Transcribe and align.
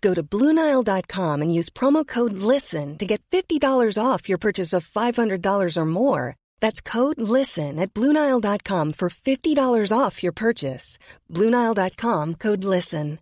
Go 0.00 0.14
to 0.14 0.22
Bluenile.com 0.22 1.42
and 1.42 1.54
use 1.54 1.68
promo 1.68 2.06
code 2.06 2.32
LISTEN 2.32 2.96
to 2.98 3.06
get 3.06 3.20
$50 3.30 3.60
off 4.02 4.28
your 4.28 4.38
purchase 4.38 4.72
of 4.72 4.86
$500 4.86 5.76
or 5.76 5.86
more. 5.86 6.36
That's 6.60 6.80
code 6.80 7.20
LISTEN 7.20 7.78
at 7.78 7.92
Bluenile.com 7.92 8.94
for 8.94 9.10
$50 9.10 9.92
off 9.98 10.22
your 10.22 10.32
purchase. 10.32 10.98
Bluenile.com 11.28 12.34
code 12.34 12.64
LISTEN. 12.64 13.18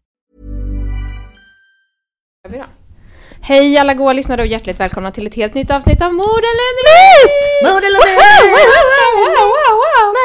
Hej 3.40 3.78
alla 3.78 3.94
goa 3.94 4.12
lyssnare 4.12 4.42
och 4.42 4.46
hjärtligt 4.46 4.80
välkomna 4.80 5.10
till 5.12 5.26
ett 5.26 5.34
helt 5.34 5.54
nytt 5.54 5.70
avsnitt 5.70 6.02
av 6.02 6.14
Mord 6.14 6.44
eller 6.44 6.74
Myt! 6.86 7.32
Mord 7.62 7.84
eller 7.84 7.98
myt! 8.06 8.18
Wow, 8.42 8.46
wow, 8.54 9.42
wow, 9.54 9.74
wow. 9.82 10.14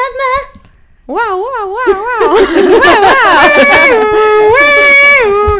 Wow, 1.06 1.16
wow, 1.16 1.68
wow, 1.68 1.94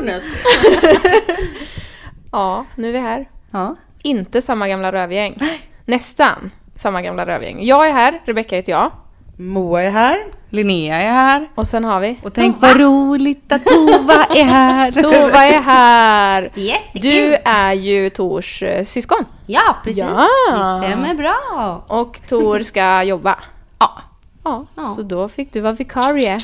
wow. 0.10 0.30
Ja, 2.32 2.66
nu 2.76 2.88
är 2.90 2.92
vi 2.94 3.00
här. 3.00 3.30
Ja. 3.52 3.76
Inte 4.04 4.42
samma 4.42 4.68
gamla 4.68 4.92
rövgäng. 4.92 5.38
Nästan 5.86 6.52
samma 6.78 7.02
gamla 7.02 7.26
rövgäng. 7.26 7.58
Jag 7.66 7.88
är 7.88 7.92
här, 7.94 8.22
Rebecka 8.26 8.56
heter 8.56 8.72
jag. 8.72 8.92
Moa 9.38 9.82
är 9.84 9.92
här. 9.92 10.18
Linnea 10.50 10.96
är 11.02 11.12
här. 11.12 11.50
Och 11.56 11.68
sen 11.68 11.84
har 11.84 12.00
vi 12.00 12.20
Och 12.24 12.34
tänk 12.34 12.62
vad 12.62 12.80
roligt 12.80 13.52
att 13.52 13.66
Tova 13.66 14.14
är 14.30 14.44
här. 14.46 14.92
Tova 15.02 15.46
är 15.46 15.62
här. 15.62 16.52
Jättekul. 16.56 17.02
Du 17.02 17.36
är 17.46 17.74
ju 17.74 18.10
Tors 18.10 18.64
eh, 18.64 18.84
syskon. 18.86 19.26
Ja, 19.46 19.76
precis. 19.84 20.04
Ja. 20.04 20.28
Det 20.52 20.88
stämmer 20.88 21.14
bra. 21.16 21.84
Och 21.88 22.20
Tor 22.28 22.60
ska 22.60 23.04
jobba. 23.04 23.40
Ja. 23.80 24.02
Ja, 24.44 24.66
Ja. 24.76 24.82
så 24.82 25.02
då 25.02 25.30
fick 25.30 25.54
du 25.54 25.60
vara 25.62 25.74
vikarie. 25.74 26.38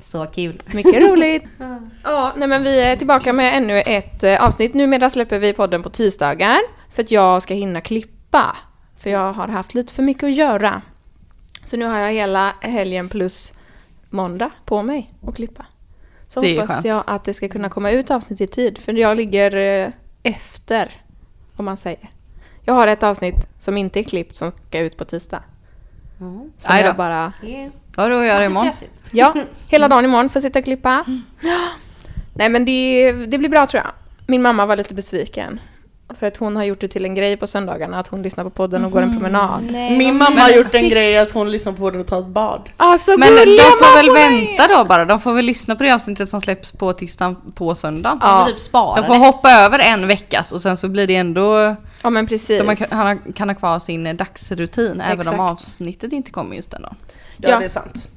Så 0.00 0.26
kul. 0.26 0.62
Mycket 0.66 1.02
roligt. 1.02 1.44
Ja, 2.02 2.32
nej 2.36 2.48
men 2.48 2.62
vi 2.62 2.80
är 2.80 2.96
tillbaka 2.96 3.32
med 3.32 3.56
ännu 3.56 3.80
ett 3.80 4.22
eh, 4.22 4.44
avsnitt. 4.44 4.74
Numera 4.74 5.10
släpper 5.10 5.38
vi 5.38 5.52
podden 5.52 5.82
på 5.82 5.90
tisdagar 5.90 6.58
för 6.90 7.02
att 7.02 7.10
jag 7.10 7.42
ska 7.42 7.54
hinna 7.54 7.80
klippa. 7.80 8.56
För 8.98 9.10
jag 9.10 9.32
har 9.32 9.48
haft 9.48 9.74
lite 9.74 9.92
för 9.92 10.02
mycket 10.02 10.24
att 10.24 10.34
göra. 10.34 10.82
Så 11.64 11.76
nu 11.76 11.84
har 11.84 11.98
jag 11.98 12.12
hela 12.12 12.54
helgen 12.60 13.08
plus 13.08 13.52
måndag 14.10 14.50
på 14.64 14.82
mig 14.82 15.10
att 15.26 15.36
klippa. 15.36 15.66
Så 16.28 16.40
Det 16.40 16.60
hoppas 16.60 16.84
jag 16.84 17.04
att 17.06 17.24
det 17.24 17.34
ska 17.34 17.48
kunna 17.48 17.68
komma 17.68 17.90
ut 17.90 18.10
avsnitt 18.10 18.40
i 18.40 18.46
tid. 18.46 18.78
För 18.78 18.92
jag 18.92 19.16
ligger 19.16 19.56
eh, 19.56 19.90
efter, 20.22 20.92
om 21.56 21.64
man 21.64 21.76
säger. 21.76 22.10
Jag 22.64 22.74
har 22.74 22.88
ett 22.88 23.02
avsnitt 23.02 23.48
som 23.58 23.76
inte 23.76 24.00
är 24.00 24.04
klippt 24.04 24.36
som 24.36 24.52
ska 24.68 24.78
ut 24.78 24.96
på 24.96 25.04
tisdag. 25.04 25.42
Som 26.18 26.50
Aj 26.64 26.82
då. 26.82 26.88
jag 26.88 26.96
bara 26.96 27.32
Vad 27.96 28.10
då 28.10 28.24
gör 28.24 28.40
det 28.40 28.46
imorgon? 28.46 28.72
Ja, 29.10 29.34
hela 29.66 29.88
dagen 29.88 30.04
imorgon 30.04 30.28
får 30.28 30.40
sitta 30.40 30.58
och 30.58 30.64
klippa. 30.64 31.04
Nej 32.34 32.48
men 32.48 32.64
det, 32.64 33.12
det 33.12 33.38
blir 33.38 33.48
bra 33.48 33.66
tror 33.66 33.82
jag. 33.82 33.92
Min 34.26 34.42
mamma 34.42 34.66
var 34.66 34.76
lite 34.76 34.94
besviken. 34.94 35.60
För 36.18 36.26
att 36.26 36.36
hon 36.36 36.56
har 36.56 36.64
gjort 36.64 36.80
det 36.80 36.88
till 36.88 37.04
en 37.04 37.14
grej 37.14 37.36
på 37.36 37.46
söndagarna 37.46 37.98
att 37.98 38.08
hon 38.08 38.22
lyssnar 38.22 38.44
på 38.44 38.50
podden 38.50 38.84
och 38.84 38.90
går 38.90 39.02
en 39.02 39.12
promenad. 39.12 39.62
Min 39.72 40.18
mamma 40.18 40.40
har 40.40 40.50
gjort 40.50 40.74
en 40.74 40.88
grej 40.88 41.18
att 41.18 41.32
hon 41.32 41.50
lyssnar 41.50 41.72
på 41.72 41.90
den 41.90 42.00
och 42.00 42.06
tar 42.06 42.20
ett 42.20 42.26
bad. 42.26 42.70
Alltså 42.76 43.10
Men 43.10 43.28
de 43.28 43.58
får 43.58 43.96
väl 43.96 44.14
vänta 44.14 44.78
då 44.78 44.84
bara. 44.84 45.04
De 45.04 45.20
får 45.20 45.34
väl 45.34 45.44
lyssna 45.44 45.76
på 45.76 45.82
det 45.82 45.94
avsnittet 45.94 46.28
som 46.28 46.40
släpps 46.40 46.72
på 46.72 46.92
tisdagen 46.92 47.36
på 47.54 47.74
söndagen. 47.74 48.18
Ja. 48.22 48.48
typ 48.48 48.72
de 48.72 49.04
får 49.04 49.18
hoppa 49.18 49.50
över 49.50 49.78
en 49.78 50.06
veckas 50.06 50.52
och 50.52 50.60
sen 50.60 50.76
så 50.76 50.88
blir 50.88 51.06
det 51.06 51.16
ändå... 51.16 51.76
Ja 52.06 52.10
men 52.10 52.26
precis. 52.26 52.62
De 52.66 52.76
kan, 52.76 52.98
han 52.98 53.18
kan 53.32 53.48
ha 53.48 53.54
kvar 53.54 53.78
sin 53.78 54.06
eh, 54.06 54.14
dagsrutin 54.14 55.00
även 55.00 55.20
Exakt. 55.20 55.34
om 55.38 55.40
avsnittet 55.40 56.12
inte 56.12 56.30
kommer 56.30 56.56
just 56.56 56.70
den 56.70 56.82
dagen. 56.82 56.96
Ja, 57.36 57.48
Ja. 57.50 57.58
det 57.58 57.64
är 57.64 57.68
sant. 57.68 58.08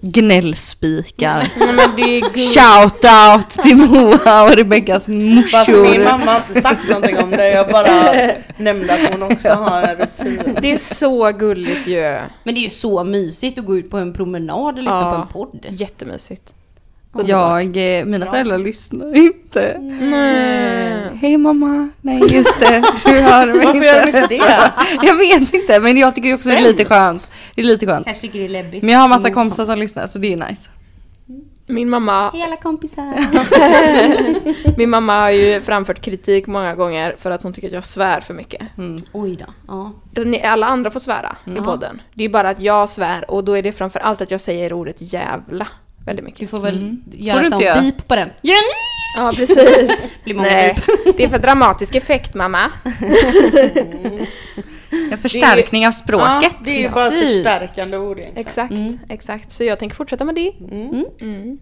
Gnällspikar. 0.00 1.40
Är 1.60 1.96
gulligt. 1.96 2.54
Shout 2.58 3.04
out 3.04 3.50
till 3.50 3.76
Moa 3.76 4.42
och 4.42 4.50
Rebeckas 4.56 4.94
Fast 4.94 5.08
min 5.08 5.34
morsor. 5.34 6.04
mamma 6.04 6.24
har 6.32 6.42
inte 6.48 6.60
sagt 6.60 6.88
någonting 6.88 7.18
om 7.18 7.30
det. 7.30 7.48
Jag 7.50 7.68
bara 7.68 7.86
nämnde 8.56 8.94
att 8.94 9.10
hon 9.12 9.22
också 9.22 9.48
har 9.48 9.82
en 9.82 9.96
rutin. 9.96 10.58
Det 10.62 10.72
är 10.72 10.76
så 10.78 11.32
gulligt 11.32 11.86
ju. 11.86 12.00
Men 12.44 12.54
det 12.54 12.60
är 12.60 12.64
ju 12.64 12.70
så 12.70 13.04
mysigt 13.04 13.58
att 13.58 13.64
gå 13.66 13.76
ut 13.78 13.90
på 13.90 13.98
en 13.98 14.12
promenad 14.12 14.76
och 14.78 14.82
lyssna 14.82 15.00
Ja. 15.00 15.10
på 15.10 15.16
en 15.22 15.28
podd. 15.28 15.66
Jättemysigt. 15.70 16.52
Jag, 17.26 17.98
eh, 17.98 18.04
mina 18.04 18.26
föräldrar 18.26 18.58
lyssnar 18.58 19.16
inte. 19.16 19.76
Nej. 19.80 21.08
Hej 21.14 21.36
mamma. 21.38 21.88
Nej 22.00 22.34
just 22.34 22.60
det, 22.60 22.82
du 23.04 23.20
hör 23.20 23.46
mig 23.46 23.56
Varför 23.56 23.74
inte. 23.74 23.86
gör 23.86 24.00
de 24.02 24.06
inte 24.08 24.26
det? 24.26 24.72
Jag 25.06 25.16
vet 25.16 25.54
inte 25.54 25.80
men 25.80 25.96
jag 25.96 26.14
tycker 26.14 26.34
också 26.34 26.48
det 26.48 26.54
är 26.56 26.62
lite 26.62 26.76
Sämst. 26.78 26.90
skönt. 26.92 27.30
Det 27.54 27.60
är 27.60 27.64
lite 27.64 27.86
skönt. 27.86 28.06
Kanske 28.06 28.20
tycker 28.20 28.38
det 28.38 28.44
är 28.44 28.48
läbbigt. 28.48 28.82
Men 28.82 28.92
jag 28.94 29.00
har 29.00 29.08
massa 29.08 29.30
kompisar 29.30 29.64
som 29.64 29.78
lyssnar 29.78 30.06
så 30.06 30.18
det 30.18 30.32
är 30.32 30.36
nice. 30.36 30.68
Min 31.66 31.90
mamma 31.90 32.30
Hej 32.30 32.42
alla 32.42 32.56
kompisar. 32.56 33.14
Min 34.78 34.90
mamma 34.90 35.20
har 35.20 35.30
ju 35.30 35.60
framfört 35.60 36.00
kritik 36.00 36.46
många 36.46 36.74
gånger 36.74 37.16
för 37.18 37.30
att 37.30 37.42
hon 37.42 37.52
tycker 37.52 37.68
att 37.68 37.74
jag 37.74 37.84
svär 37.84 38.20
för 38.20 38.34
mycket. 38.34 38.62
Oj 39.12 39.36
då. 39.36 39.44
Ja. 39.68 39.92
Alla 40.44 40.66
andra 40.66 40.90
får 40.90 41.00
svära 41.00 41.36
i 41.46 41.60
podden. 41.60 42.00
Det 42.14 42.24
är 42.24 42.28
bara 42.28 42.48
att 42.48 42.60
jag 42.60 42.88
svär 42.88 43.30
och 43.30 43.44
då 43.44 43.56
är 43.56 43.62
det 43.62 43.72
framför 43.72 44.00
allt 44.00 44.20
att 44.22 44.30
jag 44.30 44.40
säger 44.40 44.72
ordet 44.72 44.96
jävla 44.98 45.66
väldigt 46.04 46.24
Du 46.24 46.30
mycket. 46.30 46.50
får 46.50 46.60
väl 46.60 46.96
Får 47.10 47.20
göra 47.20 47.38
du 47.40 47.44
en 47.46 47.52
sån 47.52 47.60
göra? 47.60 47.80
beep 47.80 48.08
på 48.08 48.16
den. 48.16 48.30
Ja, 48.40 49.32
precis. 49.36 50.04
Blir 50.24 50.34
många 50.34 50.48
Nej, 50.48 50.78
det 51.16 51.24
är 51.24 51.28
för 51.28 51.38
dramatisk 51.38 51.94
effekt 51.94 52.34
mamma. 52.34 52.70
En 55.12 55.18
förstärkning 55.18 55.86
av 55.88 55.92
språket. 55.92 56.26
Ja, 56.42 56.50
det 56.64 56.70
är 56.70 56.80
ju 56.82 56.88
bara 56.90 57.10
Precis. 57.10 57.34
förstärkande 57.44 57.96
ord 57.96 58.18
egentligen. 58.18 58.46
Exakt, 58.46 58.74
exakt. 59.08 59.52
Så 59.52 59.64
jag 59.64 59.78
tänker 59.78 59.96
fortsätta 59.96 60.24
med 60.24 60.34
det. 60.34 60.52
Mm. 60.70 61.58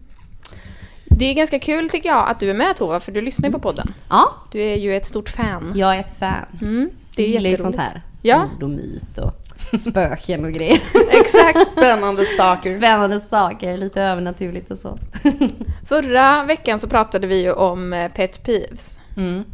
Det 1.04 1.24
är 1.24 1.34
ganska 1.34 1.58
kul 1.58 1.90
tycker 1.90 2.08
jag 2.08 2.28
att 2.28 2.40
du 2.40 2.50
är 2.50 2.54
med 2.54 2.76
Tova, 2.76 3.00
för 3.00 3.12
du 3.12 3.20
lyssnar 3.20 3.48
ju 3.48 3.52
på 3.52 3.58
podden. 3.60 3.94
Ja, 4.08 4.34
Du 4.52 4.60
är 4.62 4.76
ju 4.76 4.96
ett 4.96 5.06
stort 5.06 5.28
fan. 5.28 5.72
jag 5.76 5.94
är 5.96 6.00
ett 6.00 6.18
fan. 6.18 6.46
Mm, 6.62 6.90
det 7.16 7.22
är 7.22 7.26
Jag 7.26 7.32
gillar 7.34 7.50
ju 7.50 7.56
sånt 7.56 7.76
här. 7.76 8.02
Ja. 8.22 8.48
Ord 8.56 8.62
och 8.62 8.70
myt 8.70 9.18
och 9.18 9.39
spöken 9.78 10.44
och 10.44 10.52
grejer. 10.52 10.80
Exakt. 11.10 11.72
Spännande 11.72 12.24
saker. 12.24 12.78
Spännande 12.78 13.20
saker, 13.20 13.76
lite 13.76 14.02
övernaturligt 14.02 14.70
och 14.70 14.78
så. 14.78 14.98
Förra 15.88 16.44
veckan 16.44 16.78
så 16.78 16.88
pratade 16.88 17.26
vi 17.26 17.42
ju 17.42 17.52
om 17.52 17.92
eh, 17.92 18.12
pet 18.12 18.42
peeves. 18.42 18.98
Mm. 19.16 19.44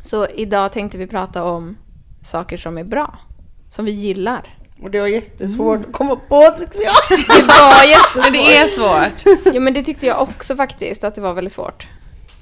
Så 0.00 0.26
idag 0.26 0.72
tänkte 0.72 0.98
vi 0.98 1.06
prata 1.06 1.44
om 1.44 1.76
saker 2.22 2.56
som 2.56 2.78
är 2.78 2.84
bra. 2.84 3.18
Som 3.68 3.84
vi 3.84 3.90
gillar. 3.90 4.56
Och 4.82 4.90
det 4.90 5.00
var 5.00 5.06
jättesvårt 5.06 5.86
att 5.86 5.92
komma 5.92 6.16
på 6.16 6.50
tyckte 6.58 6.78
jag. 6.78 7.18
Det 7.18 7.42
var 7.46 7.84
jättesvårt. 7.84 8.24
Men 8.24 8.32
det 8.32 8.56
är 8.56 8.66
svårt. 8.66 9.36
Jo 9.54 9.60
men 9.60 9.74
det 9.74 9.82
tyckte 9.82 10.06
jag 10.06 10.22
också 10.22 10.56
faktiskt 10.56 11.04
att 11.04 11.14
det 11.14 11.20
var 11.20 11.34
väldigt 11.34 11.52
svårt. 11.52 11.88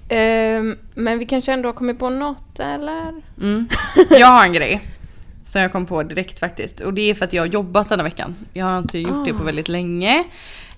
Ehm, 0.09 0.79
men 0.95 1.19
vi 1.19 1.27
kanske 1.27 1.53
ändå 1.53 1.69
har 1.69 1.73
kommit 1.73 1.99
på 1.99 2.11
något 2.11 2.59
eller? 2.59 3.15
Mm. 3.41 3.69
Jag 4.11 4.27
har 4.27 4.45
en 4.45 4.53
grej. 4.53 4.98
Som 5.49 5.61
jag 5.61 5.73
kom 5.73 5.87
på 5.87 6.03
direkt 6.03 6.39
faktiskt. 6.39 6.81
Och 6.81 6.95
det 6.95 7.11
är 7.11 7.15
för 7.15 7.25
att 7.25 7.33
jag 7.33 7.43
har 7.43 7.47
jobbat 7.47 7.89
denna 7.89 8.03
veckan. 8.03 8.35
Jag 8.53 8.67
har 8.67 8.79
inte 8.79 8.99
gjort 8.99 9.27
det 9.27 9.33
på 9.33 9.45
väldigt 9.45 9.69
länge. 9.69 10.25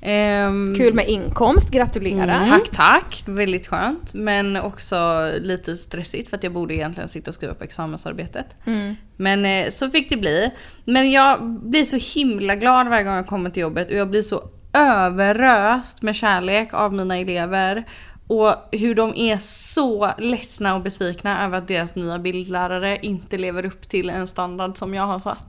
Ehm, 0.00 0.74
Kul 0.76 0.94
med 0.94 1.08
inkomst, 1.08 1.70
gratulerar. 1.70 2.44
Tack, 2.44 2.68
tack. 2.72 3.22
Väldigt 3.26 3.66
skönt. 3.66 4.14
Men 4.14 4.56
också 4.56 5.30
lite 5.40 5.76
stressigt 5.76 6.28
för 6.28 6.36
att 6.36 6.42
jag 6.42 6.52
borde 6.52 6.74
egentligen 6.74 7.08
sitta 7.08 7.30
och 7.30 7.34
skriva 7.34 7.54
på 7.54 7.64
examensarbetet. 7.64 8.46
Mm. 8.64 8.96
Men 9.16 9.44
eh, 9.44 9.70
så 9.70 9.90
fick 9.90 10.10
det 10.10 10.16
bli. 10.16 10.50
Men 10.84 11.10
jag 11.10 11.44
blir 11.44 11.84
så 11.84 12.18
himla 12.20 12.54
glad 12.54 12.88
varje 12.88 13.04
gång 13.04 13.14
jag 13.14 13.26
kommer 13.26 13.50
till 13.50 13.62
jobbet 13.62 13.90
och 13.90 13.96
jag 13.96 14.10
blir 14.10 14.22
så 14.22 14.42
överröst 14.72 16.02
med 16.02 16.16
kärlek 16.16 16.74
av 16.74 16.94
mina 16.94 17.16
elever 17.16 17.84
Och 18.30 18.54
hur 18.72 18.94
de 18.94 19.16
är 19.16 19.38
så 19.42 20.10
ledsna 20.18 20.74
och 20.74 20.80
besvikna 20.82 21.44
över 21.44 21.58
att 21.58 21.68
deras 21.68 21.94
nya 21.94 22.18
bildlärare 22.18 22.98
inte 23.02 23.38
lever 23.38 23.64
upp 23.64 23.88
till 23.88 24.10
en 24.10 24.26
standard 24.26 24.76
som 24.76 24.94
jag 24.94 25.02
har 25.02 25.18
satt. 25.18 25.46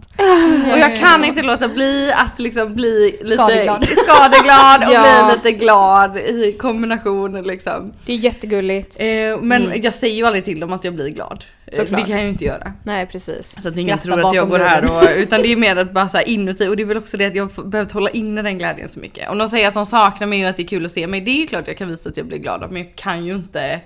Och 0.71 0.77
jag 0.79 0.97
kan 0.97 1.25
inte 1.25 1.41
låta 1.41 1.67
bli 1.67 2.11
att 2.15 2.39
liksom 2.39 2.75
bli 2.75 3.17
lite 3.21 3.35
Skadeglad. 3.35 3.87
skadeglad 4.05 4.83
och 4.87 4.93
Ja. 4.93 5.25
bli 5.27 5.35
lite 5.35 5.51
glad 5.65 6.17
i 6.17 6.55
kombination 6.59 7.43
liksom. 7.43 7.93
Det 8.05 8.13
är 8.13 8.17
jättegulligt. 8.17 8.95
Eh, 8.99 9.41
men 9.41 9.81
jag 9.83 9.93
säger 9.93 10.15
ju 10.15 10.25
aldrig 10.25 10.45
till 10.45 10.59
dem 10.59 10.73
att 10.73 10.83
jag 10.83 10.95
blir 10.95 11.09
glad. 11.09 11.45
Såklart. 11.77 11.99
Det 12.01 12.05
kan 12.07 12.15
jag 12.15 12.23
ju 12.23 12.29
inte 12.29 12.45
göra. 12.45 12.73
Nej 12.83 13.05
precis. 13.05 13.55
Så 13.63 13.69
att 13.69 13.77
ingen 13.77 13.99
Skratta 13.99 14.15
tror 14.17 14.29
att 14.29 14.35
jag 14.35 14.49
går 14.49 14.59
här 14.59 14.91
och, 14.97 15.03
utan 15.17 15.41
det 15.41 15.51
är 15.51 15.55
mer 15.55 15.75
att 15.75 15.93
bara 15.93 16.09
så 16.09 16.17
här 16.17 16.27
inuti 16.29 16.67
och 16.67 16.77
det 16.77 16.83
är 16.83 16.87
väl 16.87 16.97
också 16.97 17.17
det 17.17 17.25
att 17.25 17.35
jag 17.35 17.43
har 17.55 17.63
behövt 17.63 17.91
hålla 17.91 18.09
inne 18.09 18.41
den 18.41 18.57
glädjen 18.57 18.89
så 18.91 18.99
mycket. 18.99 19.29
Om 19.29 19.37
de 19.37 19.47
säger 19.49 19.67
att 19.67 19.73
de 19.73 19.85
saknar 19.85 20.27
mig 20.27 20.43
och 20.43 20.49
att 20.49 20.57
det 20.57 20.63
är 20.63 20.67
kul 20.67 20.85
att 20.85 20.91
se 20.91 21.07
mig, 21.07 21.21
det 21.21 21.31
är 21.31 21.41
ju 21.41 21.47
klart 21.47 21.67
jag 21.67 21.77
kan 21.77 21.87
visa 21.89 22.09
att 22.09 22.17
jag 22.17 22.25
blir 22.25 22.37
glad 22.37 22.71
men 22.71 22.81
jag 22.81 22.95
kan 22.95 23.25
ju 23.25 23.33
inte 23.33 23.79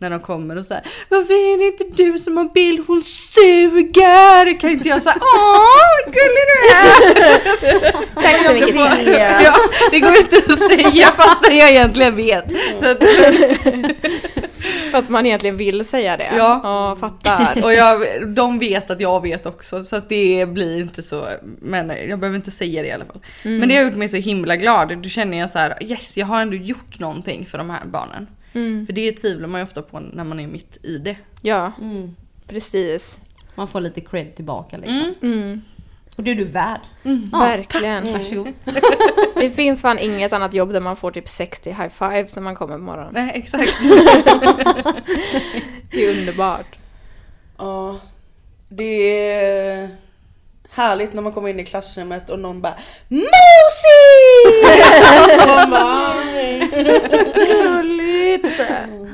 när 0.00 0.10
de 0.10 0.20
kommer 0.20 0.56
och 0.58 0.66
säger 0.66 0.82
Varför 1.08 1.32
är 1.32 1.58
det 1.58 1.64
inte 1.84 2.02
du 2.02 2.18
som 2.18 2.36
har 2.36 2.44
bild? 2.44 2.84
Hon 2.86 3.02
suger! 3.02 4.60
Kan 4.60 4.70
inte 4.70 4.88
jag 4.88 5.02
säga 5.02 5.16
Åh 5.20 5.66
vad 6.04 6.14
gullig 6.14 6.44
du 6.48 6.68
är! 6.76 7.92
Tack 8.22 8.46
så 8.46 8.54
mycket. 8.54 8.74
Det- 9.04 9.42
ja, 9.44 9.54
det 9.90 10.00
går 10.00 10.16
inte 10.18 10.36
att 10.52 10.58
säga 10.58 11.06
fast 11.16 11.46
jag 11.50 11.70
egentligen 11.70 12.16
vet. 12.16 12.44
Så 12.82 12.90
att, 12.90 13.02
Fast 14.92 15.10
man 15.10 15.26
egentligen 15.26 15.56
vill 15.56 15.84
säga 15.84 16.16
det. 16.16 16.30
Ja. 16.36 16.60
Ja, 16.62 16.96
fattar. 17.00 17.60
och 17.64 17.72
jag, 17.72 18.00
de 18.34 18.58
vet 18.58 18.90
att 18.90 19.00
jag 19.00 19.22
vet 19.22 19.46
också 19.46 19.84
så 19.84 19.96
att 19.96 20.08
det 20.08 20.46
blir 20.48 20.80
inte 20.80 21.02
så, 21.02 21.28
men 21.60 21.88
jag 22.08 22.18
behöver 22.18 22.36
inte 22.36 22.50
säga 22.50 22.82
det 22.82 22.88
i 22.88 22.92
alla 22.92 23.04
fall. 23.04 23.20
Mm. 23.42 23.58
Men 23.58 23.68
det 23.68 23.76
har 23.76 23.82
gjort 23.84 23.94
mig 23.96 24.08
så 24.08 24.16
himla 24.16 24.56
glad, 24.56 24.98
då 25.02 25.08
känner 25.08 25.38
jag 25.38 25.50
så 25.50 25.58
här: 25.58 25.82
yes 25.82 26.16
jag 26.16 26.26
har 26.26 26.40
ändå 26.40 26.56
gjort 26.56 26.98
någonting 26.98 27.46
för 27.46 27.58
de 27.58 27.70
här 27.70 27.84
barnen. 27.84 28.26
Mm. 28.52 28.86
För 28.86 28.92
det 28.92 29.12
tvivlar 29.12 29.48
man 29.48 29.60
ju 29.60 29.64
ofta 29.64 29.82
på 29.82 30.00
när 30.00 30.24
man 30.24 30.40
är 30.40 30.46
mitt 30.46 30.78
i 30.82 30.98
det. 30.98 31.16
Ja, 31.42 31.72
Mm. 31.80 32.16
precis. 32.48 33.20
Man 33.54 33.68
får 33.68 33.80
lite 33.80 34.00
cred 34.00 34.34
tillbaka 34.36 34.76
liksom. 34.76 35.14
Mm. 36.18 36.20
Och 36.20 36.24
det 36.24 36.30
är 36.30 36.34
du 36.34 36.44
värd. 36.44 36.80
Verkligen. 37.32 38.12
Varsågod. 38.12 38.52
Det 39.34 39.50
finns 39.50 39.82
fan 39.82 39.98
inget 39.98 40.32
annat 40.32 40.54
jobb 40.54 40.72
där 40.72 40.80
man 40.80 40.96
får 40.96 41.10
typ 41.10 41.28
60 41.28 41.70
high 41.70 41.88
fives 41.88 42.36
när 42.36 42.42
man 42.42 42.54
kommer 42.54 42.74
på 42.74 42.82
morgonen. 42.82 43.10
Nej 43.14 43.32
exakt. 43.34 43.78
Det 45.90 46.04
är 46.04 46.10
underbart. 46.18 46.76
Ja, 47.58 47.96
det 48.68 48.84
är 49.32 49.88
härligt 50.70 51.12
när 51.12 51.22
man 51.22 51.32
kommer 51.32 51.48
in 51.48 51.60
i 51.60 51.64
klassrummet 51.64 52.30
och 52.30 52.38
någon 52.38 52.60
bara 52.60 52.74
MOSI! 53.08 53.24
Gulligt! 57.62 58.60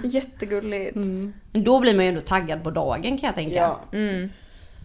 Jättegulligt. 0.04 0.94
Men 0.96 1.64
då 1.64 1.80
blir 1.80 1.94
man 1.94 2.04
ju 2.04 2.08
ändå 2.08 2.20
taggad 2.20 2.64
på 2.64 2.70
dagen 2.70 3.18
kan 3.18 3.26
jag 3.26 3.34
tänka. 3.34 3.56
ja. 3.56 3.80
Mm. 3.92 4.30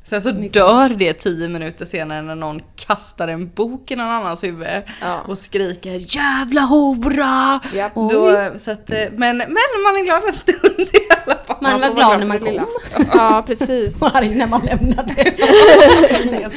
Sen 0.09 0.21
så 0.21 0.31
dör 0.31 0.89
det 0.89 1.13
tio 1.13 1.49
minuter 1.49 1.85
senare 1.85 2.21
när 2.21 2.35
någon 2.35 2.61
kastar 2.75 3.27
en 3.27 3.49
bok 3.49 3.91
i 3.91 3.95
någon 3.95 4.07
annans 4.07 4.43
huvud 4.43 4.67
Ja. 5.01 5.21
och 5.21 5.37
skriker 5.37 6.15
jävla 6.17 6.61
hora! 6.61 7.59
Japp. 7.73 7.95
Då, 7.95 8.49
så 8.57 8.71
att, 8.71 8.89
eh, 8.91 8.97
men, 9.11 9.37
men 9.37 9.47
man 9.83 9.95
är 9.99 10.05
glad 10.05 10.21
en 10.27 10.33
stund 10.33 10.79
i 10.79 11.07
alla 11.25 11.35
fall. 11.37 11.57
Man 11.61 11.71
Man 11.71 11.81
var 11.81 11.95
glad 11.95 12.19
när 12.19 12.27
man 12.27 12.39
för 12.39 12.45
kom. 12.45 13.05
Ja, 13.13 13.43
precis. 13.47 14.01
Och 14.01 14.07
arg 14.15 14.35
när 14.35 14.47
man 14.47 14.61
lämnade. 14.61 15.13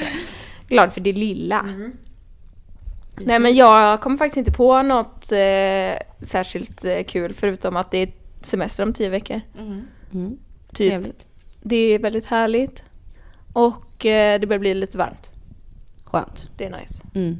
Glad 0.68 0.92
för 0.92 1.00
det 1.00 1.12
lilla. 1.12 1.66
Nej 3.16 3.38
men 3.38 3.54
jag 3.54 4.00
kommer 4.00 4.16
faktiskt 4.16 4.36
inte 4.36 4.52
på 4.52 4.82
något 4.82 5.32
eh, 5.32 6.26
särskilt 6.26 6.84
eh, 6.84 7.02
kul 7.08 7.34
förutom 7.34 7.76
att 7.76 7.90
det 7.90 7.98
är 7.98 8.08
semester 8.40 8.82
om 8.82 8.92
tio 8.92 9.08
veckor. 9.08 9.40
Mm. 9.58 10.36
Typ. 10.72 10.90
Trevligt. 10.90 11.26
Det 11.62 11.76
är 11.76 11.98
väldigt 11.98 12.26
härligt. 12.26 12.84
Och 13.52 14.06
eh, 14.06 14.40
det 14.40 14.46
börjar 14.46 14.60
bli 14.60 14.74
lite 14.74 14.98
varmt. 14.98 15.30
Skönt. 16.04 16.50
Det 16.56 16.64
är 16.64 16.70
nice. 16.70 17.02
Mm. 17.14 17.38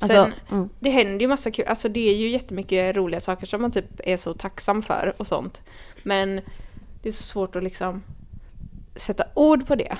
Sen, 0.00 0.10
Alltså, 0.10 0.32
mm. 0.50 0.68
det 0.80 0.90
händer 0.90 1.20
ju 1.20 1.28
massa 1.28 1.50
kul, 1.50 1.64
alltså 1.66 1.88
det 1.88 2.08
är 2.08 2.16
ju 2.16 2.28
jättemycket 2.28 2.96
roliga 2.96 3.20
saker 3.20 3.46
som 3.46 3.62
man 3.62 3.70
typ 3.70 4.00
är 4.04 4.16
så 4.16 4.34
tacksam 4.34 4.82
för 4.82 5.12
och 5.16 5.26
sånt. 5.26 5.62
Men 6.02 6.40
det 7.02 7.08
är 7.08 7.12
så 7.12 7.22
svårt 7.22 7.56
att 7.56 7.62
liksom 7.62 8.02
sätta 8.96 9.24
ord 9.34 9.66
på 9.66 9.74
det. 9.74 9.96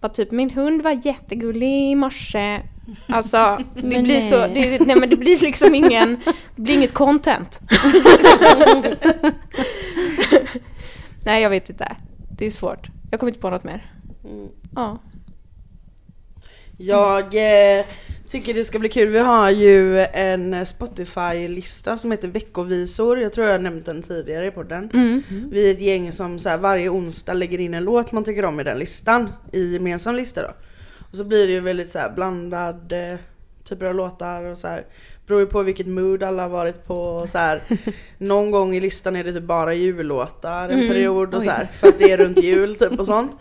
Bara 0.00 0.08
typ 0.08 0.30
min 0.30 0.50
hund 0.50 0.82
var 0.82 1.06
jättegullig 1.06 1.90
i 1.90 1.94
morse. 1.94 2.62
Alltså 3.06 3.58
det 3.74 3.82
Men 3.82 4.04
blir 4.04 4.20
så, 4.20 4.38
nej. 4.38 4.78
det, 4.78 4.86
nej 4.86 4.96
men 4.96 5.10
det 5.10 5.16
blir 5.16 5.38
liksom 5.38 5.74
ingen, 5.84 6.20
det 6.56 6.62
blir 6.62 6.74
inget 6.74 6.94
content. 6.94 7.60
nej 11.24 11.42
jag 11.42 11.50
vet 11.50 11.70
inte. 11.70 11.96
Det 12.38 12.46
är 12.46 12.50
svårt. 12.50 12.88
Jag 13.10 13.20
kommer 13.20 13.30
inte 13.30 13.40
på 13.40 13.50
något 13.50 13.64
mer. 13.64 13.93
Ja. 14.74 14.98
Jag 16.78 17.24
eh, 17.24 17.84
tycker 18.28 18.54
det 18.54 18.64
ska 18.64 18.78
bli 18.78 18.88
kul. 18.88 19.08
Vi 19.08 19.18
har 19.18 19.50
ju 19.50 19.98
en 20.00 20.66
Spotify-lista 20.66 21.96
som 21.96 22.10
heter 22.10 22.28
veckovisor. 22.28 23.18
Jag 23.18 23.32
tror 23.32 23.46
jag 23.46 23.54
har 23.54 23.58
nämnt 23.58 23.86
den 23.86 24.02
tidigare 24.02 24.46
i 24.46 24.50
podden. 24.50 24.90
Mm. 24.94 25.22
Vi 25.50 25.70
är 25.70 25.74
ett 25.74 25.80
gäng 25.80 26.12
som 26.12 26.38
så 26.38 26.48
här, 26.48 26.58
varje 26.58 26.88
onsdag 26.88 27.32
lägger 27.32 27.60
in 27.60 27.74
en 27.74 27.84
låt 27.84 28.12
man 28.12 28.24
tycker 28.24 28.44
om 28.44 28.60
i 28.60 28.64
den 28.64 28.78
listan. 28.78 29.32
I 29.52 29.72
gemensam 29.72 30.14
lista 30.14 30.42
då. 30.42 30.54
Och 31.10 31.16
så 31.16 31.24
blir 31.24 31.46
det 31.46 31.52
ju 31.52 31.60
väldigt 31.60 31.92
så 31.92 31.98
här 31.98 32.12
blandad 32.14 32.92
eh, 32.92 33.18
typer 33.64 33.86
av 33.86 33.94
låtar 33.94 34.42
och 34.42 34.58
så 34.58 34.68
här. 34.68 34.84
Beror 35.26 35.40
ju 35.40 35.46
på 35.46 35.62
vilket 35.62 35.86
mood 35.86 36.22
alla 36.22 36.42
har 36.42 36.48
varit 36.48 36.86
på 36.86 37.26
så 37.26 37.38
här. 37.38 37.62
Någon 38.18 38.50
gång 38.50 38.74
i 38.74 38.80
listan 38.80 39.16
är 39.16 39.24
det 39.24 39.32
typ 39.32 39.42
bara 39.42 39.74
jullåtar 39.74 40.68
en 40.68 40.88
period 40.88 41.34
och 41.34 41.42
så 41.42 41.50
här, 41.50 41.68
För 41.80 41.88
att 41.88 41.98
det 41.98 42.12
är 42.12 42.16
runt 42.16 42.42
jul 42.42 42.76
typ 42.78 42.98
och 42.98 43.06
sånt. 43.06 43.32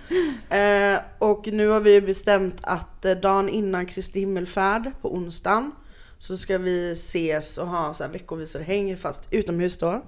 Eh, 0.49 1.01
och 1.17 1.47
nu 1.47 1.67
har 1.67 1.79
vi 1.79 2.01
bestämt 2.01 2.55
att 2.61 3.05
eh, 3.05 3.11
dagen 3.11 3.49
innan 3.49 3.85
Kristi 3.85 4.19
himmelfärd 4.19 4.91
på 5.01 5.15
onsdagen 5.15 5.71
så 6.19 6.37
ska 6.37 6.57
vi 6.57 6.91
ses 6.91 7.57
och 7.57 7.67
ha 7.67 7.93
så 7.93 8.03
här 8.03 8.11
veckovisarhäng 8.11 8.97
fast 8.97 9.27
utomhus 9.31 9.77
då. 9.77 10.01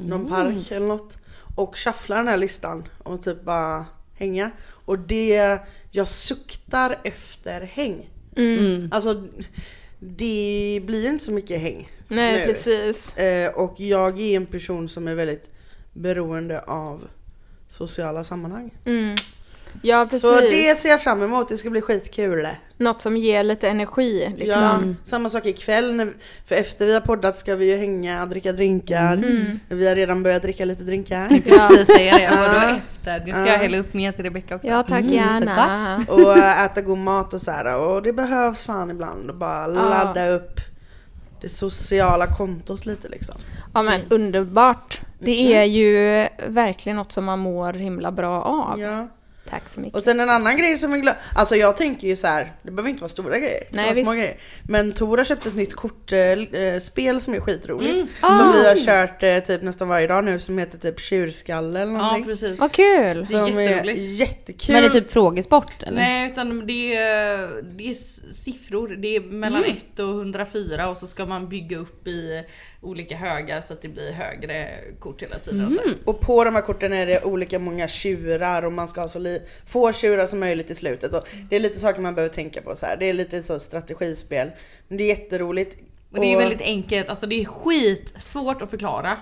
Någon 0.00 0.28
park 0.28 0.70
eller 0.70 0.86
något. 0.86 1.18
Och 1.56 1.78
shuffla 1.78 2.16
den 2.16 2.28
här 2.28 2.36
listan 2.36 2.84
och 2.98 3.22
typ 3.22 3.44
bara 3.44 3.86
hänga. 4.14 4.50
Och 4.68 4.98
det, 4.98 5.58
jag 5.90 6.08
suktar 6.08 6.98
efter 7.04 7.60
häng. 7.60 8.10
Alltså 8.90 9.22
det 10.00 10.80
blir 10.84 11.08
inte 11.08 11.24
så 11.24 11.32
mycket 11.32 11.60
häng 11.60 11.90
Nej 12.08 12.38
nu. 12.38 12.52
precis. 12.52 13.16
Eh, 13.16 13.52
och 13.52 13.80
jag 13.80 14.20
är 14.20 14.36
en 14.36 14.46
person 14.46 14.88
som 14.88 15.08
är 15.08 15.14
väldigt 15.14 15.50
beroende 15.92 16.60
av 16.60 17.08
sociala 17.68 18.24
sammanhang. 18.24 18.70
Mm. 18.84 19.16
Ja 19.82 20.04
precis. 20.04 20.20
Så 20.20 20.40
det 20.40 20.78
ser 20.78 20.88
jag 20.88 21.02
fram 21.02 21.22
emot, 21.22 21.48
det 21.48 21.56
ska 21.56 21.70
bli 21.70 21.80
skitkul. 21.80 22.48
Något 22.76 23.00
som 23.00 23.16
ger 23.16 23.44
lite 23.44 23.68
energi 23.68 24.34
liksom. 24.36 24.62
Ja, 24.62 24.80
samma 25.04 25.28
sak 25.28 25.46
ikväll, 25.46 25.94
när, 25.94 26.12
för 26.46 26.54
efter 26.54 26.86
vi 26.86 26.94
har 26.94 27.00
poddat 27.00 27.36
ska 27.36 27.56
vi 27.56 27.70
ju 27.70 27.76
hänga, 27.76 28.26
dricka 28.26 28.52
drinkar. 28.52 29.12
Mm. 29.12 29.60
Vi 29.68 29.88
har 29.88 29.94
redan 29.94 30.22
börjat 30.22 30.42
dricka 30.42 30.64
lite 30.64 30.82
drinkar. 30.82 31.28
Jag 31.46 31.68
precis 31.68 31.96
säga 31.96 32.18
det, 32.18 32.28
vadå 32.36 32.54
Ja. 32.54 32.76
efter? 32.76 33.26
Nu 33.26 33.32
ska 33.32 33.46
jag 33.46 33.58
hälla 33.58 33.78
upp 33.78 33.94
mer 33.94 34.12
till 34.12 34.24
Rebecca 34.24 34.54
också. 34.54 34.68
Ja 34.68 34.82
tack 34.82 35.04
gärna. 35.04 36.04
och 36.08 36.36
äh, 36.38 36.64
äta 36.64 36.80
god 36.80 36.98
mat 36.98 37.34
och 37.34 37.40
så 37.40 37.50
här. 37.50 37.76
Och 37.76 38.02
det 38.02 38.12
behövs 38.12 38.64
fan 38.64 38.90
ibland 38.90 39.30
att 39.30 39.36
bara 39.36 39.66
ladda 39.66 40.28
upp 40.28 40.60
det 41.40 41.48
sociala 41.48 42.26
kontot 42.26 42.86
lite 42.86 43.08
liksom. 43.08 43.34
Ja 43.74 43.82
men 43.82 43.94
underbart. 44.08 45.00
Det 45.18 45.54
är 45.54 45.64
ju 45.64 46.26
verkligen 46.48 46.96
något 46.96 47.12
som 47.12 47.24
man 47.24 47.38
mår 47.38 47.72
himla 47.72 48.12
bra 48.12 48.42
av. 48.42 48.80
Ja. 48.80 49.08
Tack 49.50 49.68
så 49.68 49.80
mycket. 49.80 49.94
Och 49.94 50.02
sen 50.02 50.20
en 50.20 50.30
annan 50.30 50.56
grej 50.56 50.78
som 50.78 50.92
är 50.92 50.98
glad, 50.98 51.14
alltså 51.34 51.56
jag 51.56 51.76
tänker 51.76 52.08
ju 52.08 52.16
så 52.16 52.26
här, 52.26 52.52
det 52.62 52.70
behöver 52.70 52.90
inte 52.90 53.00
vara 53.00 53.08
stora 53.08 53.38
grejer, 53.38 53.60
det 53.70 53.76
Nej, 53.76 53.86
kan 53.86 53.94
vara 53.94 54.04
små 54.04 54.12
grejer. 54.12 54.36
Men 54.68 54.92
Tor 54.92 55.16
har 55.16 55.24
köpt 55.24 55.46
ett 55.46 55.54
nytt 55.54 55.74
kortspel 55.74 57.20
som 57.20 57.34
är 57.34 57.40
skitroligt. 57.40 57.98
Som 58.20 58.30
Ah. 58.30 58.52
vi 58.52 58.68
har 58.68 58.76
kört 58.76 59.22
eh, 59.22 59.38
typ 59.38 59.62
nästan 59.62 59.88
varje 59.88 60.06
dag 60.06 60.24
nu 60.24 60.40
som 60.40 60.58
heter 60.58 60.78
typ 60.78 61.00
tjurskalle 61.00 61.80
eller 61.82 61.92
Ja 61.92 61.98
någonting. 61.98 62.24
precis. 62.24 62.60
Vad 62.60 62.72
kul! 62.72 62.86
Det 62.86 63.20
är 63.20 63.24
som 63.24 63.58
är 63.58 63.84
jättekul. 63.94 64.72
Men 64.72 64.82
det 64.82 64.88
är 64.88 64.92
typ 65.00 65.10
frågesport 65.12 65.82
eller? 65.82 65.96
Nej 65.98 66.30
utan 66.32 66.66
det 66.66 66.96
är, 66.96 67.62
det 67.62 67.90
är 67.90 67.94
siffror, 68.34 68.88
det 68.88 69.16
är 69.16 69.20
mellan 69.20 69.64
1 69.64 69.98
och 69.98 70.10
104 70.10 70.88
och 70.90 70.96
så 70.96 71.06
ska 71.06 71.26
man 71.26 71.48
bygga 71.48 71.78
upp 71.78 72.06
i 72.06 72.44
olika 72.80 73.16
högar 73.16 73.60
så 73.60 73.72
att 73.72 73.82
det 73.82 73.88
blir 73.88 74.12
högre 74.12 74.68
kort 74.98 75.22
hela 75.22 75.38
tiden. 75.38 75.66
Och 75.66 75.72
så. 75.72 75.80
här. 75.80 75.94
Och 76.04 76.20
på 76.20 76.44
de 76.44 76.54
här 76.54 76.62
korten 76.62 76.92
är 76.92 77.06
det 77.06 77.24
olika 77.24 77.58
många 77.58 77.88
tjurar 77.88 78.62
och 78.62 78.72
man 78.72 78.88
ska 78.88 79.00
ha 79.00 79.08
så 79.08 79.38
få 79.66 79.92
tjurar 79.92 80.26
som 80.26 80.40
möjligt 80.40 80.70
i 80.70 80.74
slutet. 80.74 81.14
Och 81.14 81.28
det 81.50 81.56
är 81.56 81.60
lite 81.60 81.78
saker 81.78 82.00
man 82.00 82.14
behöver 82.14 82.34
tänka 82.34 82.62
på 82.62 82.76
så 82.76 82.86
här. 82.86 82.96
Det 82.96 83.08
är 83.08 83.12
lite 83.12 83.42
så 83.42 83.60
strategispel. 83.60 84.50
Men 84.88 84.98
det 84.98 85.04
är 85.04 85.08
jätteroligt. 85.08 85.76
Och 86.10 86.20
det 86.20 86.32
är 86.32 86.38
väldigt 86.38 86.60
enkelt, 86.60 87.08
alltså 87.08 87.26
det 87.26 87.40
är 87.40 87.44
skit 87.44 88.14
svårt 88.18 88.62
att 88.62 88.70
förklara. 88.70 89.16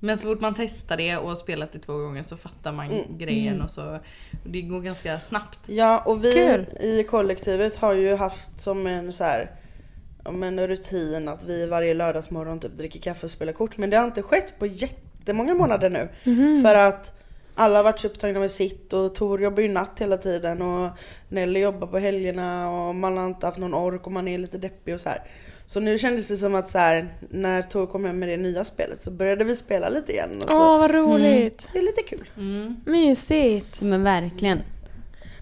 Men 0.00 0.18
så 0.18 0.26
fort 0.26 0.40
man 0.40 0.54
testar 0.54 0.96
det 0.96 1.16
och 1.16 1.28
har 1.28 1.36
spelat 1.36 1.72
det 1.72 1.78
två 1.78 1.92
gånger 1.92 2.22
så 2.22 2.36
fattar 2.36 2.72
man 2.72 3.18
grejen 3.18 3.62
och 3.62 3.70
så 3.70 4.00
och 4.44 4.50
det 4.50 4.62
går 4.62 4.80
ganska 4.80 5.20
snabbt. 5.20 5.60
Ja 5.66 6.02
och 6.06 6.24
vi 6.24 6.32
Kul. 6.32 6.66
i 6.80 7.04
kollektivet 7.04 7.76
har 7.76 7.92
ju 7.92 8.14
haft 8.14 8.60
som 8.60 8.86
en 8.86 9.12
så 9.12 9.24
här 9.24 9.50
ja, 10.24 10.30
men 10.30 10.66
rutin 10.66 11.28
att 11.28 11.44
vi 11.44 11.66
varje 11.66 11.94
lördagsmorgon 11.94 12.60
typ 12.60 12.76
dricker 12.78 13.00
kaffe 13.00 13.26
och 13.26 13.30
spelar 13.30 13.52
kort. 13.52 13.78
Men 13.78 13.90
det 13.90 13.96
har 13.96 14.04
inte 14.04 14.22
skett 14.22 14.58
på 14.58 14.66
jättemånga 14.66 15.54
månader 15.54 15.90
nu. 15.90 16.08
För 16.62 16.74
att 16.74 17.18
alla 17.54 17.76
har 17.76 17.84
varit 17.84 18.00
så 18.00 18.06
upptagna 18.06 18.40
med 18.40 18.50
sitt 18.50 18.92
och 18.92 19.14
Tor 19.14 19.42
jobbar 19.42 19.62
ju 19.62 19.68
natt 19.68 20.00
hela 20.00 20.16
tiden 20.16 20.62
och 20.62 20.90
Nelly 21.28 21.60
jobbar 21.60 21.86
på 21.86 21.98
helgerna 21.98 22.70
och 22.70 22.94
man 22.94 23.16
har 23.16 23.26
inte 23.26 23.46
haft 23.46 23.58
någon 23.58 23.74
ork 23.74 24.06
och 24.06 24.12
man 24.12 24.28
är 24.28 24.38
lite 24.38 24.58
deppig 24.58 24.94
och 24.94 25.00
så 25.00 25.08
här. 25.08 25.22
Så 25.66 25.80
nu 25.80 25.98
kändes 25.98 26.28
det 26.28 26.36
som 26.36 26.54
att 26.54 26.70
så 26.70 26.78
här, 26.78 27.08
när 27.30 27.62
Tor 27.62 27.86
kom 27.86 28.04
hem 28.04 28.18
med 28.18 28.28
det 28.28 28.36
nya 28.36 28.64
spelet 28.64 29.00
så 29.00 29.10
började 29.10 29.44
vi 29.44 29.56
spela 29.56 29.88
lite 29.88 30.12
igen. 30.12 30.30
Och 30.36 30.50
så. 30.50 30.72
Åh, 30.72 30.78
vad 30.78 30.90
roligt. 30.90 31.68
Det 31.72 31.78
är 31.78 31.82
lite 31.82 32.02
kul. 32.02 32.30
Mysigt. 32.86 33.80
Men 33.80 34.02
verkligen. 34.02 34.60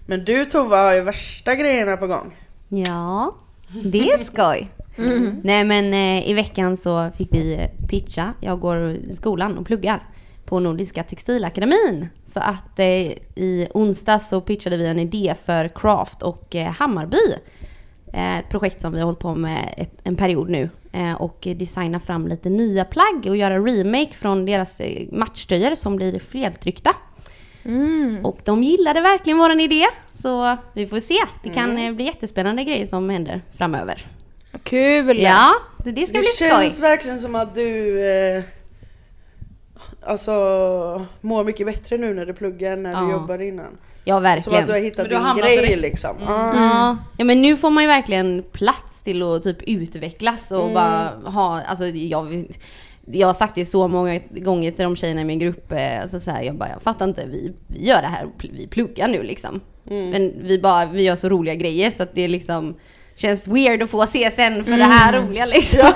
Men 0.05 0.25
du 0.25 0.45
Tova 0.45 0.77
har 0.77 0.93
ju 0.93 1.01
värsta 1.01 1.55
grejerna 1.55 1.97
på 1.97 2.07
gång. 2.07 2.37
Ja, 2.69 3.35
det 3.83 4.11
är 4.11 4.17
skoj. 4.17 4.69
Nej 5.43 5.63
men 5.63 5.93
eh, 5.93 6.29
i 6.29 6.33
veckan 6.33 6.77
så 6.77 7.11
fick 7.17 7.33
vi 7.33 7.53
eh, 7.53 7.87
pitcha. 7.87 8.33
Jag 8.39 8.59
går 8.59 8.89
i 8.89 9.13
skolan 9.13 9.57
och 9.57 9.65
pluggar 9.65 10.03
på 10.45 10.59
Nordiska 10.59 11.03
Textilakademin. 11.03 12.07
Så 12.25 12.39
att 12.39 12.79
eh, 12.79 13.11
i 13.35 13.67
onsdag 13.73 14.19
så 14.19 14.41
pitchade 14.41 14.77
vi 14.77 14.87
en 14.87 14.99
idé 14.99 15.35
för 15.45 15.67
Craft 15.67 16.21
och 16.21 16.55
eh, 16.55 16.71
Hammarby. 16.71 17.35
Eh, 18.13 18.37
ett 18.37 18.49
projekt 18.49 18.81
som 18.81 18.93
vi 18.93 18.99
har 18.99 19.05
hållit 19.05 19.19
på 19.19 19.35
med 19.35 19.73
ett, 19.77 19.99
en 20.03 20.15
period 20.15 20.49
nu. 20.49 20.69
Eh, 20.91 21.13
och 21.13 21.47
designa 21.55 21.99
fram 21.99 22.27
lite 22.27 22.49
nya 22.49 22.85
plagg 22.85 23.25
och 23.27 23.37
göra 23.37 23.59
remake 23.59 24.13
från 24.13 24.45
deras 24.45 24.79
eh, 24.79 25.07
matchtröjor 25.11 25.75
som 25.75 25.95
blir 25.95 26.19
flertryckta. 26.19 26.95
Och 28.23 28.37
de 28.45 28.63
gillade 28.63 29.01
verkligen 29.01 29.37
våran 29.39 29.59
idé. 29.59 29.85
Så 30.13 30.57
vi 30.73 30.87
får 30.87 30.99
se. 30.99 31.17
Det 31.43 31.49
kan 31.49 31.77
eh, 31.77 31.93
bli 31.93 32.05
jättespännande 32.05 32.63
grejer 32.63 32.85
som 32.85 33.09
händer 33.09 33.41
framöver. 33.57 34.05
Kul! 34.63 35.19
Ja, 35.19 35.53
så 35.83 35.89
det 35.89 36.05
ska 36.05 36.13
Det 36.13 36.19
bli 36.19 36.47
känns 36.49 36.73
skoj. 36.75 36.81
verkligen 36.89 37.19
som 37.19 37.35
att 37.35 37.55
du 37.55 38.01
eh, 38.09 38.43
alltså 40.05 40.31
mår 41.21 41.43
mycket 41.43 41.65
bättre 41.65 41.97
nu 41.97 42.13
när 42.13 42.25
du 42.25 42.33
pluggar 42.33 42.73
än 42.73 42.83
när 42.83 42.91
Ja. 42.91 43.01
du 43.01 43.11
jobbade 43.11 43.45
innan. 43.47 43.77
Ja, 44.03 44.15
Som 44.15 44.23
att 44.25 44.43
du 44.43 44.51
har 44.51 44.61
verkligen. 44.61 44.83
hittat 44.83 45.09
du 45.09 45.15
har 45.15 45.33
din 45.35 45.43
grej 45.43 45.75
liksom. 45.75 46.15
Ja. 46.25 46.97
ja, 47.17 47.25
men 47.25 47.41
nu 47.41 47.57
får 47.57 47.69
man 47.69 47.83
ju 47.83 47.87
verkligen 47.87 48.43
plats 48.51 49.01
till 49.03 49.23
att 49.23 49.43
typ 49.43 49.61
utvecklas 49.61 50.51
och 50.51 50.69
bara 50.71 51.11
ha, 51.25 51.61
alltså 51.61 51.85
jag, 51.85 52.45
jag 53.05 53.27
har 53.27 53.33
sagt 53.33 53.55
det 53.55 53.65
så 53.65 53.87
många 53.87 54.19
gånger 54.29 54.71
till 54.71 54.83
de 54.83 54.95
tjejerna 54.95 55.21
i 55.21 55.25
min 55.25 55.39
grupp, 55.39 55.71
eh, 55.71 56.01
alltså 56.01 56.19
så 56.19 56.31
här, 56.31 56.41
jag 56.41 56.55
bara, 56.55 56.69
jag 56.69 56.81
fattar 56.81 57.05
inte, 57.05 57.25
vi, 57.25 57.53
vi 57.67 57.87
gör 57.87 58.01
det 58.01 58.07
här, 58.07 58.27
vi 58.53 58.67
pluggar 58.67 59.07
nu 59.07 59.23
liksom. 59.23 59.61
Men 60.11 60.33
vi 60.43 60.59
bara, 60.59 60.85
vi 60.85 61.03
gör 61.03 61.15
så 61.15 61.29
roliga 61.29 61.55
grejer 61.55 61.91
så 61.91 62.03
att 62.03 62.15
det 62.15 62.27
liksom 62.27 62.75
känns 63.15 63.47
weird 63.47 63.81
att 63.83 63.89
få 63.89 64.05
CSN 64.05 64.63
för 64.63 64.77
det 64.77 64.83
här 64.83 65.21
roliga 65.21 65.45
liksom. 65.45 65.79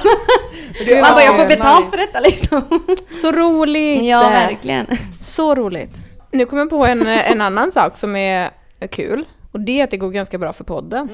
Är 0.80 1.02
Man 1.02 1.12
bara, 1.14 1.24
jag 1.24 1.36
får 1.36 1.48
betalt 1.48 1.90
för 1.90 1.98
detta 1.98 2.20
liksom. 2.20 2.62
Så 3.10 3.32
roligt! 3.32 4.04
Ja, 4.04 4.20
verkligen. 4.30 4.86
Så 5.22 5.56
roligt. 5.56 6.02
Nu 6.32 6.46
kommer 6.46 6.62
jag 6.62 6.70
på 6.70 6.86
en, 6.86 7.08
en 7.08 7.42
annan 7.42 7.72
sak 7.72 7.98
som 7.98 8.16
är 8.16 8.50
kul. 8.90 9.26
Och 9.52 9.60
det 9.60 9.80
är 9.80 9.84
att 9.84 9.92
det 9.92 9.98
går 9.98 10.12
ganska 10.12 10.38
bra 10.38 10.54
för 10.54 10.64
podden. 10.64 11.10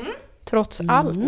Trots 0.45 0.81
allt. 0.87 1.19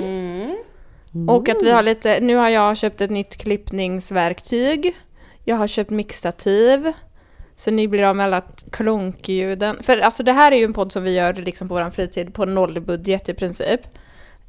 Mm. 1.15 1.29
Och 1.29 1.49
att 1.49 1.63
vi 1.63 1.71
har 1.71 1.83
lite, 1.83 2.19
nu 2.19 2.35
har 2.35 2.49
jag 2.49 2.77
köpt 2.77 3.01
ett 3.01 3.09
nytt 3.11 3.37
klippningsverktyg. 3.37 4.95
Jag 5.43 5.55
har 5.55 5.67
köpt 5.67 5.89
mixtativ. 5.89 6.91
Så 7.55 7.71
ni 7.71 7.87
blir 7.87 8.03
av 8.03 8.15
med 8.15 8.25
alla 8.25 8.41
klonkljuden. 8.71 9.83
För 9.83 9.97
alltså 9.97 10.23
det 10.23 10.31
här 10.31 10.51
är 10.51 10.55
ju 10.55 10.65
en 10.65 10.73
podd 10.73 10.91
som 10.91 11.03
vi 11.03 11.13
gör 11.15 11.33
liksom 11.33 11.67
på 11.67 11.73
vår 11.73 11.89
fritid 11.89 12.33
på 12.33 12.45
nollbudget 12.45 13.29
i 13.29 13.33
princip. 13.33 13.81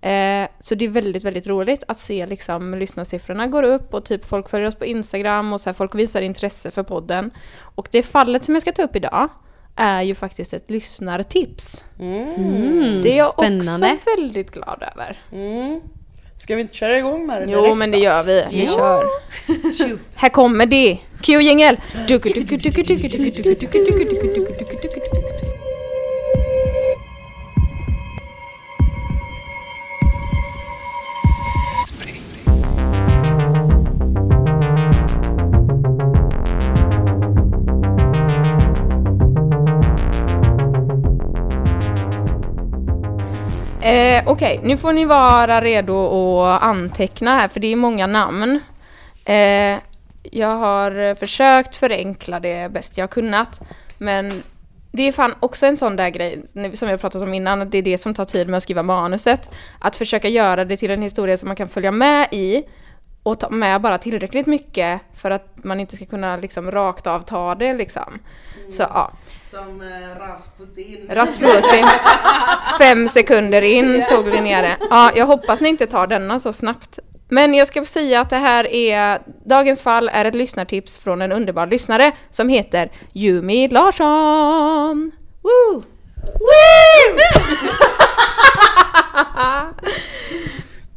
Eh, 0.00 0.48
så 0.60 0.74
det 0.74 0.84
är 0.84 0.88
väldigt, 0.88 1.24
väldigt 1.24 1.46
roligt 1.46 1.84
att 1.88 2.00
se 2.00 2.26
liksom 2.26 2.74
lyssnarsiffrorna 2.74 3.46
går 3.46 3.62
upp 3.62 3.94
och 3.94 4.04
typ 4.04 4.24
folk 4.24 4.48
följer 4.48 4.68
oss 4.68 4.74
på 4.74 4.84
Instagram 4.84 5.52
och 5.52 5.60
så 5.60 5.68
här, 5.68 5.74
folk 5.74 5.94
visar 5.94 6.22
intresse 6.22 6.70
för 6.70 6.82
podden. 6.82 7.30
Och 7.60 7.88
det 7.90 8.02
fallet 8.02 8.44
som 8.44 8.54
jag 8.54 8.62
ska 8.62 8.72
ta 8.72 8.82
upp 8.82 8.96
idag 8.96 9.28
är 9.76 10.02
ju 10.02 10.14
faktiskt 10.14 10.52
ett 10.54 10.70
lyssnartips. 10.70 11.84
Mm, 12.00 13.02
Det 13.02 13.12
är 13.12 13.18
jag 13.18 13.32
spännande. 13.32 13.92
också 13.92 14.10
väldigt 14.16 14.50
glad 14.50 14.84
över. 14.94 15.18
Mm. 15.32 15.80
Ska 16.44 16.54
vi 16.54 16.60
inte 16.60 16.74
köra 16.74 16.98
igång 16.98 17.26
med 17.26 17.42
det 17.42 17.52
Jo, 17.52 17.60
direkt 17.62 17.76
men 17.76 17.90
då? 17.90 17.96
det 17.96 18.04
gör 18.04 18.22
vi. 18.22 18.44
Vi 18.50 18.66
kör. 18.66 19.06
Här 20.16 20.28
kommer 20.28 20.66
det. 20.66 20.98
Q-jingel. 21.22 21.76
Eh, 43.84 44.22
Okej, 44.26 44.60
nu 44.62 44.76
får 44.76 44.92
ni 44.92 45.04
vara 45.04 45.60
redo 45.60 46.40
att 46.42 46.62
anteckna 46.62 47.36
här 47.36 47.48
för 47.48 47.60
det 47.60 47.72
är 47.72 47.76
många 47.76 48.06
namn. 48.06 48.60
Eh, 49.24 49.78
jag 50.22 50.56
har 50.56 51.14
försökt 51.14 51.76
förenkla 51.76 52.40
det 52.40 52.72
bäst 52.72 52.98
jag 52.98 53.10
kunnat. 53.10 53.60
Men 53.98 54.42
det 54.92 55.02
är 55.02 55.12
fan 55.12 55.34
också 55.40 55.66
en 55.66 55.76
sån 55.76 55.96
där 55.96 56.08
grej 56.08 56.42
som 56.74 56.88
jag 56.88 57.00
pratat 57.00 57.22
om 57.22 57.34
innan, 57.34 57.62
att 57.62 57.70
det 57.70 57.78
är 57.78 57.82
det 57.82 57.98
som 57.98 58.14
tar 58.14 58.24
tid 58.24 58.48
med 58.48 58.56
att 58.56 58.62
skriva 58.62 58.82
manuset. 58.82 59.50
Att 59.78 59.96
försöka 59.96 60.28
göra 60.28 60.64
det 60.64 60.76
till 60.76 60.90
en 60.90 61.02
historia 61.02 61.36
som 61.38 61.48
man 61.48 61.56
kan 61.56 61.68
följa 61.68 61.90
med 61.90 62.28
i 62.30 62.62
och 63.22 63.40
ta 63.40 63.50
med 63.50 63.80
bara 63.80 63.98
tillräckligt 63.98 64.46
mycket 64.46 65.00
för 65.14 65.30
att 65.30 65.64
man 65.64 65.80
inte 65.80 65.96
ska 65.96 66.06
kunna 66.06 66.36
liksom 66.36 66.70
rakt 66.70 67.06
av 67.06 67.20
ta 67.20 67.54
det 67.54 67.74
liksom. 67.74 68.18
Så 68.70 68.82
ja. 68.82 69.12
Som 69.54 69.80
eh, 69.80 70.18
Rasputin. 70.18 71.06
Rasputin. 71.08 71.86
Fem 72.78 73.08
sekunder 73.08 73.62
in 73.62 74.04
tog 74.08 74.28
Linnea 74.28 74.62
det. 74.62 74.76
Ja, 74.90 75.12
jag 75.16 75.26
hoppas 75.26 75.60
ni 75.60 75.68
inte 75.68 75.86
tar 75.86 76.06
denna 76.06 76.40
så 76.40 76.52
snabbt. 76.52 76.98
Men 77.28 77.54
jag 77.54 77.68
ska 77.68 77.84
säga 77.84 78.20
att 78.20 78.30
det 78.30 78.36
här 78.36 78.72
är, 78.72 79.22
dagens 79.44 79.82
fall 79.82 80.08
är 80.08 80.24
ett 80.24 80.34
lyssnartips 80.34 80.98
från 80.98 81.22
en 81.22 81.32
underbar 81.32 81.66
lyssnare 81.66 82.12
som 82.30 82.48
heter 82.48 82.90
Jumi 83.12 83.68
Larsson. 83.68 85.12
Woo! 85.42 85.82
Woo! 86.24 87.20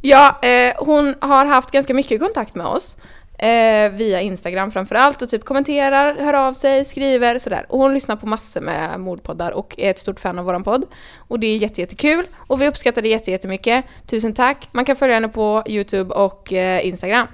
ja, 0.00 0.38
eh, 0.42 0.74
hon 0.78 1.14
har 1.20 1.46
haft 1.46 1.70
ganska 1.70 1.94
mycket 1.94 2.20
kontakt 2.20 2.54
med 2.54 2.66
oss. 2.66 2.96
Eh, 3.38 3.90
via 3.92 4.20
Instagram 4.20 4.70
framförallt 4.70 5.22
och 5.22 5.30
typ 5.30 5.44
kommenterar, 5.44 6.14
hör 6.14 6.34
av 6.34 6.52
sig, 6.52 6.84
skriver 6.84 7.38
sådär. 7.38 7.66
Och 7.68 7.78
hon 7.78 7.94
lyssnar 7.94 8.16
på 8.16 8.26
massor 8.26 8.60
med 8.60 9.00
mordpoddar 9.00 9.50
och 9.50 9.74
är 9.78 9.90
ett 9.90 9.98
stort 9.98 10.20
fan 10.20 10.38
av 10.38 10.44
våran 10.44 10.64
podd. 10.64 10.86
Och 11.16 11.40
det 11.40 11.46
är 11.46 11.56
jätte, 11.56 11.80
jättekul. 11.80 12.26
Och 12.36 12.60
vi 12.60 12.68
uppskattar 12.68 13.02
det 13.02 13.08
jätte, 13.08 13.30
jättemycket. 13.30 13.84
Tusen 14.06 14.34
tack. 14.34 14.68
Man 14.72 14.84
kan 14.84 14.96
följa 14.96 15.14
henne 15.14 15.28
på 15.28 15.62
Youtube 15.66 16.14
och 16.14 16.52
eh, 16.52 16.86
Instagram. 16.86 17.26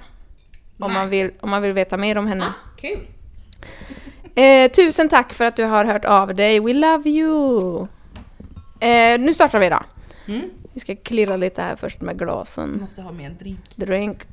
Om, 0.79 0.93
man 0.93 1.09
vill, 1.09 1.31
om 1.39 1.49
man 1.49 1.61
vill 1.61 1.73
veta 1.73 1.97
mer 1.97 2.17
om 2.17 2.27
henne. 2.27 2.53
Kul. 2.77 2.99
Eh, 4.37 4.71
tusen 4.71 5.09
tack 5.09 5.33
för 5.33 5.45
att 5.45 5.55
du 5.55 5.63
har 5.63 5.85
hört 5.85 6.05
av 6.05 6.35
dig. 6.35 6.59
We 6.59 6.73
love 6.73 7.09
you! 7.09 7.87
Eh, 8.79 9.19
nu 9.19 9.33
startar 9.33 9.59
vi 9.59 9.69
då. 9.69 9.83
Vi 10.73 10.79
ska 10.79 10.95
klirra 10.95 11.37
lite 11.37 11.61
här 11.61 11.75
först 11.75 12.01
med 12.01 12.19
glasen. 12.19 12.77
Måste 12.81 13.01
ha 13.01 13.11
med 13.11 13.25
en 13.25 13.37
drink. 13.37 13.59
Drink. 13.75 14.23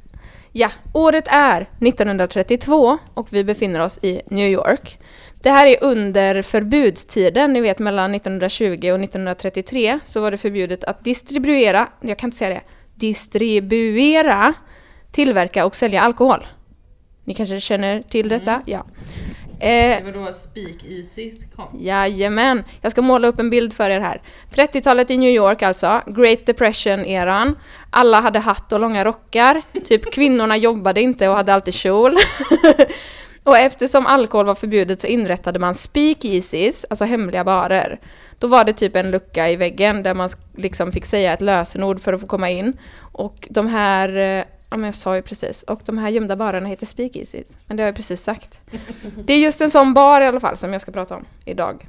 Ja, 0.53 0.71
året 0.93 1.29
är 1.29 1.69
1932 1.81 2.99
och 3.15 3.33
vi 3.33 3.45
befinner 3.45 3.81
oss 3.81 3.99
i 4.03 4.23
New 4.31 4.49
York. 4.49 4.99
Det 5.43 5.51
här 5.51 5.67
är 5.67 5.85
under 5.85 6.43
förbudstiden, 6.43 7.53
ni 7.53 7.61
vet 7.61 7.79
mellan 7.79 8.15
1920 8.15 8.91
och 8.93 9.01
1933 9.01 9.99
så 10.05 10.21
var 10.21 10.31
det 10.31 10.37
förbjudet 10.37 10.85
att 10.85 11.05
distribuera, 11.05 11.89
jag 12.01 12.19
kan 12.19 12.27
inte 12.29 12.37
säga 12.37 12.51
det, 12.51 12.63
distribuera, 12.95 14.55
tillverka 15.13 15.67
och 15.67 15.77
sälja 15.77 16.01
alkohol. 16.01 16.47
Ni 17.25 17.35
kanske 17.35 17.61
känner 17.61 18.03
till 18.03 18.29
detta? 18.29 18.63
Ja. 18.67 18.87
Eh, 19.63 19.69
Det 19.69 20.03
var 20.05 20.27
då 20.27 20.33
Speak 20.33 20.85
Easys 20.89 21.45
kom. 21.57 21.79
Jajamän, 21.81 22.65
jag 22.81 22.93
ska 22.93 23.03
måla 23.03 23.29
upp 23.29 23.39
en 23.41 23.51
bild 23.51 23.73
för 23.73 23.91
er 23.91 24.01
här. 24.01 24.23
30-talet 24.55 25.11
i 25.11 25.17
New 25.19 25.31
York 25.31 25.63
alltså, 25.63 26.01
Great 26.07 26.47
Depression-eran. 26.47 27.59
Alla 27.91 28.21
hade 28.21 28.39
hatt 28.39 28.73
och 28.73 28.81
långa 28.81 29.05
rockar. 29.05 29.63
Typ 29.85 30.13
kvinnorna 30.13 30.57
jobbade 30.57 31.01
inte 31.01 31.29
och 31.29 31.37
hade 31.37 31.55
alltid 31.55 31.75
kjol. 31.75 32.17
och 33.43 33.57
eftersom 33.59 34.07
alkohol 34.07 34.47
var 34.47 34.55
förbjudet 34.55 35.01
så 35.01 35.07
inrättade 35.07 35.59
man 35.59 35.75
speakeasies, 35.75 36.87
alltså 36.91 37.05
hemliga 37.05 37.45
barer. 37.45 38.01
Då 38.39 38.47
var 38.47 38.65
det 38.65 38.73
typ 38.73 38.97
en 38.97 39.11
lucka 39.11 39.51
i 39.51 39.57
väggen 39.57 40.03
där 40.03 40.15
man 40.15 40.29
liksom 40.57 40.93
fick 40.93 41.05
säga 41.05 41.33
ett 41.33 41.41
lösenord 41.41 42.01
för 42.01 42.13
att 42.13 42.21
få 42.21 42.27
komma 42.27 42.51
in. 42.51 42.73
Och 43.13 43.49
de 43.51 43.67
här, 43.67 44.17
eh, 44.17 44.45
ja 44.73 44.77
men 44.77 44.85
jag 44.85 44.95
sa 44.95 45.17
ju 45.17 45.23
precis, 45.23 45.63
och 45.63 45.81
de 45.85 45.99
här 45.99 46.09
gömda 46.09 46.37
barerna 46.37 46.69
heter 46.69 46.87
speakeasies. 46.87 47.59
Men 47.67 47.77
det 47.77 47.83
har 47.83 47.89
jag 47.89 47.97
precis 47.97 48.23
sagt. 48.23 48.61
Det 49.25 49.33
är 49.33 49.39
just 49.39 49.61
en 49.61 49.71
sån 49.71 49.95
bar 49.95 50.21
i 50.21 50.27
alla 50.27 50.41
fall 50.41 50.57
som 50.57 50.73
jag 50.73 50.83
ska 50.83 50.93
prata 50.93 51.17
om 51.17 51.25
idag. 51.45 51.87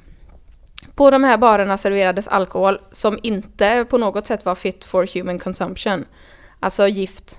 På 0.94 1.10
de 1.10 1.24
här 1.24 1.38
barerna 1.38 1.78
serverades 1.78 2.28
alkohol 2.28 2.80
som 2.90 3.18
inte 3.22 3.86
på 3.90 3.98
något 3.98 4.26
sätt 4.26 4.44
var 4.44 4.54
fit 4.54 4.84
for 4.84 5.08
human 5.14 5.38
consumption. 5.38 6.04
Alltså 6.60 6.88
gift. 6.88 7.38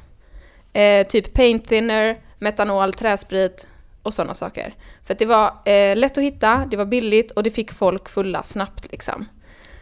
Eh, 0.73 1.07
typ 1.07 1.33
paint 1.33 1.67
thinner, 1.67 2.19
metanol, 2.39 2.93
träsprit 2.93 3.67
och 4.03 4.13
sådana 4.13 4.33
saker. 4.33 4.73
För 5.05 5.13
att 5.13 5.19
det 5.19 5.25
var 5.25 5.53
eh, 5.65 5.95
lätt 5.95 6.17
att 6.17 6.23
hitta, 6.23 6.67
det 6.71 6.77
var 6.77 6.85
billigt 6.85 7.31
och 7.31 7.43
det 7.43 7.51
fick 7.51 7.71
folk 7.71 8.09
fulla 8.09 8.43
snabbt 8.43 8.91
liksom. 8.91 9.25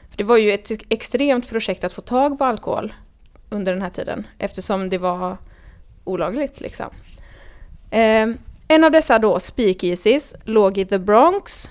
För 0.09 0.17
det 0.17 0.23
var 0.23 0.37
ju 0.37 0.51
ett 0.51 0.71
extremt 0.89 1.49
projekt 1.49 1.83
att 1.83 1.93
få 1.93 2.01
tag 2.01 2.37
på 2.37 2.45
alkohol 2.45 2.93
under 3.49 3.73
den 3.73 3.81
här 3.81 3.89
tiden 3.89 4.27
eftersom 4.37 4.89
det 4.89 4.97
var 4.97 5.37
olagligt 6.03 6.59
liksom. 6.61 6.89
Eh, 7.91 8.29
en 8.67 8.83
av 8.83 8.91
dessa 8.91 9.19
då, 9.19 9.39
speakeasies, 9.39 10.35
låg 10.43 10.77
i 10.77 10.85
The 10.85 10.99
Bronx, 10.99 11.69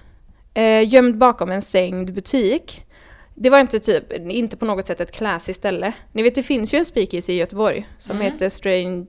eh, 0.55 0.89
gömd 0.95 1.19
bakom 1.19 1.51
en 1.51 1.63
stängd 1.63 2.13
butik. 2.15 2.85
Det 3.35 3.51
var 3.51 3.61
inte 3.61 3.79
typ, 3.81 4.13
inte 4.13 4.57
på 4.57 4.65
något 4.65 4.87
sätt 4.87 5.01
ett 5.01 5.13
classy 5.13 5.53
ställe. 5.53 5.93
Ni 6.13 6.23
vet 6.23 6.35
det 6.35 6.43
finns 6.43 6.75
ju 6.75 6.79
en 6.79 6.85
speakeasy 6.85 7.33
i 7.33 7.37
Göteborg 7.37 7.89
som 7.99 8.17
Mm. 8.17 8.33
heter 8.33 8.49
Strange, 8.49 9.07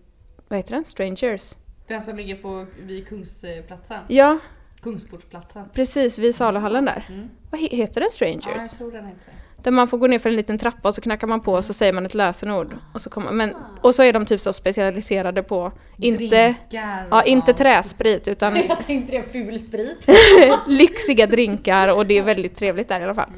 vad 0.48 0.60
heter 0.60 0.72
den? 0.72 0.86
Strangers. 0.86 1.56
Den 1.88 2.02
som 2.02 2.18
ligger 2.18 2.36
på, 2.36 2.66
vid 2.84 3.08
Kungsplatsen. 3.08 4.00
Ja, 4.08 4.38
Kungsportsplatsen. 4.82 5.64
precis 5.74 6.18
vid 6.20 6.36
saluhallen 6.36 6.86
där. 6.86 7.06
Mm. 7.10 7.30
Vad 7.52 7.62
he- 7.62 7.76
heter 7.76 8.02
den? 8.02 8.04
Ja, 8.04 8.10
Strangers? 8.16 8.44
jag 8.72 8.78
tror 8.78 8.92
den 8.92 9.06
heter 9.06 9.34
Där 9.64 9.72
man 9.72 9.88
får 9.88 9.98
gå 9.98 10.08
ner 10.08 10.20
för 10.20 10.30
en 10.30 10.36
liten 10.36 10.58
trappa 10.58 10.88
och 10.88 10.96
så 10.96 11.02
knackar 11.02 11.28
man 11.28 11.42
på 11.42 11.54
och 11.54 11.66
så 11.66 11.74
säger 11.74 11.94
man 11.94 12.06
ett 12.06 12.14
lösenord. 12.14 12.76
Och 12.94 13.02
så, 13.02 13.10
kommer, 13.10 13.32
men, 13.32 13.56
och 13.82 13.96
så 13.96 14.04
är 14.04 14.14
de 14.14 14.26
typ 14.26 14.42
så 14.42 14.54
specialiserade 14.54 15.44
på, 15.44 15.72
inte, 15.98 16.56
ja, 17.10 17.24
inte 17.24 17.54
träsprit 17.54 18.28
utan 18.28 18.56
Jag 18.70 18.86
tänkte 18.86 19.18
det, 19.18 19.24
ful 19.32 19.60
sprit. 19.60 20.08
lyxiga 20.68 21.28
drinkar 21.28 21.88
och 21.88 22.06
det 22.06 22.18
är 22.18 22.22
väldigt 22.22 22.56
trevligt 22.56 22.88
där 22.88 23.00
i 23.00 23.04
alla 23.04 23.16
fall. 23.16 23.30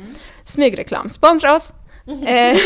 Smygreklam, 0.46 1.10
sponsra 1.10 1.56
oss! 1.56 1.74
Eh, 2.08 2.58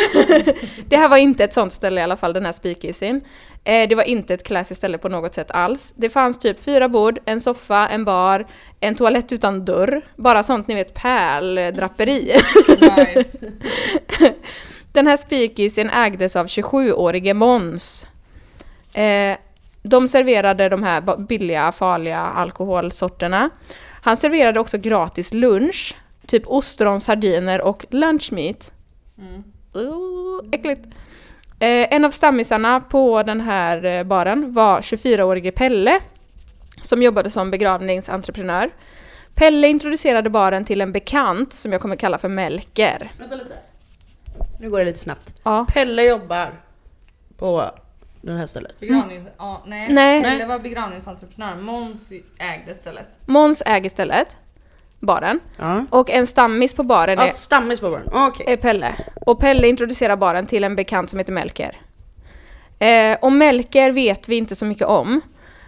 det 0.85 0.97
här 0.97 1.09
var 1.09 1.17
inte 1.17 1.43
ett 1.43 1.53
sånt 1.53 1.73
ställe 1.73 2.01
i 2.01 2.03
alla 2.03 2.17
fall, 2.17 2.33
den 2.33 2.45
här 2.45 2.51
speakeasyn. 2.51 3.21
Eh, 3.69 3.89
det 3.89 3.95
var 3.95 4.03
inte 4.03 4.33
ett 4.33 4.43
classy 4.43 4.75
ställe 4.75 4.97
på 4.97 5.09
något 5.09 5.33
sätt 5.33 5.51
alls. 5.51 5.93
Det 5.95 6.09
fanns 6.09 6.39
typ 6.39 6.63
fyra 6.63 6.89
bord, 6.89 7.19
en 7.25 7.41
soffa, 7.41 7.87
en 7.87 8.05
bar, 8.05 8.47
en 8.79 8.95
toalett 8.95 9.31
utan 9.31 9.65
dörr. 9.65 10.01
Bara 10.15 10.43
sånt 10.43 10.67
ni 10.67 10.75
vet 10.75 10.93
pärldraperi. 10.93 12.31
Nice. 12.67 13.37
Den 14.91 15.07
här 15.07 15.17
speakeasyn 15.17 15.89
ägdes 15.89 16.35
av 16.35 16.45
27-årige 16.47 17.33
Måns. 17.33 18.07
Eh, 18.93 19.37
de 19.83 20.07
serverade 20.07 20.69
de 20.69 20.83
här 20.83 21.17
billiga, 21.17 21.71
farliga 21.71 22.19
alkoholsorterna. 22.19 23.49
Han 24.01 24.17
serverade 24.17 24.59
också 24.59 24.77
gratis 24.77 25.33
lunch, 25.33 25.95
typ 26.27 26.43
ostron, 26.45 27.01
sardiner 27.01 27.61
och 27.61 27.85
lunchmeat. 27.89 28.71
Mm. 29.17 29.43
Uh, 29.75 30.41
äckligt. 30.51 30.87
Eh, 31.59 31.93
en 31.93 32.05
av 32.05 32.11
stammisarna 32.11 32.81
på 32.81 33.23
den 33.23 33.41
här 33.41 33.85
eh, 33.85 34.03
baren 34.03 34.53
var 34.53 34.81
24-årige 34.81 35.51
Pelle, 35.51 35.99
som 36.81 37.03
jobbade 37.03 37.29
som 37.29 37.51
begravningsentreprenör. 37.51 38.69
Pelle 39.35 39.67
introducerade 39.67 40.29
baren 40.29 40.65
till 40.65 40.81
en 40.81 40.91
bekant 40.91 41.53
som 41.53 41.71
jag 41.71 41.81
kommer 41.81 41.95
kalla 41.95 42.17
för 42.17 42.29
Melker. 42.29 43.11
Vänta 43.19 43.35
lite. 43.35 43.53
Nu 44.59 44.69
går 44.69 44.79
det 44.79 44.85
lite 44.85 44.99
snabbt. 44.99 45.33
Ja. 45.43 45.65
Pelle 45.73 46.03
jobbar 46.03 46.53
på 47.37 47.71
det 48.21 48.31
här 48.31 48.45
stället. 48.45 48.79
Begravnings... 48.79 49.27
Ja, 49.37 49.63
nej. 49.65 49.93
Nej. 49.93 50.21
nej. 50.21 50.37
Det 50.37 50.45
var 50.45 50.59
begravningsentreprenör. 50.59 51.55
Måns 51.55 52.11
ägde 52.37 52.75
stället. 52.75 53.07
Måns 53.25 53.63
äger 53.65 53.89
stället, 53.89 54.37
baren. 54.99 55.39
Ja. 55.57 55.85
Och 55.89 56.09
en 56.09 56.27
stammis 56.27 56.73
på 56.73 56.83
baren 56.83 57.15
Ja, 57.19 57.25
är, 57.25 57.29
stammis 57.29 57.79
på 57.79 57.89
baren. 57.89 58.09
Okej. 58.11 58.45
är 58.53 58.57
Pelle. 58.57 58.95
Och 59.25 59.39
Pelle 59.39 59.67
introducerar 59.67 60.15
baren 60.15 60.45
till 60.45 60.63
en 60.63 60.75
bekant 60.75 61.09
som 61.09 61.19
heter 61.19 61.33
Melker. 61.33 61.77
Eh, 62.79 63.17
och 63.21 63.31
Melker 63.31 63.91
vet 63.91 64.29
vi 64.29 64.35
inte 64.35 64.55
så 64.55 64.65
mycket 64.65 64.87
om. 64.87 65.21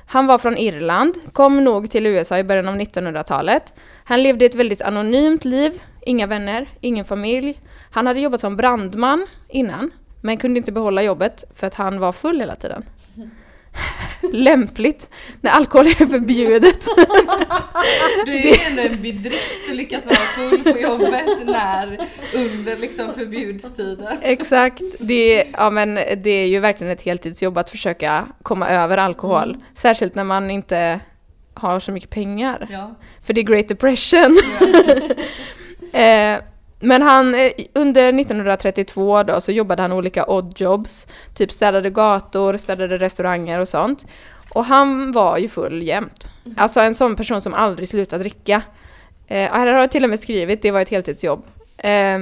Han 0.07 0.27
var 0.27 0.37
från 0.37 0.57
Irland, 0.57 1.15
kom 1.33 1.63
nog 1.63 1.91
till 1.91 2.05
USA 2.05 2.37
i 2.37 2.43
början 2.43 2.67
av 2.67 2.75
1900-talet. 2.75 3.73
Han 4.03 4.23
levde 4.23 4.45
ett 4.45 4.55
väldigt 4.55 4.81
anonymt 4.81 5.45
liv, 5.45 5.81
inga 6.01 6.27
vänner, 6.27 6.67
ingen 6.81 7.05
familj. 7.05 7.61
Han 7.91 8.07
hade 8.07 8.19
jobbat 8.19 8.41
som 8.41 8.57
brandman 8.57 9.27
innan, 9.49 9.91
men 10.21 10.37
kunde 10.37 10.57
inte 10.57 10.71
behålla 10.71 11.03
jobbet 11.03 11.43
för 11.55 11.67
att 11.67 11.75
han 11.75 11.99
var 11.99 12.11
full 12.11 12.39
hela 12.39 12.55
tiden. 12.55 12.83
Lämpligt, 14.31 15.09
när 15.41 15.51
alkohol 15.51 15.87
är 15.87 16.07
förbjudet. 16.07 16.85
Det 18.25 18.31
är 18.31 18.43
ju 18.43 18.63
ändå 18.69 18.81
en 18.81 19.01
bedrift 19.01 19.69
att 19.69 19.75
lyckas 19.75 20.05
vara 20.05 20.15
full 20.15 20.63
på 20.63 20.79
jobbet 20.79 21.45
när 21.45 22.07
under 22.33 22.77
liksom 22.77 23.13
förbudstider. 23.13 24.19
Exakt. 24.21 24.81
Det, 24.99 25.47
ja, 25.53 25.69
men 25.69 25.95
det 25.95 26.29
är 26.29 26.47
ju 26.47 26.59
verkligen 26.59 26.93
ett 26.93 27.01
heltidsjobb 27.01 27.57
att 27.57 27.69
försöka 27.69 28.27
komma 28.43 28.69
över 28.69 28.97
alkohol. 28.97 29.57
Särskilt 29.75 30.15
när 30.15 30.23
man 30.23 30.51
inte 30.51 30.99
har 31.53 31.79
så 31.79 31.91
mycket 31.91 32.09
pengar. 32.09 32.67
Ja. 32.71 32.95
För 33.23 33.33
det 33.33 33.41
är 33.41 33.45
Great 33.45 33.67
Depression. 33.67 34.37
eh, 35.93 36.37
men 36.81 37.01
han, 37.01 37.35
eh, 37.35 37.51
under 37.73 38.13
1932 38.13 39.23
då, 39.23 39.41
så 39.41 39.51
jobbade 39.51 39.81
han 39.81 39.91
olika 39.91 40.25
odd 40.25 40.61
jobs. 40.61 41.07
Typ 41.33 41.51
städade 41.51 41.89
gator, 41.89 42.57
städade 42.57 42.97
restauranger 42.97 43.59
och 43.59 43.67
sånt. 43.67 44.05
Och 44.53 44.65
han 44.65 45.11
var 45.11 45.37
ju 45.37 45.47
full 45.47 45.83
jämt. 45.83 46.29
Alltså 46.57 46.79
en 46.79 46.95
sån 46.95 47.15
person 47.15 47.41
som 47.41 47.53
aldrig 47.53 47.89
slutar 47.89 48.19
dricka. 48.19 48.61
Eh, 49.27 49.51
här 49.51 49.67
har 49.67 49.79
jag 49.79 49.91
till 49.91 50.03
och 50.03 50.09
med 50.09 50.19
skrivit, 50.19 50.61
det 50.61 50.71
var 50.71 50.81
ett 50.81 50.89
heltidsjobb. 50.89 51.45
Eh, 51.77 52.19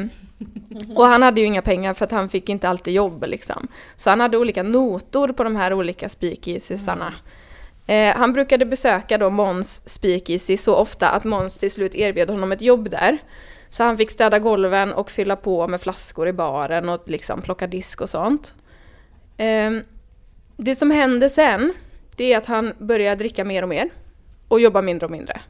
och 0.95 1.06
han 1.06 1.22
hade 1.22 1.41
ju 1.41 1.48
inga 1.48 1.62
pengar 1.62 1.93
för 1.93 2.06
att 2.06 2.12
han 2.12 2.30
fick 2.30 2.50
inte 2.50 2.69
alltid 2.69 2.93
jobb 2.93 3.26
liksom. 3.28 3.67
Så 3.95 4.10
han 4.10 4.19
hade 4.19 4.38
olika 4.38 4.63
notor 4.63 5.28
på 5.28 5.43
de 5.43 5.56
här 5.56 5.74
olika 5.74 6.10
speakeasiesarna. 6.10 7.13
Eh, 7.88 8.15
han 8.15 8.34
brukade 8.34 8.65
besöka 8.65 9.17
då 9.17 9.30
Måns 9.30 9.89
speakeasy 9.89 10.58
så 10.58 10.76
ofta 10.76 11.10
att 11.10 11.24
Måns 11.24 11.58
till 11.58 11.72
slut 11.72 11.95
erbjöd 11.95 12.30
honom 12.30 12.52
ett 12.52 12.62
jobb 12.62 12.89
där. 12.89 13.17
Så 13.70 13.84
han 13.84 13.98
fick 13.98 14.12
städa 14.12 14.40
golven 14.40 14.94
och 14.94 15.12
fylla 15.12 15.36
på 15.36 15.68
med 15.68 15.82
flaskor 15.82 16.28
i 16.28 16.34
baren 16.34 16.90
och 16.90 17.04
liksom 17.06 17.42
plocka 17.42 17.68
disk 17.68 18.02
och 18.02 18.10
sånt. 18.10 18.56
Ehm, 19.38 19.84
det 20.58 20.76
som 20.76 20.92
hände 20.92 21.30
sen, 21.30 21.74
det 22.16 22.34
är 22.34 22.38
att 22.38 22.46
han 22.46 22.74
börjar 22.78 23.16
dricka 23.16 23.46
mer 23.46 23.64
och 23.64 23.70
mer 23.70 23.90
och 24.48 24.62
jobba 24.62 24.82
mindre 24.82 25.06
och 25.06 25.12
mindre. 25.12 25.42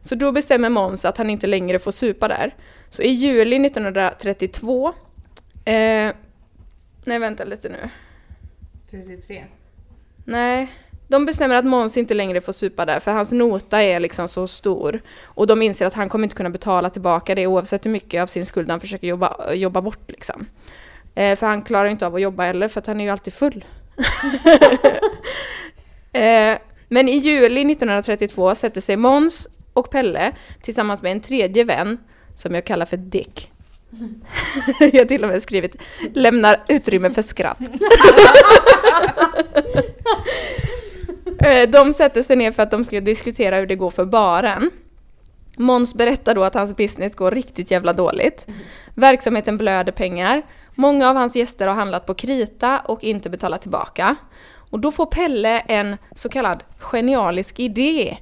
Så 0.00 0.14
då 0.14 0.32
bestämmer 0.32 0.68
Måns 0.68 1.04
att 1.04 1.18
han 1.18 1.30
inte 1.30 1.46
längre 1.46 1.78
får 1.78 1.90
supa 1.90 2.28
där. 2.28 2.54
Så 2.90 3.02
i 3.02 3.08
juli 3.08 3.66
1932, 3.66 4.88
eh, 5.64 6.12
nej 7.04 7.18
vänta 7.18 7.44
lite 7.44 7.68
nu. 7.68 7.90
33. 8.90 9.44
Nej, 10.24 10.72
de 11.08 11.26
bestämmer 11.26 11.54
att 11.54 11.64
Måns 11.64 11.96
inte 11.96 12.14
längre 12.14 12.40
får 12.40 12.52
supa 12.52 12.84
där 12.84 13.00
för 13.00 13.12
hans 13.12 13.32
nota 13.32 13.82
är 13.82 14.00
liksom 14.00 14.28
så 14.28 14.46
stor. 14.46 15.00
Och 15.24 15.46
de 15.46 15.62
inser 15.62 15.86
att 15.86 15.94
han 15.94 16.08
kommer 16.08 16.24
inte 16.24 16.36
kunna 16.36 16.50
betala 16.50 16.90
tillbaka 16.90 17.34
det 17.34 17.46
oavsett 17.46 17.86
hur 17.86 17.90
mycket 17.90 18.22
av 18.22 18.26
sin 18.26 18.46
skuld 18.46 18.70
han 18.70 18.80
försöker 18.80 19.06
jobba, 19.06 19.52
jobba 19.52 19.80
bort 19.80 20.10
liksom. 20.10 20.46
Eh, 21.14 21.36
för 21.38 21.46
han 21.46 21.62
klarar 21.62 21.88
inte 21.88 22.06
av 22.06 22.14
att 22.14 22.20
jobba 22.20 22.42
heller 22.42 22.68
för 22.68 22.80
att 22.80 22.86
han 22.86 23.00
är 23.00 23.04
ju 23.04 23.10
alltid 23.10 23.34
full. 23.34 23.64
eh, 26.12 26.58
men 26.88 27.08
i 27.08 27.18
juli 27.18 27.72
1932 27.72 28.54
sätter 28.54 28.80
sig 28.80 28.96
Måns 28.96 29.48
och 29.72 29.90
Pelle 29.90 30.32
tillsammans 30.62 31.02
med 31.02 31.12
en 31.12 31.20
tredje 31.20 31.64
vän 31.64 31.98
som 32.34 32.54
jag 32.54 32.64
kallar 32.64 32.86
för 32.86 32.96
Dick. 32.96 33.50
jag 34.80 35.00
har 35.00 35.04
till 35.04 35.22
och 35.24 35.28
med 35.28 35.42
skrivit 35.42 35.76
lämnar 36.14 36.62
utrymme 36.68 37.10
för 37.10 37.22
skratt. 37.22 37.58
Eh, 41.26 41.70
de 41.70 41.92
sätter 41.92 42.22
sig 42.22 42.36
ner 42.36 42.52
för 42.52 42.62
att 42.62 42.70
de 42.70 42.84
ska 42.84 43.00
diskutera 43.00 43.56
hur 43.56 43.66
det 43.66 43.76
går 43.76 43.90
för 43.90 44.04
baren. 44.04 44.70
Måns 45.56 45.94
berättar 45.94 46.34
då 46.34 46.44
att 46.44 46.54
hans 46.54 46.76
business 46.76 47.14
går 47.14 47.30
riktigt 47.30 47.70
jävla 47.70 47.92
dåligt. 47.92 48.46
Verksamheten 48.94 49.58
blöder 49.58 49.92
pengar. 49.92 50.42
Många 50.74 51.10
av 51.10 51.16
hans 51.16 51.36
gäster 51.36 51.66
har 51.66 51.74
handlat 51.74 52.06
på 52.06 52.14
krita 52.14 52.80
och 52.80 53.04
inte 53.04 53.30
betalat 53.30 53.62
tillbaka. 53.62 54.16
Och 54.70 54.80
då 54.80 54.92
får 54.92 55.06
Pelle 55.06 55.58
en 55.60 55.96
så 56.14 56.28
kallad 56.28 56.62
genialisk 56.78 57.60
idé. 57.60 58.16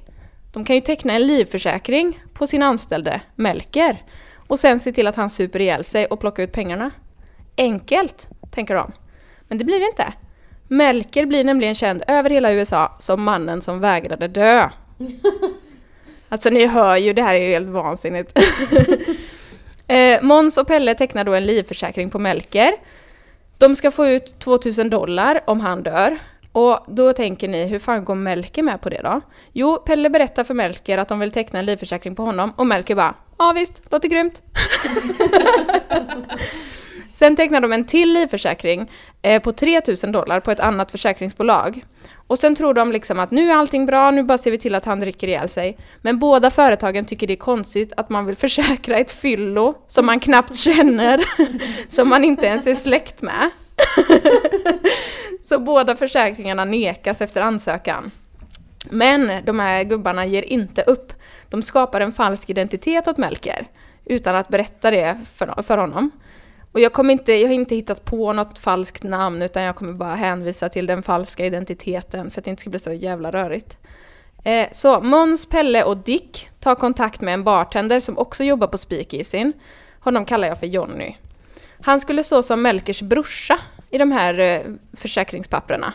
De 0.53 0.65
kan 0.65 0.75
ju 0.75 0.81
teckna 0.81 1.13
en 1.13 1.27
livförsäkring 1.27 2.23
på 2.33 2.47
sin 2.47 2.63
anställde 2.63 3.21
Melker 3.35 4.03
och 4.47 4.59
sen 4.59 4.79
se 4.79 4.91
till 4.91 5.07
att 5.07 5.15
han 5.15 5.29
super 5.29 5.59
ihjäl 5.59 5.83
sig 5.83 6.05
och 6.05 6.19
plocka 6.19 6.43
ut 6.43 6.51
pengarna. 6.51 6.91
Enkelt, 7.57 8.29
tänker 8.51 8.75
de. 8.75 8.91
Men 9.47 9.57
det 9.57 9.65
blir 9.65 9.79
det 9.79 9.85
inte. 9.85 10.13
Melker 10.73 11.25
blir 11.25 11.43
nämligen 11.43 11.75
känd 11.75 12.03
över 12.07 12.29
hela 12.29 12.53
USA 12.53 12.95
som 12.99 13.23
mannen 13.23 13.61
som 13.61 13.79
vägrade 13.79 14.27
dö. 14.27 14.69
Alltså 16.29 16.49
ni 16.49 16.65
hör 16.65 16.97
ju, 16.97 17.13
det 17.13 17.21
här 17.21 17.35
är 17.35 17.39
ju 17.39 17.51
helt 17.51 17.69
vansinnigt. 17.69 18.39
eh, 19.87 20.21
Måns 20.21 20.57
och 20.57 20.67
Pelle 20.67 20.95
tecknar 20.95 21.23
då 21.23 21.33
en 21.33 21.45
livförsäkring 21.45 22.09
på 22.09 22.19
Melker. 22.19 22.73
De 23.57 23.75
ska 23.75 23.91
få 23.91 24.07
ut 24.07 24.39
2000 24.39 24.89
dollar 24.89 25.41
om 25.47 25.59
han 25.59 25.83
dör. 25.83 26.17
Och 26.51 26.79
då 26.87 27.13
tänker 27.13 27.47
ni, 27.47 27.65
hur 27.65 27.79
fan 27.79 28.05
går 28.05 28.15
Melker 28.15 28.63
med 28.63 28.81
på 28.81 28.89
det 28.89 29.01
då? 29.03 29.21
Jo, 29.51 29.77
Pelle 29.77 30.09
berättar 30.09 30.43
för 30.43 30.53
Melker 30.53 30.97
att 30.97 31.07
de 31.07 31.19
vill 31.19 31.31
teckna 31.31 31.59
en 31.59 31.65
livförsäkring 31.65 32.15
på 32.15 32.23
honom 32.23 32.53
och 32.55 32.67
Melker 32.67 32.95
bara, 32.95 33.15
ja 33.37 33.51
visst, 33.55 33.81
låter 33.91 34.09
grymt. 34.09 34.41
Sen 37.13 37.35
tecknar 37.35 37.61
de 37.61 37.73
en 37.73 37.85
till 37.85 38.13
livförsäkring 38.13 38.91
eh, 39.23 39.41
på 39.41 39.51
3000 39.51 40.11
dollar 40.11 40.39
på 40.39 40.51
ett 40.51 40.59
annat 40.59 40.91
försäkringsbolag. 40.91 41.85
Och 42.27 42.39
sen 42.39 42.55
tror 42.55 42.73
de 42.73 42.91
liksom 42.91 43.19
att 43.19 43.31
nu 43.31 43.51
är 43.51 43.55
allting 43.55 43.85
bra, 43.85 44.11
nu 44.11 44.23
bara 44.23 44.37
ser 44.37 44.51
vi 44.51 44.57
till 44.57 44.75
att 44.75 44.85
han 44.85 44.99
dricker 44.99 45.27
ihjäl 45.27 45.49
sig. 45.49 45.77
Men 46.01 46.19
båda 46.19 46.49
företagen 46.49 47.05
tycker 47.05 47.27
det 47.27 47.33
är 47.33 47.37
konstigt 47.37 47.93
att 47.97 48.09
man 48.09 48.25
vill 48.25 48.35
försäkra 48.45 48.97
ett 48.97 49.11
fyllo 49.11 49.73
som 49.87 50.05
man 50.05 50.19
knappt 50.19 50.55
känner, 50.55 51.23
som 51.91 52.09
man 52.09 52.23
inte 52.23 52.45
ens 52.45 52.67
är 52.67 52.75
släkt 52.75 53.21
med. 53.21 53.49
Så 55.43 55.59
båda 55.59 55.95
försäkringarna 55.95 56.65
nekas 56.65 57.21
efter 57.21 57.41
ansökan. 57.41 58.11
Men 58.89 59.31
de 59.45 59.59
här 59.59 59.83
gubbarna 59.83 60.25
ger 60.25 60.41
inte 60.41 60.81
upp. 60.81 61.13
De 61.49 61.63
skapar 61.63 62.01
en 62.01 62.11
falsk 62.11 62.49
identitet 62.49 63.07
åt 63.07 63.17
Melker 63.17 63.67
utan 64.05 64.35
att 64.35 64.47
berätta 64.47 64.91
det 64.91 65.17
för, 65.35 65.63
för 65.63 65.77
honom. 65.77 66.11
Och 66.73 66.79
jag, 66.79 66.93
kommer 66.93 67.13
inte, 67.13 67.33
jag 67.33 67.47
har 67.47 67.53
inte 67.53 67.75
hittat 67.75 68.05
på 68.05 68.33
något 68.33 68.59
falskt 68.59 69.03
namn 69.03 69.41
utan 69.41 69.63
jag 69.63 69.75
kommer 69.75 69.93
bara 69.93 70.15
hänvisa 70.15 70.69
till 70.69 70.85
den 70.85 71.03
falska 71.03 71.45
identiteten 71.45 72.31
för 72.31 72.41
att 72.41 72.45
det 72.45 72.51
inte 72.51 72.61
ska 72.61 72.69
bli 72.69 72.79
så 72.79 72.93
jävla 72.93 73.31
rörigt. 73.31 73.77
Eh, 74.43 74.67
så 74.71 75.01
Måns, 75.01 75.45
Pelle 75.45 75.83
och 75.83 75.97
Dick 75.97 76.49
tar 76.59 76.75
kontakt 76.75 77.21
med 77.21 77.33
en 77.33 77.43
bartender 77.43 77.99
som 77.99 78.17
också 78.17 78.43
jobbar 78.43 78.67
på 78.67 78.77
Speakeasyn. 78.77 79.53
Honom 79.99 80.25
kallar 80.25 80.47
jag 80.47 80.59
för 80.59 80.67
Jonny. 80.67 81.15
Han 81.81 81.99
skulle 81.99 82.23
så 82.23 82.43
som 82.43 82.61
Melkers 82.61 83.01
brorsa 83.01 83.59
i 83.89 83.97
de 83.97 84.11
här 84.11 84.39
eh, 84.39 84.61
försäkringspapperna. 84.93 85.93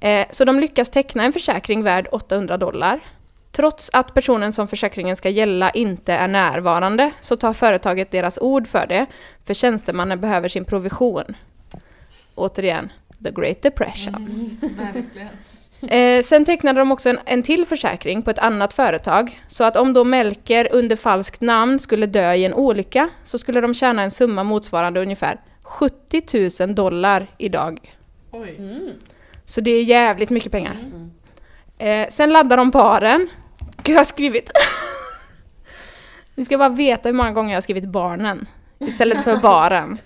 Eh, 0.00 0.26
så 0.30 0.44
de 0.44 0.60
lyckas 0.60 0.90
teckna 0.90 1.24
en 1.24 1.32
försäkring 1.32 1.82
värd 1.82 2.08
800 2.12 2.56
dollar. 2.56 3.00
Trots 3.58 3.90
att 3.92 4.14
personen 4.14 4.52
som 4.52 4.68
försäkringen 4.68 5.16
ska 5.16 5.28
gälla 5.28 5.70
inte 5.70 6.12
är 6.12 6.28
närvarande 6.28 7.10
så 7.20 7.36
tar 7.36 7.52
företaget 7.52 8.10
deras 8.10 8.38
ord 8.38 8.66
för 8.66 8.86
det, 8.86 9.06
för 9.44 9.54
tjänstemannen 9.54 10.20
behöver 10.20 10.48
sin 10.48 10.64
provision. 10.64 11.36
Återigen, 12.34 12.92
the 13.24 13.30
great 13.30 13.62
depression. 13.62 14.58
Verkligen. 14.60 15.28
Eh, 15.80 16.22
sen 16.22 16.44
tecknade 16.44 16.80
de 16.80 16.92
också 16.92 17.08
en, 17.08 17.18
en 17.24 17.42
till 17.42 17.66
försäkring 17.66 18.22
på 18.22 18.30
ett 18.30 18.38
annat 18.38 18.74
företag. 18.74 19.40
Så 19.48 19.64
att 19.64 19.76
om 19.76 19.92
då 19.92 20.04
Melker 20.04 20.68
under 20.72 20.96
falskt 20.96 21.40
namn 21.40 21.78
skulle 21.78 22.06
dö 22.06 22.34
i 22.34 22.44
en 22.44 22.54
olycka 22.54 23.08
så 23.24 23.38
skulle 23.38 23.60
de 23.60 23.74
tjäna 23.74 24.02
en 24.02 24.10
summa 24.10 24.44
motsvarande 24.44 25.00
ungefär 25.00 25.40
70 25.62 26.66
000 26.66 26.74
dollar 26.74 27.26
idag. 27.38 27.96
Oj. 28.30 28.60
Så 29.44 29.60
det 29.60 29.70
är 29.70 29.82
jävligt 29.82 30.30
mycket 30.30 30.52
pengar. 30.52 30.76
Eh, 31.78 32.08
sen 32.10 32.32
laddar 32.32 32.56
de 32.56 32.70
baren. 32.70 33.28
Gud, 33.88 33.94
jag 33.94 34.00
har 34.00 34.04
skrivit... 34.04 34.50
Ni 36.34 36.44
ska 36.44 36.58
bara 36.58 36.68
veta 36.68 37.08
hur 37.08 37.14
många 37.14 37.32
gånger 37.32 37.50
jag 37.50 37.56
har 37.56 37.62
skrivit 37.62 37.84
barnen 37.84 38.46
istället 38.78 39.24
för 39.24 39.36
baren. 39.36 39.98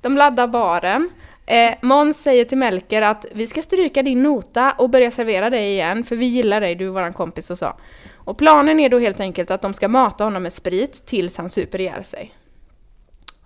De 0.00 0.16
laddar 0.16 0.46
baren. 0.46 1.10
Eh, 1.46 1.74
Måns 1.82 2.22
säger 2.22 2.44
till 2.44 2.58
Melker 2.58 3.02
att 3.02 3.26
vi 3.32 3.46
ska 3.46 3.62
stryka 3.62 4.02
din 4.02 4.22
nota 4.22 4.72
och 4.78 4.90
börja 4.90 5.10
servera 5.10 5.50
dig 5.50 5.72
igen 5.72 6.04
för 6.04 6.16
vi 6.16 6.26
gillar 6.26 6.60
dig, 6.60 6.74
du 6.74 6.86
är 6.86 6.90
våran 6.90 7.12
kompis 7.12 7.50
och 7.50 7.58
så. 7.58 7.76
Och 8.14 8.38
planen 8.38 8.80
är 8.80 8.88
då 8.88 8.98
helt 8.98 9.20
enkelt 9.20 9.50
att 9.50 9.62
de 9.62 9.74
ska 9.74 9.88
mata 9.88 10.24
honom 10.24 10.42
med 10.42 10.52
sprit 10.52 11.06
tills 11.06 11.36
han 11.36 11.50
super 11.50 11.80
ihjäl 11.80 12.04
sig. 12.04 12.34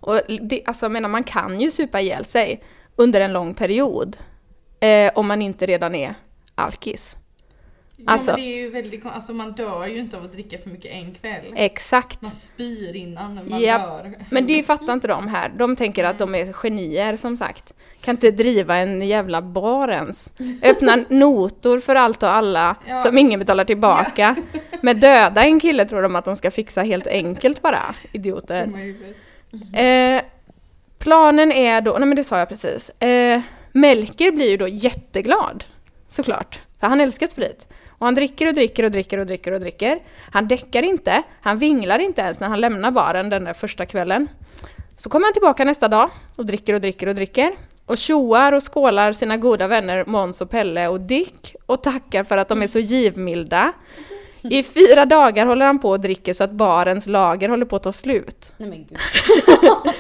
Och 0.01 0.21
det, 0.41 0.63
alltså 0.67 0.85
jag 0.85 0.93
menar 0.93 1.09
man 1.09 1.25
kan 1.25 1.61
ju 1.61 1.71
supa 1.71 2.01
ihjäl 2.01 2.25
sig 2.25 2.65
under 2.97 3.21
en 3.21 3.33
lång 3.33 3.55
period. 3.55 4.17
Eh, 4.81 5.13
om 5.15 5.27
man 5.27 5.43
inte 5.43 5.67
redan 5.67 5.95
är 5.95 6.15
alkis. 6.55 7.17
Ja, 7.99 8.13
Alltså- 8.13 8.31
men 8.31 8.41
det 8.41 8.47
är 8.47 8.57
ju 8.57 8.71
väldigt 8.71 9.07
alltså 9.07 9.33
man 9.33 9.53
dör 9.53 9.87
ju 9.87 9.99
inte 9.99 10.17
av 10.17 10.25
att 10.25 10.33
dricka 10.33 10.59
för 10.59 10.71
mycket 10.71 10.91
en 10.93 11.15
kväll. 11.15 11.53
Exakt. 11.57 12.23
Man 12.23 12.31
spyr 12.31 12.97
innan 12.97 13.35
man 13.49 13.61
Japp. 13.61 13.83
dör. 13.83 14.13
Men 14.31 14.47
det 14.47 14.63
fattar 14.63 14.93
inte 14.93 15.09
de 15.09 15.29
här. 15.29 15.51
De 15.57 15.77
tänker 15.77 16.05
att 16.05 16.19
de 16.19 16.35
är 16.35 16.53
genier 16.53 17.17
som 17.17 17.37
sagt. 17.37 17.73
Kan 18.01 18.13
inte 18.15 18.31
driva 18.31 18.77
en 18.77 19.03
jävla 19.09 19.43
bar 19.43 19.89
ens. 19.89 20.33
Öppna 20.63 20.97
notor 21.09 21.81
för 21.81 21.95
allt 21.95 22.23
och 22.23 22.29
alla 22.31 22.77
Ja. 22.87 22.99
som 22.99 23.19
ingen 23.19 23.39
betalar 23.41 23.65
tillbaka. 23.65 24.37
Men 24.83 25.01
döda 25.01 25.45
en 25.45 25.61
kille 25.61 25.85
tror 25.85 26.03
de 26.03 26.17
att 26.17 26.25
de 26.25 26.37
ska 26.37 26.51
fixa 26.51 26.83
helt 26.83 27.07
enkelt 27.07 27.63
bara. 27.63 27.95
Idioter. 28.13 28.67
Huvudet. 28.67 29.17
Eh, 29.75 30.29
planen 30.99 31.53
är 31.53 31.81
då, 31.81 31.97
nej 31.99 32.09
men 32.09 32.17
det 32.17 32.25
sa 32.25 32.39
jag 32.39 32.49
precis. 32.49 32.91
Eh, 33.03 33.41
Melker 33.73 34.31
blir 34.33 34.51
ju 34.51 34.57
då 34.57 34.69
jätteglad. 34.69 35.65
Såklart. 36.09 36.61
För 36.81 36.87
han 36.87 37.01
älskar 37.01 37.27
sprit. 37.27 37.69
Och 37.99 38.07
han 38.07 38.15
dricker 38.15 38.47
och 38.47 38.55
dricker 38.55 38.85
och 38.85 38.91
dricker 38.91 39.19
och 39.19 39.27
dricker 39.27 39.53
och 39.53 39.61
dricker. 39.61 40.03
Han 40.33 40.49
däckar 40.49 40.83
inte, 40.83 41.23
han 41.41 41.59
vinglar 41.59 41.99
inte 41.99 42.21
ens 42.21 42.41
när 42.41 42.49
han 42.49 42.61
lämnar 42.61 42.91
baren 42.91 43.31
den 43.31 43.45
där 43.45 43.55
första 43.55 43.87
kvällen. 43.87 44.29
Så 44.97 45.11
kommer 45.11 45.27
han 45.27 45.33
tillbaka 45.33 45.65
nästa 45.65 45.89
dag 45.89 46.11
och 46.37 46.47
dricker 46.47 46.75
och 46.75 46.81
dricker 46.81 47.07
och 47.07 47.15
dricker. 47.15 47.53
Och 47.87 47.99
tjoar 47.99 48.53
och 48.53 48.73
skålar 48.75 49.13
sina 49.13 49.37
goda 49.37 49.67
vänner 49.67 50.05
Måns 50.07 50.41
och 50.41 50.51
Pelle 50.51 50.89
och 50.89 51.01
Dick 51.01 51.55
och 51.67 51.83
tackar 51.83 52.25
för 52.25 52.39
att 52.39 52.49
de 52.49 52.63
är 52.63 52.67
så 52.67 52.79
givmilda. 52.79 53.73
I 54.43 54.63
fyra 54.63 55.05
dagar 55.05 55.47
håller 55.47 55.67
han 55.67 55.79
på 55.79 55.91
och 55.91 56.01
dricker 56.01 56.35
så 56.35 56.45
att 56.45 56.51
barens 56.51 57.07
lager 57.07 57.49
håller 57.49 57.67
på 57.67 57.77
att 57.77 57.83
ta 57.83 57.93
slut. 57.93 58.53
Nej 58.57 58.69
men 58.69 58.85
gud. 58.85 58.99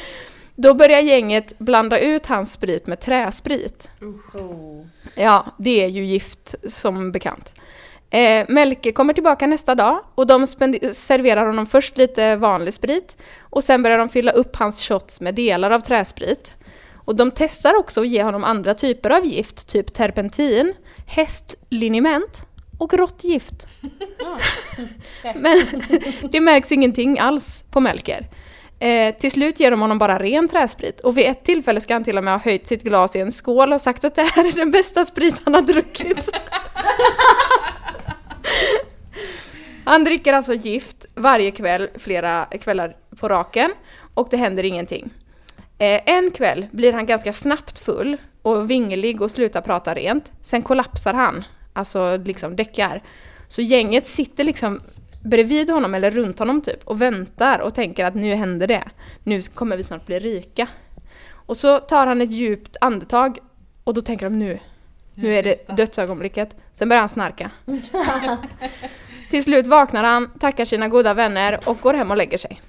Då 0.54 0.74
börjar 0.74 1.00
gänget 1.00 1.58
blanda 1.58 1.98
ut 1.98 2.26
hans 2.26 2.52
sprit 2.52 2.86
med 2.86 3.00
träsprit. 3.00 3.88
Oh. 4.34 4.86
Ja, 5.14 5.46
det 5.58 5.84
är 5.84 5.88
ju 5.88 6.04
gift 6.04 6.54
som 6.68 7.12
bekant. 7.12 7.54
Eh, 8.10 8.46
Melke 8.48 8.92
kommer 8.92 9.12
tillbaka 9.12 9.46
nästa 9.46 9.74
dag 9.74 10.00
och 10.14 10.26
de 10.26 10.46
serverar 10.46 11.46
honom 11.46 11.66
först 11.66 11.96
lite 11.96 12.36
vanlig 12.36 12.74
sprit 12.74 13.16
och 13.40 13.64
sen 13.64 13.82
börjar 13.82 13.98
de 13.98 14.08
fylla 14.08 14.32
upp 14.32 14.56
hans 14.56 14.88
shots 14.88 15.20
med 15.20 15.34
delar 15.34 15.70
av 15.70 15.80
träsprit. 15.80 16.52
Och 16.94 17.16
de 17.16 17.30
testar 17.30 17.76
också 17.76 18.00
att 18.00 18.08
ge 18.08 18.22
honom 18.22 18.44
andra 18.44 18.74
typer 18.74 19.10
av 19.10 19.24
gift, 19.24 19.68
typ 19.68 19.94
terpentin, 19.94 20.74
hästliniment 21.06 22.46
och 22.78 22.94
råttgift. 22.94 23.68
Men 25.34 25.62
det 26.32 26.40
märks 26.40 26.72
ingenting 26.72 27.18
alls 27.18 27.64
på 27.70 27.80
Melker. 27.80 28.28
Eh, 28.78 29.14
till 29.14 29.30
slut 29.32 29.60
ger 29.60 29.70
de 29.70 29.80
honom 29.80 29.98
bara 29.98 30.18
ren 30.18 30.48
träsprit 30.48 31.00
och 31.00 31.18
vid 31.18 31.26
ett 31.26 31.44
tillfälle 31.44 31.80
ska 31.80 31.94
han 31.94 32.04
till 32.04 32.18
och 32.18 32.24
med 32.24 32.34
ha 32.34 32.38
höjt 32.38 32.66
sitt 32.66 32.82
glas 32.82 33.16
i 33.16 33.20
en 33.20 33.32
skål 33.32 33.72
och 33.72 33.80
sagt 33.80 34.04
att 34.04 34.14
det 34.14 34.22
här 34.22 34.44
är 34.44 34.52
den 34.52 34.70
bästa 34.70 35.04
sprit 35.04 35.40
han 35.44 35.54
har 35.54 35.62
druckit. 35.62 36.30
han 39.86 40.04
dricker 40.04 40.32
alltså 40.32 40.54
gift 40.54 41.06
varje 41.14 41.50
kväll, 41.50 41.88
flera 41.94 42.44
kvällar 42.44 42.96
på 43.18 43.28
raken 43.28 43.72
och 44.14 44.28
det 44.30 44.36
händer 44.36 44.64
ingenting. 44.64 45.10
Eh, 45.78 46.00
en 46.06 46.30
kväll 46.30 46.66
blir 46.70 46.92
han 46.92 47.06
ganska 47.06 47.32
snabbt 47.32 47.78
full 47.78 48.16
och 48.42 48.70
vinglig 48.70 49.22
och 49.22 49.30
slutar 49.30 49.60
prata 49.60 49.94
rent. 49.94 50.32
Sen 50.42 50.62
kollapsar 50.62 51.14
han, 51.14 51.44
alltså 51.72 52.16
liksom 52.16 52.56
däckar. 52.56 53.02
Så 53.48 53.62
gänget 53.62 54.06
sitter 54.06 54.44
liksom 54.44 54.80
bredvid 55.24 55.70
honom 55.70 55.94
eller 55.94 56.10
runt 56.10 56.38
honom 56.38 56.60
typ 56.60 56.84
och 56.84 57.02
väntar 57.02 57.58
och 57.58 57.74
tänker 57.74 58.04
att 58.04 58.14
nu 58.14 58.34
händer 58.34 58.66
det. 58.66 58.84
Nu 59.24 59.42
kommer 59.42 59.76
vi 59.76 59.84
snart 59.84 60.06
bli 60.06 60.18
rika. 60.18 60.68
Och 61.30 61.56
så 61.56 61.78
tar 61.78 62.06
han 62.06 62.22
ett 62.22 62.30
djupt 62.30 62.76
andetag 62.80 63.38
och 63.84 63.94
då 63.94 64.00
tänker 64.00 64.26
de 64.26 64.38
nu, 64.38 64.58
nu 65.14 65.34
är 65.34 65.42
det 65.42 65.76
dödsögonblicket. 65.76 66.56
Sen 66.74 66.88
börjar 66.88 67.00
han 67.00 67.08
snarka. 67.08 67.50
Till 69.30 69.44
slut 69.44 69.66
vaknar 69.66 70.04
han, 70.04 70.30
tackar 70.40 70.64
sina 70.64 70.88
goda 70.88 71.14
vänner 71.14 71.60
och 71.64 71.80
går 71.80 71.94
hem 71.94 72.10
och 72.10 72.16
lägger 72.16 72.38
sig. 72.38 72.60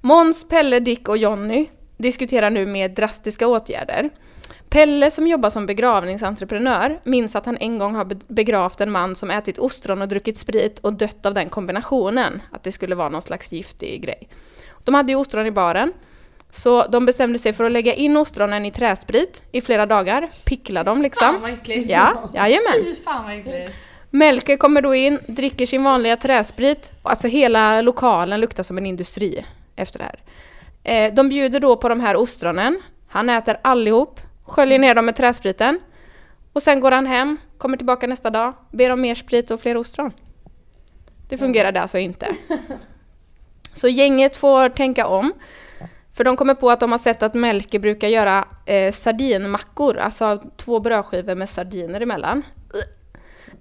Måns, 0.00 0.48
Pelle, 0.48 0.80
Dick 0.80 1.08
och 1.08 1.16
Jonny 1.16 1.66
diskuterar 1.96 2.50
nu 2.50 2.66
mer 2.66 2.88
drastiska 2.88 3.46
åtgärder. 3.46 4.10
Pelle 4.68 5.10
som 5.10 5.26
jobbar 5.26 5.50
som 5.50 5.66
begravningsentreprenör 5.66 7.00
minns 7.04 7.36
att 7.36 7.46
han 7.46 7.56
en 7.56 7.78
gång 7.78 7.94
har 7.94 8.04
be- 8.04 8.16
begravt 8.28 8.80
en 8.80 8.90
man 8.90 9.16
som 9.16 9.30
ätit 9.30 9.58
ostron 9.58 10.02
och 10.02 10.08
druckit 10.08 10.38
sprit 10.38 10.78
och 10.78 10.92
dött 10.92 11.26
av 11.26 11.34
den 11.34 11.48
kombinationen. 11.48 12.42
Att 12.50 12.62
det 12.62 12.72
skulle 12.72 12.94
vara 12.94 13.08
någon 13.08 13.22
slags 13.22 13.52
giftig 13.52 14.02
grej. 14.02 14.28
De 14.84 14.94
hade 14.94 15.12
ju 15.12 15.18
ostron 15.18 15.46
i 15.46 15.50
baren. 15.50 15.92
Så 16.50 16.86
de 16.86 17.06
bestämde 17.06 17.38
sig 17.38 17.52
för 17.52 17.64
att 17.64 17.72
lägga 17.72 17.94
in 17.94 18.16
ostronen 18.16 18.66
i 18.66 18.70
träsprit 18.70 19.42
i 19.52 19.60
flera 19.60 19.86
dagar. 19.86 20.30
Pickla 20.44 20.84
dem 20.84 21.02
liksom. 21.02 21.32
Fan 21.32 21.40
vad 21.42 21.50
äckligt. 21.50 21.90
Ja, 21.90 22.30
jajamän. 22.34 22.72
Fy 22.84 22.96
fan 22.96 23.24
vad 23.24 23.38
äckligt. 23.38 23.76
Melker 24.14 24.56
kommer 24.56 24.82
då 24.82 24.94
in, 24.94 25.18
dricker 25.26 25.66
sin 25.66 25.82
vanliga 25.82 26.16
träsprit. 26.16 26.90
Alltså 27.02 27.28
hela 27.28 27.82
lokalen 27.82 28.40
luktar 28.40 28.62
som 28.62 28.78
en 28.78 28.86
industri 28.86 29.44
efter 29.76 29.98
det 29.98 30.04
här. 30.04 30.22
Eh, 30.82 31.14
de 31.14 31.28
bjuder 31.28 31.60
då 31.60 31.76
på 31.76 31.88
de 31.88 32.00
här 32.00 32.16
ostronen. 32.16 32.82
Han 33.08 33.30
äter 33.30 33.56
allihop, 33.62 34.20
sköljer 34.44 34.78
ner 34.78 34.94
dem 34.94 35.06
med 35.06 35.16
träspriten. 35.16 35.80
Och 36.52 36.62
sen 36.62 36.80
går 36.80 36.90
han 36.90 37.06
hem, 37.06 37.36
kommer 37.58 37.76
tillbaka 37.76 38.06
nästa 38.06 38.30
dag, 38.30 38.54
ber 38.70 38.90
om 38.90 39.00
mer 39.00 39.14
sprit 39.14 39.50
och 39.50 39.60
fler 39.60 39.76
ostron. 39.76 40.12
Det 41.28 41.38
fungerade 41.38 41.82
alltså 41.82 41.98
inte. 41.98 42.26
Så 43.74 43.88
gänget 43.88 44.36
får 44.36 44.68
tänka 44.68 45.06
om. 45.06 45.32
För 46.14 46.24
de 46.24 46.36
kommer 46.36 46.54
på 46.54 46.70
att 46.70 46.80
de 46.80 46.92
har 46.92 46.98
sett 46.98 47.22
att 47.22 47.34
Melker 47.34 47.78
brukar 47.78 48.08
göra 48.08 48.44
eh, 48.66 48.92
sardinmackor, 48.92 49.98
alltså 49.98 50.42
två 50.56 50.80
brödskivor 50.80 51.34
med 51.34 51.48
sardiner 51.48 52.00
emellan. 52.00 52.42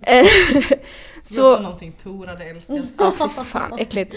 Eh, 0.01 0.25
Så... 1.23 1.33
Så, 1.33 1.59
någonting 1.59 1.91
Tor 2.03 2.27
hade 2.27 2.45
älskat. 2.45 2.85
ja 2.97 3.13
fy 3.37 3.43
fan, 3.43 3.79
äckligt. 3.79 4.15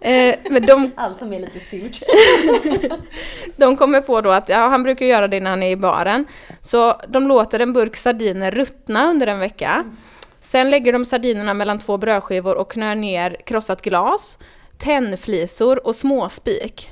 Eh, 0.00 0.34
men 0.50 0.66
de, 0.66 0.90
Allt 0.96 1.18
som 1.18 1.32
är 1.32 1.40
lite 1.40 1.60
surt. 1.60 2.02
de 3.56 3.76
kommer 3.76 4.00
på 4.00 4.20
då 4.20 4.30
att, 4.30 4.48
ja 4.48 4.68
han 4.68 4.82
brukar 4.82 5.06
göra 5.06 5.28
det 5.28 5.40
när 5.40 5.50
han 5.50 5.62
är 5.62 5.70
i 5.70 5.76
baren. 5.76 6.24
Så 6.60 7.00
de 7.08 7.28
låter 7.28 7.60
en 7.60 7.72
burk 7.72 7.96
sardiner 7.96 8.50
ruttna 8.50 9.10
under 9.10 9.26
en 9.26 9.38
vecka. 9.38 9.84
Sen 10.42 10.70
lägger 10.70 10.92
de 10.92 11.04
sardinerna 11.04 11.54
mellan 11.54 11.78
två 11.78 11.96
brödskivor 11.96 12.56
och 12.56 12.70
knör 12.70 12.94
ner 12.94 13.36
krossat 13.46 13.82
glas, 13.82 14.38
tändflisor 14.78 15.86
och 15.86 15.94
småspik. 15.94 16.90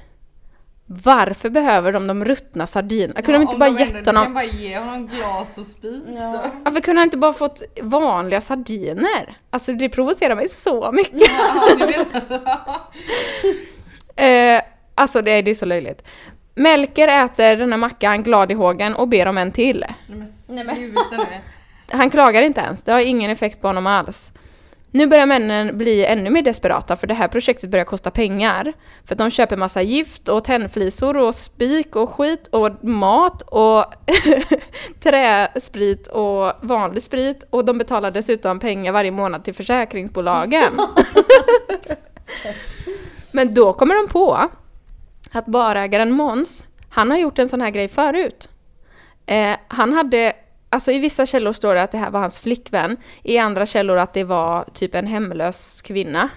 Varför 0.90 1.50
behöver 1.50 1.92
de 1.92 2.06
de 2.06 2.24
ruttna 2.24 2.66
sardinerna? 2.66 3.22
Kunde 3.22 3.38
de 3.38 3.42
inte 3.42 3.56
bara 3.56 3.68
gett 3.68 3.94
Du 3.94 4.04
kan 4.04 4.16
honom... 4.16 4.34
bara 4.34 4.44
ge 4.44 4.78
honom 4.78 5.06
glas 5.06 5.58
och 5.58 5.66
spik 5.66 6.02
då. 6.06 6.40
Varför 6.64 6.80
kunde 6.80 7.00
han 7.00 7.06
inte 7.06 7.16
bara 7.16 7.32
fått 7.32 7.62
vanliga 7.82 8.40
sardiner? 8.40 9.36
Alltså 9.50 9.72
det 9.72 9.88
provocerar 9.88 10.34
mig 10.36 10.48
så 10.48 10.92
mycket. 10.92 11.30
Ja, 11.78 11.86
du. 11.86 12.04
Eh, 14.22 14.62
alltså 14.94 15.22
det 15.22 15.30
är, 15.30 15.42
det 15.42 15.50
är 15.50 15.54
så 15.54 15.66
löjligt. 15.66 16.02
Melker 16.54 17.24
äter 17.24 17.56
den 17.56 17.72
här 17.72 17.78
mackan 17.78 18.22
glad 18.22 18.50
i 18.52 18.54
hågen 18.54 18.94
och 18.94 19.08
ber 19.08 19.26
om 19.26 19.38
en 19.38 19.52
till. 19.52 19.84
Nej 20.46 20.64
men 20.64 20.76
sluta 20.76 21.16
nu. 21.16 21.24
Han 21.90 22.10
klagar 22.10 22.42
inte 22.42 22.60
ens, 22.60 22.82
det 22.82 22.92
har 22.92 23.00
ingen 23.00 23.30
effekt 23.30 23.60
på 23.60 23.66
honom 23.66 23.86
alls. 23.86 24.32
Nu 24.90 25.06
börjar 25.06 25.26
männen 25.26 25.78
bli 25.78 26.04
ännu 26.04 26.30
mer 26.30 26.42
desperata 26.42 26.96
för 26.96 27.06
det 27.06 27.14
här 27.14 27.28
projektet 27.28 27.70
börjar 27.70 27.84
kosta 27.84 28.10
pengar. 28.10 28.72
För 29.04 29.14
att 29.14 29.18
de 29.18 29.30
köper 29.30 29.56
massa 29.56 29.82
gift 29.82 30.28
och 30.28 30.44
tändflisor 30.44 31.16
och 31.16 31.34
spik 31.34 31.96
och 31.96 32.10
skit 32.10 32.48
och 32.50 32.84
mat 32.84 33.42
och 33.42 33.84
träsprit 35.00 36.06
och 36.06 36.52
vanlig 36.60 37.02
sprit 37.02 37.44
och 37.50 37.64
de 37.64 37.78
betalar 37.78 38.10
dessutom 38.10 38.58
pengar 38.58 38.92
varje 38.92 39.10
månad 39.10 39.44
till 39.44 39.54
försäkringsbolagen. 39.54 40.72
Men 43.32 43.54
då 43.54 43.72
kommer 43.72 43.94
de 43.94 44.12
på 44.12 44.48
att 45.32 45.46
barägaren 45.46 46.12
Måns, 46.12 46.66
han 46.90 47.10
har 47.10 47.18
gjort 47.18 47.38
en 47.38 47.48
sån 47.48 47.60
här 47.60 47.70
grej 47.70 47.88
förut. 47.88 48.50
Eh, 49.26 49.56
han 49.68 49.92
hade, 49.92 50.32
alltså 50.68 50.92
i 50.92 50.98
vissa 50.98 51.26
källor 51.26 51.52
står 51.52 51.74
det 51.74 51.82
att 51.82 51.92
det 51.92 51.98
här 51.98 52.10
var 52.10 52.20
hans 52.20 52.38
flickvän, 52.38 52.96
i 53.22 53.38
andra 53.38 53.66
källor 53.66 53.96
att 53.96 54.14
det 54.14 54.24
var 54.24 54.64
typ 54.64 54.94
en 54.94 55.06
hemlös 55.06 55.82
kvinna. 55.82 56.28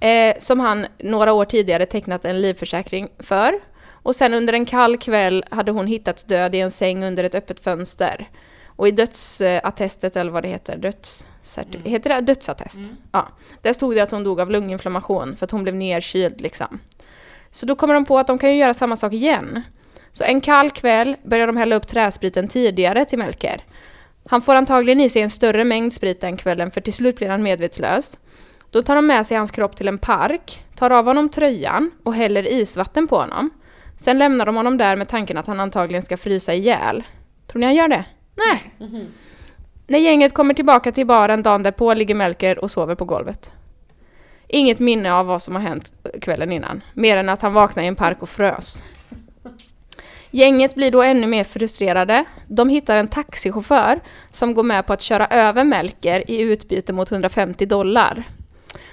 Eh, 0.00 0.34
som 0.38 0.60
han 0.60 0.86
några 0.98 1.32
år 1.32 1.44
tidigare 1.44 1.86
tecknat 1.86 2.24
en 2.24 2.40
livförsäkring 2.40 3.08
för. 3.18 3.54
Och 3.90 4.16
sen 4.16 4.34
under 4.34 4.52
en 4.52 4.66
kall 4.66 4.96
kväll 4.98 5.44
hade 5.50 5.72
hon 5.72 5.86
hittats 5.86 6.24
död 6.24 6.54
i 6.54 6.60
en 6.60 6.70
säng 6.70 7.04
under 7.04 7.24
ett 7.24 7.34
öppet 7.34 7.60
fönster. 7.60 8.28
Och 8.66 8.88
i 8.88 8.90
dödsattestet, 8.90 10.16
eller 10.16 10.30
vad 10.30 10.42
det 10.42 10.48
heter, 10.48 10.76
dödscerti- 10.76 11.88
heter 11.88 12.10
det 12.10 12.20
dödsattest? 12.20 12.78
Ja, 13.12 13.28
där 13.62 13.72
stod 13.72 13.94
det 13.94 14.00
att 14.00 14.10
hon 14.10 14.24
dog 14.24 14.40
av 14.40 14.50
lunginflammation 14.50 15.36
för 15.36 15.44
att 15.44 15.50
hon 15.50 15.62
blev 15.62 15.74
nerkyld 15.74 16.40
liksom. 16.40 16.78
Så 17.50 17.66
då 17.66 17.76
kommer 17.76 17.94
de 17.94 18.04
på 18.04 18.18
att 18.18 18.26
de 18.26 18.38
kan 18.38 18.50
ju 18.52 18.58
göra 18.58 18.74
samma 18.74 18.96
sak 18.96 19.12
igen. 19.12 19.62
Så 20.12 20.24
en 20.24 20.40
kall 20.40 20.70
kväll 20.70 21.16
börjar 21.22 21.46
de 21.46 21.56
hälla 21.56 21.76
upp 21.76 21.86
träspriten 21.86 22.48
tidigare 22.48 23.04
till 23.04 23.18
Melker. 23.18 23.64
Han 24.28 24.42
får 24.42 24.54
antagligen 24.54 25.00
i 25.00 25.10
sig 25.10 25.22
en 25.22 25.30
större 25.30 25.64
mängd 25.64 25.92
sprit 25.92 26.20
den 26.20 26.36
kvällen 26.36 26.70
för 26.70 26.80
till 26.80 26.92
slut 26.92 27.16
blir 27.16 27.28
han 27.28 27.42
medvetslös. 27.42 28.18
Då 28.70 28.82
tar 28.82 28.96
de 28.96 29.06
med 29.06 29.26
sig 29.26 29.36
hans 29.36 29.50
kropp 29.50 29.76
till 29.76 29.88
en 29.88 29.98
park, 29.98 30.64
tar 30.74 30.90
av 30.90 31.04
honom 31.04 31.28
tröjan 31.28 31.90
och 32.02 32.14
häller 32.14 32.52
isvatten 32.52 33.08
på 33.08 33.16
honom. 33.16 33.50
Sen 34.00 34.18
lämnar 34.18 34.46
de 34.46 34.56
honom 34.56 34.78
där 34.78 34.96
med 34.96 35.08
tanken 35.08 35.36
att 35.36 35.46
han 35.46 35.60
antagligen 35.60 36.02
ska 36.02 36.16
frysa 36.16 36.54
ihjäl. 36.54 37.04
Tror 37.46 37.60
ni 37.60 37.66
han 37.66 37.74
gör 37.74 37.88
det? 37.88 38.04
Nej. 38.34 38.74
När 39.86 39.98
gänget 39.98 40.34
kommer 40.34 40.54
tillbaka 40.54 40.92
till 40.92 41.06
baren 41.06 41.42
dagen 41.42 41.62
därpå 41.62 41.94
ligger 41.94 42.14
Melker 42.14 42.58
och 42.58 42.70
sover 42.70 42.94
på 42.94 43.04
golvet. 43.04 43.52
Inget 44.48 44.78
minne 44.78 45.12
av 45.12 45.26
vad 45.26 45.42
som 45.42 45.54
har 45.54 45.62
hänt 45.62 45.92
kvällen 46.20 46.52
innan, 46.52 46.82
mer 46.94 47.16
än 47.16 47.28
att 47.28 47.42
han 47.42 47.52
vaknade 47.52 47.84
i 47.84 47.88
en 47.88 47.96
park 47.96 48.22
och 48.22 48.28
frös. 48.28 48.82
Gänget 50.34 50.74
blir 50.74 50.90
då 50.90 51.02
ännu 51.02 51.26
mer 51.26 51.44
frustrerade. 51.44 52.24
De 52.46 52.68
hittar 52.68 52.96
en 52.96 53.08
taxichaufför 53.08 54.00
som 54.30 54.54
går 54.54 54.62
med 54.62 54.86
på 54.86 54.92
att 54.92 55.00
köra 55.00 55.26
över 55.26 55.64
Melker 55.64 56.30
i 56.30 56.40
utbyte 56.40 56.92
mot 56.92 57.12
150 57.12 57.66
dollar. 57.66 58.24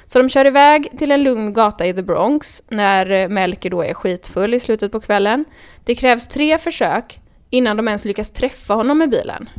Så 0.06 0.20
de 0.20 0.30
kör 0.30 0.46
iväg 0.46 0.90
till 0.98 1.12
en 1.12 1.24
lugn 1.24 1.54
gata 1.54 1.86
i 1.86 1.94
The 1.94 2.02
Bronx 2.02 2.64
när 2.68 3.12
eh, 3.12 3.30
Melker 3.30 3.70
då 3.70 3.82
är 3.82 3.94
skitfull 3.94 4.54
i 4.54 4.60
slutet 4.60 4.92
på 4.92 5.00
kvällen. 5.00 5.46
Det 5.86 5.96
krävs 5.96 6.28
tre 6.28 6.58
försök 6.58 7.20
innan 7.50 7.78
de 7.78 7.88
ens 7.88 8.06
lyckas 8.06 8.32
träffa 8.32 8.74
honom 8.74 8.98
med 8.98 9.10
bilen. 9.10 9.50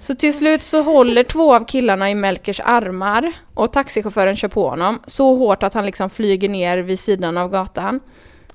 Så 0.00 0.14
till 0.14 0.34
slut 0.34 0.62
så 0.62 0.82
håller 0.82 1.24
två 1.24 1.54
av 1.54 1.64
killarna 1.64 2.10
i 2.10 2.14
Melkers 2.14 2.60
armar 2.60 3.32
och 3.54 3.72
taxichauffören 3.72 4.36
kör 4.36 4.48
på 4.48 4.68
honom 4.68 5.00
så 5.06 5.36
hårt 5.36 5.62
att 5.62 5.74
han 5.74 5.86
liksom 5.86 6.10
flyger 6.10 6.48
ner 6.48 6.78
vid 6.78 7.00
sidan 7.00 7.38
av 7.38 7.50
gatan. 7.50 8.00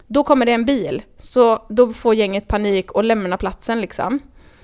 Då 0.08 0.24
kommer 0.24 0.46
det 0.46 0.52
en 0.52 0.66
bil, 0.66 1.02
så 1.18 1.66
då 1.70 1.94
får 1.94 2.16
gänget 2.16 2.48
panik 2.48 2.92
och 2.92 3.04
lämnar 3.04 3.38
platsen 3.38 3.82
liksom. 3.82 4.20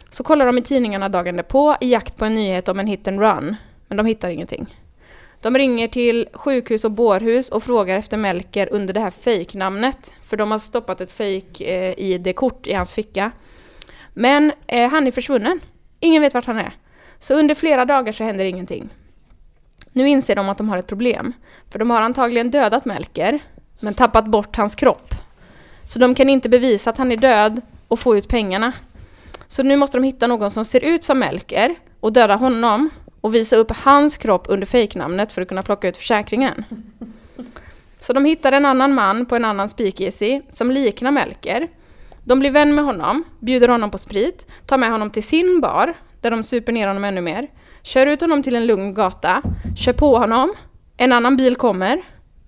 Så 0.09 0.23
kollar 0.23 0.45
de 0.45 0.57
i 0.57 0.61
tidningarna 0.61 1.09
dagen 1.09 1.35
därpå 1.35 1.75
i 1.81 1.91
jakt 1.91 2.17
på 2.17 2.25
en 2.25 2.35
nyhet 2.35 2.67
om 2.67 2.79
en 2.79 2.87
hit 2.87 3.07
and 3.07 3.19
run, 3.19 3.55
men 3.87 3.97
de 3.97 4.05
hittar 4.05 4.29
ingenting. 4.29 4.75
De 5.41 5.57
ringer 5.57 5.87
till 5.87 6.27
sjukhus 6.33 6.85
och 6.85 6.91
bårhus 6.91 7.49
och 7.49 7.63
frågar 7.63 7.97
efter 7.97 8.17
Melker 8.17 8.69
under 8.71 8.93
det 8.93 8.99
här 8.99 9.11
fejknamnet, 9.11 10.11
för 10.25 10.37
de 10.37 10.51
har 10.51 10.59
stoppat 10.59 11.01
ett 11.01 11.11
fejk-id-kort 11.11 12.67
eh, 12.67 12.73
i 12.73 12.75
hans 12.75 12.93
ficka. 12.93 13.31
Men 14.13 14.51
eh, 14.67 14.89
han 14.89 15.07
är 15.07 15.11
försvunnen. 15.11 15.59
Ingen 15.99 16.21
vet 16.21 16.33
vart 16.33 16.45
han 16.45 16.57
är. 16.57 16.73
Så 17.19 17.33
under 17.33 17.55
flera 17.55 17.85
dagar 17.85 18.13
så 18.13 18.23
händer 18.23 18.45
ingenting. 18.45 18.89
Nu 19.91 20.09
inser 20.09 20.35
de 20.35 20.49
att 20.49 20.57
de 20.57 20.69
har 20.69 20.77
ett 20.77 20.87
problem. 20.87 21.33
För 21.69 21.79
de 21.79 21.89
har 21.89 22.01
antagligen 22.01 22.51
dödat 22.51 22.85
Melker, 22.85 23.39
men 23.79 23.93
tappat 23.93 24.25
bort 24.25 24.55
hans 24.55 24.75
kropp. 24.75 25.10
Så 25.85 25.99
de 25.99 26.15
kan 26.15 26.29
inte 26.29 26.49
bevisa 26.49 26.89
att 26.89 26.97
han 26.97 27.11
är 27.11 27.17
död 27.17 27.61
och 27.87 27.99
få 27.99 28.17
ut 28.17 28.27
pengarna. 28.27 28.73
Så 29.47 29.63
nu 29.63 29.75
måste 29.75 29.97
de 29.97 30.03
hitta 30.03 30.27
någon 30.27 30.51
som 30.51 30.65
ser 30.65 30.83
ut 30.83 31.03
som 31.03 31.19
Melker 31.19 31.75
och 31.99 32.13
döda 32.13 32.35
honom 32.35 32.89
och 33.21 33.35
visa 33.35 33.55
upp 33.55 33.71
hans 33.71 34.17
kropp 34.17 34.45
under 34.49 34.67
fejknamnet 34.67 35.33
för 35.33 35.41
att 35.41 35.47
kunna 35.47 35.63
plocka 35.63 35.87
ut 35.87 35.97
försäkringen. 35.97 36.63
Så 37.99 38.13
de 38.13 38.25
hittar 38.25 38.51
en 38.51 38.65
annan 38.65 38.93
man 38.93 39.25
på 39.25 39.35
en 39.35 39.45
annan 39.45 39.69
speakeasy 39.69 40.41
som 40.49 40.71
liknar 40.71 41.11
Melker. 41.11 41.67
De 42.23 42.39
blir 42.39 42.51
vän 42.51 42.75
med 42.75 42.85
honom, 42.85 43.23
bjuder 43.39 43.67
honom 43.67 43.91
på 43.91 43.97
sprit, 43.97 44.47
tar 44.65 44.77
med 44.77 44.91
honom 44.91 45.09
till 45.09 45.23
sin 45.23 45.61
bar, 45.61 45.93
där 46.21 46.31
de 46.31 46.43
super 46.43 46.71
ner 46.71 46.87
honom 46.87 47.03
ännu 47.03 47.21
mer, 47.21 47.47
kör 47.81 48.07
ut 48.07 48.21
honom 48.21 48.43
till 48.43 48.55
en 48.55 48.65
lugn 48.65 48.93
gata, 48.93 49.41
kör 49.77 49.93
på 49.93 50.17
honom, 50.17 50.53
en 50.97 51.11
annan 51.11 51.37
bil 51.37 51.55
kommer, 51.55 52.01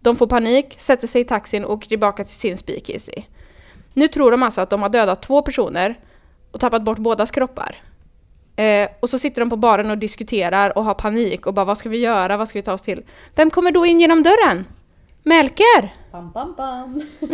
de 0.04 0.16
får 0.16 0.28
panik, 0.28 0.76
sätter 0.78 1.08
sig 1.08 1.22
i 1.22 1.26
taxin 1.26 1.66
och 1.66 1.74
åker 1.74 1.88
tillbaka 1.88 2.24
till 2.24 2.34
sin 2.34 2.58
speakeasy. 2.58 3.24
Nu 3.94 4.08
tror 4.08 4.32
de 4.32 4.44
alltså 4.44 4.62
att 4.62 4.70
de 4.70 4.82
har 4.82 4.90
dödat 4.90 5.22
två 5.22 5.42
personer 5.42 6.00
och 6.52 6.60
tappat 6.60 6.84
bort 6.84 6.98
bådas 6.98 7.32
kroppar. 7.32 7.76
Eh, 8.56 8.90
och 9.00 9.10
så 9.10 9.20
sitter 9.20 9.42
de 9.42 9.50
på 9.50 9.56
baren 9.56 9.90
och 9.90 9.98
diskuterar 9.98 10.78
och 10.78 10.84
har 10.84 10.94
panik 10.94 11.46
och 11.46 11.54
bara 11.54 11.66
vad 11.66 11.78
ska 11.78 11.90
vi 11.90 11.98
göra, 11.98 12.38
vad 12.38 12.50
ska 12.50 12.60
vi 12.60 12.64
ta 12.64 12.74
oss 12.74 12.82
till? 12.82 13.04
Vem 13.36 13.50
kommer 13.50 13.72
då 13.72 13.86
in 13.86 14.00
genom 14.00 14.24
dörren? 14.24 14.66
Melker! 15.24 15.96
Bam, 16.12 16.32
bam, 16.32 16.54
bam. 16.58 17.02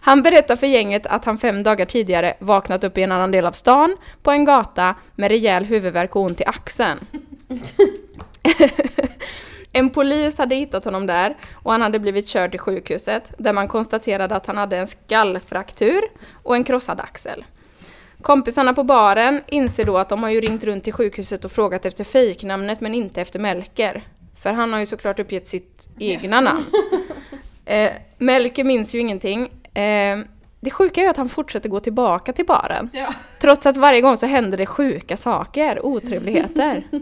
Han 0.00 0.22
berättar 0.22 0.56
för 0.56 0.66
gänget 0.66 1.06
att 1.06 1.24
han 1.24 1.38
fem 1.38 1.62
dagar 1.62 1.86
tidigare 1.86 2.34
vaknat 2.38 2.84
upp 2.84 2.98
i 2.98 3.02
en 3.02 3.12
annan 3.12 3.30
del 3.30 3.46
av 3.46 3.52
stan, 3.52 3.96
på 4.22 4.30
en 4.30 4.44
gata, 4.44 4.94
med 5.14 5.28
rejäl 5.28 5.64
huvudvärk 5.64 6.16
och 6.16 6.22
ont 6.22 6.40
i 6.40 6.44
axeln. 6.44 6.98
en 9.72 9.90
polis 9.90 10.38
hade 10.38 10.54
hittat 10.54 10.84
honom 10.84 11.06
där 11.06 11.36
och 11.52 11.72
han 11.72 11.82
hade 11.82 11.98
blivit 11.98 12.28
körd 12.28 12.50
till 12.50 12.60
sjukhuset 12.60 13.32
där 13.38 13.52
man 13.52 13.68
konstaterade 13.68 14.36
att 14.36 14.46
han 14.46 14.56
hade 14.56 14.76
en 14.76 14.86
skallfraktur 14.86 16.02
och 16.42 16.56
en 16.56 16.64
krossad 16.64 17.00
axel. 17.00 17.44
Kompisarna 18.22 18.72
på 18.74 18.84
baren 18.84 19.40
inser 19.46 19.84
då 19.84 19.98
att 19.98 20.08
de 20.08 20.22
har 20.22 20.30
ju 20.30 20.40
ringt 20.40 20.64
runt 20.64 20.84
till 20.84 20.92
sjukhuset 20.92 21.44
och 21.44 21.52
frågat 21.52 21.86
efter 21.86 22.04
fejknamnet 22.04 22.80
men 22.80 22.94
inte 22.94 23.20
efter 23.20 23.38
Melker. 23.38 24.02
För 24.42 24.52
han 24.52 24.72
har 24.72 24.80
ju 24.80 24.86
såklart 24.86 25.18
uppgett 25.18 25.48
sitt 25.48 25.88
egna 25.98 26.40
namn. 26.40 26.64
Eh, 27.64 27.90
Melker 28.18 28.64
minns 28.64 28.94
ju 28.94 28.98
ingenting. 28.98 29.42
Eh, 29.74 30.18
det 30.60 30.70
sjuka 30.70 31.00
är 31.00 31.04
ju 31.04 31.10
att 31.10 31.16
han 31.16 31.28
fortsätter 31.28 31.68
gå 31.68 31.80
tillbaka 31.80 32.32
till 32.32 32.46
baren. 32.46 32.90
Ja. 32.92 33.14
Trots 33.40 33.66
att 33.66 33.76
varje 33.76 34.00
gång 34.00 34.16
så 34.16 34.26
händer 34.26 34.58
det 34.58 34.66
sjuka 34.66 35.16
saker, 35.16 35.86
otrevligheter. 35.86 36.84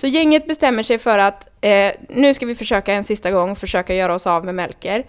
Så 0.00 0.06
gänget 0.06 0.46
bestämmer 0.46 0.82
sig 0.82 0.98
för 0.98 1.18
att 1.18 1.48
eh, 1.60 1.92
nu 2.08 2.34
ska 2.34 2.46
vi 2.46 2.54
försöka 2.54 2.92
en 2.92 3.04
sista 3.04 3.30
gång, 3.30 3.56
försöka 3.56 3.94
göra 3.94 4.14
oss 4.14 4.26
av 4.26 4.44
med 4.44 4.54
Melker. 4.54 5.04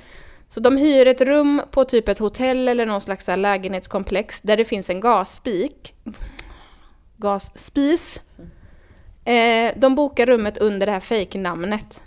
Så 0.49 0.59
de 0.59 0.77
hyr 0.77 1.07
ett 1.07 1.21
rum 1.21 1.61
på 1.71 1.83
typ 1.83 2.09
ett 2.09 2.19
hotell 2.19 2.67
eller 2.67 2.85
någon 2.85 3.01
slags 3.01 3.27
lägenhetskomplex 3.27 4.41
där 4.41 4.57
det 4.57 4.65
finns 4.65 4.89
en 4.89 4.99
gasspik. 4.99 5.93
Gasspis. 7.17 8.21
Eh, 9.25 9.71
de 9.75 9.95
bokar 9.95 10.25
rummet 10.25 10.57
under 10.57 10.85
det 10.85 10.91
här 10.91 10.99
fejknamnet. 10.99 12.01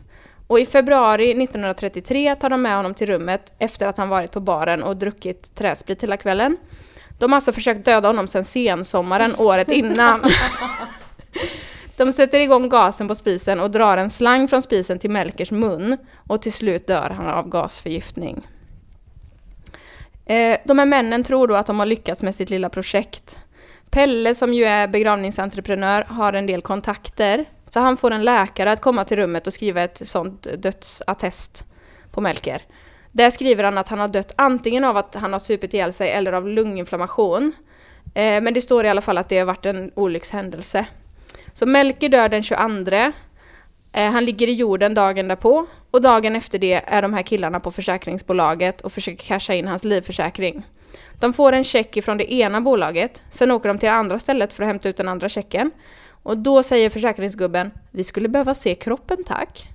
Och 0.47 0.61
i 0.61 0.66
februari 0.66 1.31
1933 1.31 2.35
tar 2.35 2.51
de 2.51 2.62
med 2.62 2.77
honom 2.77 2.94
till 2.94 3.07
rummet 3.07 3.53
efter 3.59 3.87
att 3.87 3.97
han 3.97 4.09
varit 4.09 4.33
på 4.33 4.40
baren 4.40 4.83
och 4.83 4.97
druckit 4.97 5.55
träsprit 5.55 6.03
hela 6.03 6.16
kvällen. 6.16 6.57
De 7.18 7.33
har 7.33 7.37
alltså 7.37 7.53
försökt 7.53 7.85
döda 7.85 8.09
honom 8.09 8.29
sedan 8.29 8.44
sensommaren 8.44 9.35
året 9.38 9.68
innan. 9.68 10.20
De 11.96 12.12
sätter 12.12 12.40
igång 12.40 12.68
gasen 12.68 13.09
på 13.09 13.14
spisen 13.14 13.61
och 13.61 13.70
drar 13.70 13.96
en 13.96 14.11
slang 14.11 14.48
från 14.48 14.62
spisen 14.62 14.98
till 14.98 15.11
Melkers 15.11 15.50
mun 15.50 15.96
och 16.28 16.42
till 16.42 16.52
slut 16.52 16.87
dör 16.87 17.11
han 17.11 17.26
av 17.26 17.48
gasförgiftning. 17.48 18.46
Eh, 20.26 20.59
de 20.64 20.78
här 20.78 20.87
männen 20.87 21.24
tror 21.24 21.48
då 21.48 21.54
att 21.54 21.66
de 21.66 21.78
har 21.78 21.87
lyckats 21.87 22.22
med 22.22 22.35
sitt 22.35 22.50
lilla 22.50 22.68
projekt. 22.68 23.38
Pelle 23.90 24.35
som 24.35 24.54
ju 24.54 24.64
är 24.64 24.88
begravningsentreprenör 24.88 26.02
har 26.02 26.33
en 26.33 26.46
del 26.46 26.62
kontakter 26.62 27.44
så 27.70 27.80
han 27.80 27.96
får 27.96 28.11
en 28.11 28.24
läkare 28.24 28.72
att 28.72 28.80
komma 28.80 29.04
till 29.04 29.16
rummet 29.16 29.46
och 29.46 29.52
skriva 29.52 29.83
ett 29.83 30.09
sånt 30.09 30.46
dödsattest 30.59 31.66
på 32.11 32.20
Melker. 32.20 32.62
Där 33.12 33.30
skriver 33.30 33.64
han 33.64 33.78
att 33.78 33.88
han 33.88 33.98
har 33.98 34.09
dött 34.09 34.33
antingen 34.37 34.85
av 34.85 34.96
att 34.96 35.14
han 35.14 35.33
har 35.33 35.40
supit 35.40 35.74
ihjäl 35.74 35.92
sig 35.92 36.11
eller 36.11 36.33
av 36.33 36.48
lunginflammation. 36.48 37.52
Eh, 38.14 38.40
men 38.40 38.54
det 38.54 38.61
står 38.61 38.85
i 38.85 38.88
alla 38.88 39.00
fall 39.00 39.18
att 39.18 39.28
det 39.28 39.38
har 39.38 39.46
varit 39.46 39.66
en 39.66 39.92
olyckshändelse. 39.94 40.87
Så 41.53 41.66
Melker 41.66 42.09
dör 42.09 42.29
den 42.29 42.42
22. 42.42 43.12
Eh, 43.92 44.11
han 44.11 44.25
ligger 44.25 44.47
i 44.47 44.53
jorden 44.53 44.94
dagen 44.94 45.29
därpå 45.29 45.66
och 45.90 46.03
dagen 46.03 46.37
efter 46.37 46.59
det 46.59 46.83
är 46.87 47.03
de 47.03 47.14
här 47.14 47.23
killarna 47.23 47.61
på 47.61 47.70
försäkringsbolaget 47.70 48.81
och 48.81 48.92
försöker 48.92 49.25
casha 49.25 49.55
in 49.55 49.68
hans 49.68 49.85
livförsäkring. 49.85 50.62
De 51.20 51.33
får 51.33 51.53
en 51.53 51.64
check 51.64 51.97
ifrån 51.97 52.18
det 52.18 52.33
ena 52.33 52.61
bolaget, 52.61 53.23
sen 53.31 53.51
åker 53.51 53.68
de 53.68 53.79
till 53.79 53.87
det 53.87 53.94
andra 53.94 54.18
stället 54.18 54.53
för 54.53 54.62
att 54.62 54.66
hämta 54.66 54.88
ut 54.88 54.97
den 54.97 55.09
andra 55.09 55.29
checken. 55.29 55.70
Och 56.23 56.38
då 56.38 56.62
säger 56.62 56.90
försäkringsgubben, 56.90 57.70
vi 57.90 58.05
skulle 58.05 58.29
behöva 58.29 58.55
se 58.55 58.75
kroppen 58.75 59.25
tack. 59.25 59.68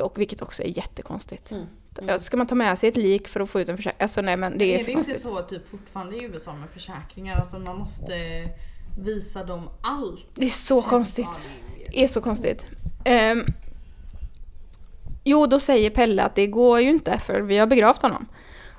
Och 0.00 0.18
vilket 0.18 0.42
också 0.42 0.62
är 0.62 0.78
jättekonstigt. 0.78 1.50
Mm. 1.50 2.20
Ska 2.20 2.36
man 2.36 2.46
ta 2.46 2.54
med 2.54 2.78
sig 2.78 2.88
ett 2.88 2.96
lik 2.96 3.28
för 3.28 3.40
att 3.40 3.50
få 3.50 3.60
ut 3.60 3.68
en 3.68 3.76
försäkring? 3.76 4.02
Alltså 4.02 4.20
nej 4.20 4.36
men 4.36 4.58
det 4.58 4.64
är, 4.64 4.74
är 4.74 4.78
för 4.78 4.84
det 4.84 4.92
inte 4.92 5.10
konstigt. 5.10 5.22
så 5.22 5.42
typ 5.42 5.70
fortfarande 5.70 6.16
i 6.16 6.24
USA 6.24 6.52
med 6.52 6.68
försäkringar? 6.70 7.40
Alltså 7.40 7.58
man 7.58 7.78
måste 7.78 8.14
visa 8.96 9.44
dem 9.44 9.68
allt. 9.80 10.26
Det 10.34 10.46
är 10.46 10.50
så 10.50 10.82
konstigt. 10.82 11.40
Det 11.90 12.04
är 12.04 12.08
så 12.08 12.20
konstigt. 12.20 12.66
Ehm, 13.04 13.44
jo, 15.24 15.46
då 15.46 15.60
säger 15.60 15.90
Pelle 15.90 16.22
att 16.22 16.34
det 16.34 16.46
går 16.46 16.80
ju 16.80 16.88
inte 16.88 17.18
för 17.18 17.40
vi 17.40 17.58
har 17.58 17.66
begravt 17.66 18.02
honom. 18.02 18.26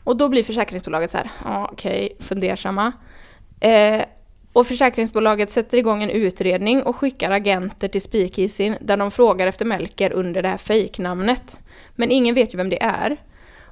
Och 0.03 0.17
då 0.17 0.29
blir 0.29 0.43
försäkringsbolaget 0.43 1.11
så 1.11 1.17
här, 1.17 1.31
ja 1.43 1.69
okej, 1.71 2.17
fundersamma. 2.19 2.91
Eh, 3.59 4.01
och 4.53 4.67
försäkringsbolaget 4.67 5.51
sätter 5.51 5.77
igång 5.77 6.03
en 6.03 6.09
utredning 6.09 6.83
och 6.83 6.95
skickar 6.95 7.31
agenter 7.31 7.87
till 7.87 8.01
Speakeasy 8.01 8.73
där 8.81 8.97
de 8.97 9.11
frågar 9.11 9.47
efter 9.47 9.65
Melker 9.65 10.13
under 10.13 10.41
det 10.41 10.49
här 10.49 10.57
fejknamnet. 10.57 11.59
Men 11.95 12.11
ingen 12.11 12.35
vet 12.35 12.53
ju 12.53 12.57
vem 12.57 12.69
det 12.69 12.83
är. 12.83 13.17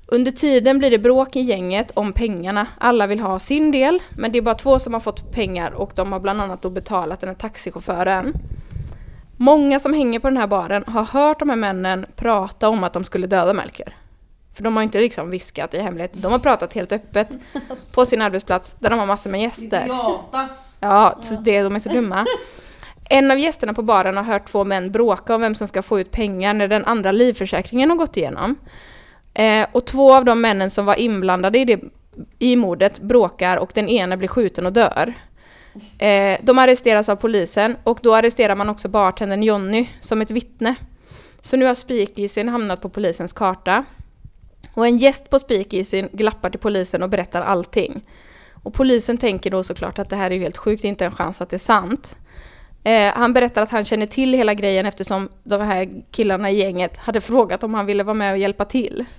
Under 0.07 0.31
tiden 0.31 0.79
blir 0.79 0.91
det 0.91 0.99
bråk 0.99 1.35
i 1.35 1.41
gänget 1.41 1.91
om 1.93 2.13
pengarna. 2.13 2.67
Alla 2.77 3.07
vill 3.07 3.19
ha 3.19 3.39
sin 3.39 3.71
del, 3.71 3.99
men 4.09 4.31
det 4.31 4.37
är 4.37 4.41
bara 4.41 4.55
två 4.55 4.79
som 4.79 4.93
har 4.93 4.99
fått 4.99 5.31
pengar 5.31 5.71
och 5.71 5.91
de 5.95 6.11
har 6.11 6.19
bland 6.19 6.41
annat 6.41 6.61
då 6.61 6.69
betalat 6.69 7.19
den 7.19 7.29
här 7.29 7.35
taxichauffören. 7.35 8.33
Många 9.37 9.79
som 9.79 9.93
hänger 9.93 10.19
på 10.19 10.27
den 10.27 10.37
här 10.37 10.47
baren 10.47 10.83
har 10.87 11.03
hört 11.03 11.39
de 11.39 11.49
här 11.49 11.55
männen 11.55 12.05
prata 12.15 12.69
om 12.69 12.83
att 12.83 12.93
de 12.93 13.03
skulle 13.03 13.27
döda 13.27 13.53
Melker. 13.53 13.93
För 14.53 14.63
de 14.63 14.75
har 14.75 14.83
inte 14.83 14.99
liksom 14.99 15.29
viskat 15.29 15.73
i 15.73 15.79
hemlighet, 15.79 16.11
de 16.13 16.31
har 16.31 16.39
pratat 16.39 16.73
helt 16.73 16.91
öppet 16.91 17.29
på 17.91 18.05
sin 18.05 18.21
arbetsplats 18.21 18.75
där 18.79 18.89
de 18.89 18.99
har 18.99 19.05
massor 19.05 19.29
med 19.29 19.41
gäster. 19.41 19.85
Idiotas! 19.85 20.77
Ja, 20.81 21.19
så 21.21 21.35
det, 21.35 21.61
de 21.61 21.75
är 21.75 21.79
så 21.79 21.89
dumma. 21.89 22.25
En 23.09 23.31
av 23.31 23.39
gästerna 23.39 23.73
på 23.73 23.81
baren 23.81 24.17
har 24.17 24.23
hört 24.23 24.51
två 24.51 24.63
män 24.63 24.91
bråka 24.91 25.35
om 25.35 25.41
vem 25.41 25.55
som 25.55 25.67
ska 25.67 25.81
få 25.81 25.99
ut 25.99 26.11
pengar 26.11 26.53
när 26.53 26.67
den 26.67 26.85
andra 26.85 27.11
livförsäkringen 27.11 27.89
har 27.89 27.97
gått 27.97 28.17
igenom. 28.17 28.55
Eh, 29.35 29.67
och 29.71 29.85
två 29.85 30.13
av 30.13 30.25
de 30.25 30.41
männen 30.41 30.69
som 30.69 30.85
var 30.85 30.95
inblandade 30.95 31.59
i, 31.59 31.65
det, 31.65 31.79
i 32.39 32.55
mordet 32.55 32.99
bråkar 32.99 33.57
och 33.57 33.71
den 33.73 33.89
ena 33.89 34.17
blir 34.17 34.27
skjuten 34.27 34.65
och 34.65 34.73
dör. 34.73 35.13
Eh, 35.97 36.39
de 36.41 36.59
arresteras 36.59 37.09
av 37.09 37.15
polisen 37.15 37.77
och 37.83 37.99
då 38.03 38.15
arresterar 38.15 38.55
man 38.55 38.69
också 38.69 38.87
bartendern 38.87 39.43
Jonny 39.43 39.87
som 39.99 40.21
ett 40.21 40.31
vittne. 40.31 40.75
Så 41.41 41.57
nu 41.57 41.65
har 41.65 41.75
Speakeasyn 41.75 42.49
hamnat 42.49 42.81
på 42.81 42.89
polisens 42.89 43.33
karta. 43.33 43.85
Och 44.73 44.87
en 44.87 44.97
gäst 44.97 45.29
på 45.29 45.39
Speakeasyn 45.39 46.09
glappar 46.11 46.49
till 46.49 46.59
polisen 46.59 47.03
och 47.03 47.09
berättar 47.09 47.41
allting. 47.41 48.01
Och 48.63 48.73
polisen 48.73 49.17
tänker 49.17 49.51
då 49.51 49.63
såklart 49.63 49.99
att 49.99 50.09
det 50.09 50.15
här 50.15 50.31
är 50.31 50.35
ju 50.35 50.41
helt 50.41 50.57
sjukt, 50.57 50.81
det 50.81 50.87
är 50.87 50.89
inte 50.89 51.05
en 51.05 51.11
chans 51.11 51.41
att 51.41 51.49
det 51.49 51.55
är 51.55 51.57
sant. 51.57 52.15
Eh, 52.85 53.13
han 53.13 53.33
berättar 53.33 53.61
att 53.61 53.71
han 53.71 53.85
känner 53.85 54.05
till 54.05 54.33
hela 54.33 54.53
grejen 54.53 54.85
eftersom 54.85 55.29
de 55.43 55.61
här 55.61 56.03
killarna 56.11 56.51
i 56.51 56.59
gänget 56.59 56.97
hade 56.97 57.21
frågat 57.21 57.63
om 57.63 57.73
han 57.73 57.85
ville 57.85 58.03
vara 58.03 58.13
med 58.13 58.31
och 58.31 58.37
hjälpa 58.37 58.65
till. 58.65 59.05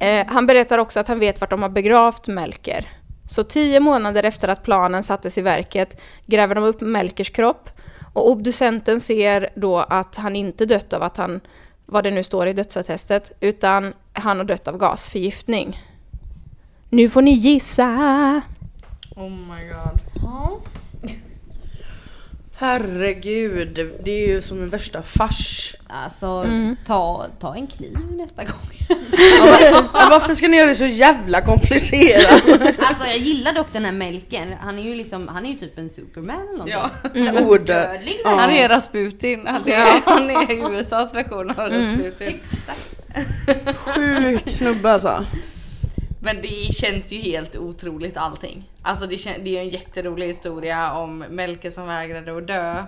Eh, 0.00 0.26
han 0.26 0.46
berättar 0.46 0.78
också 0.78 1.00
att 1.00 1.08
han 1.08 1.18
vet 1.18 1.40
vart 1.40 1.50
de 1.50 1.62
har 1.62 1.68
begravt 1.68 2.28
Melker. 2.28 2.86
Så 3.30 3.44
tio 3.44 3.80
månader 3.80 4.22
efter 4.22 4.48
att 4.48 4.62
planen 4.62 5.02
sattes 5.02 5.38
i 5.38 5.42
verket 5.42 6.00
gräver 6.26 6.54
de 6.54 6.64
upp 6.64 6.80
Melkers 6.80 7.30
kropp 7.30 7.70
och 8.12 8.30
obducenten 8.30 9.00
ser 9.00 9.50
då 9.54 9.78
att 9.78 10.16
han 10.16 10.36
inte 10.36 10.66
dött 10.66 10.92
av 10.92 11.02
att 11.02 11.16
han, 11.16 11.40
vad 11.86 12.04
det 12.04 12.10
nu 12.10 12.22
står 12.22 12.46
i 12.46 12.52
dödsattestet, 12.52 13.32
utan 13.40 13.92
han 14.12 14.38
har 14.38 14.44
dött 14.44 14.68
av 14.68 14.78
gasförgiftning. 14.78 15.82
Nu 16.90 17.08
får 17.08 17.22
ni 17.22 17.30
gissa! 17.30 18.42
Oh 19.16 19.30
my 19.30 19.68
god. 19.68 20.00
Herregud, 22.56 23.90
det 24.04 24.24
är 24.24 24.28
ju 24.28 24.40
som 24.40 24.62
en 24.62 24.68
värsta 24.68 25.02
fars. 25.02 25.74
Alltså, 25.86 26.46
ta, 26.86 27.26
ta 27.40 27.54
en 27.54 27.66
kniv 27.66 27.98
nästa 28.16 28.44
gång. 28.44 28.88
Men 29.92 30.08
varför 30.10 30.34
ska 30.34 30.48
ni 30.48 30.56
göra 30.56 30.68
det 30.68 30.74
så 30.74 30.86
jävla 30.86 31.40
komplicerat? 31.40 32.42
alltså 32.78 33.06
jag 33.06 33.18
gillar 33.18 33.52
dock 33.52 33.66
den 33.72 33.84
här 33.84 33.92
Melker. 33.92 34.58
Han 34.60 34.78
är 34.78 34.82
ju 34.82 34.94
liksom, 34.94 35.28
han 35.28 35.46
är 35.46 35.50
ju 35.50 35.56
typ 35.56 35.78
en 35.78 35.90
superman 35.90 36.36
eller 36.36 36.52
någonting. 36.52 37.24
Ja. 37.24 37.40
Så 37.40 37.46
Ord. 37.46 37.60
odödlig. 37.60 38.20
Ja. 38.24 38.30
Han 38.30 38.50
är 38.50 38.68
Rasputin. 38.68 39.46
Han 39.46 39.68
är, 39.68 40.02
han 40.10 40.30
är 40.30 40.78
USAs 40.78 41.14
version 41.14 41.50
av 41.50 41.56
Rasputin. 41.56 42.40
Sjuk 43.76 44.50
snubbe 44.50 44.92
alltså. 44.92 45.24
Men 46.24 46.42
det 46.42 46.74
känns 46.74 47.12
ju 47.12 47.18
helt 47.18 47.56
otroligt 47.56 48.16
allting. 48.16 48.64
Alltså 48.82 49.06
det, 49.06 49.16
det 49.16 49.50
är 49.50 49.52
ju 49.52 49.58
en 49.58 49.68
jätterolig 49.68 50.26
historia 50.26 50.94
om 50.94 51.18
Melker 51.18 51.70
som 51.70 51.86
vägrade 51.86 52.36
att 52.36 52.46
dö. 52.46 52.84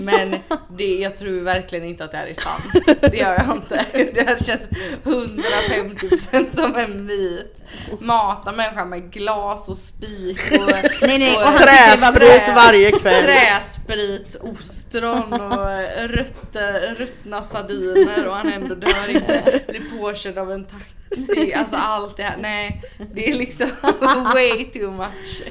Men 0.00 0.36
det, 0.76 0.96
jag 0.98 1.16
tror 1.18 1.44
verkligen 1.44 1.84
inte 1.84 2.04
att 2.04 2.10
det 2.10 2.16
här 2.16 2.26
är 2.26 2.34
sant. 2.34 2.86
Det 3.00 3.16
gör 3.16 3.32
jag 3.46 3.56
inte. 3.56 3.84
Det 4.14 4.26
här 4.26 4.38
känns 4.44 4.68
150% 5.04 6.54
som 6.56 6.76
en 6.76 7.04
myt. 7.06 7.60
Mata 8.00 8.52
människan 8.52 8.88
med 8.88 9.10
glas 9.12 9.68
och 9.68 9.76
spik 9.76 10.40
och, 10.60 10.66
Nej, 11.02 11.18
nej, 11.18 11.36
och 11.36 11.42
och 11.48 11.56
Träsprit 11.58 12.44
bra. 12.46 12.54
varje 12.54 12.90
kväll. 12.92 13.24
träsprit, 13.24 14.36
ostron 14.40 15.32
och 15.32 15.68
rötta, 16.08 16.72
ruttna 16.98 17.42
sardiner 17.42 18.26
och 18.26 18.34
han 18.34 18.52
ändå 18.52 18.74
dör 18.74 19.08
inte. 19.10 19.60
Blir 19.68 19.98
påkörd 19.98 20.38
av 20.38 20.52
en 20.52 20.64
taxi. 20.66 21.54
Alltså 21.54 21.76
allt 21.76 22.16
det 22.16 22.22
här. 22.22 22.36
Nej, 22.40 22.82
det 23.14 23.30
är 23.30 23.34
liksom 23.34 23.68
way 24.34 24.64
too 24.64 24.92
much. 24.92 25.42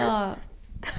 Ja. 0.00 0.30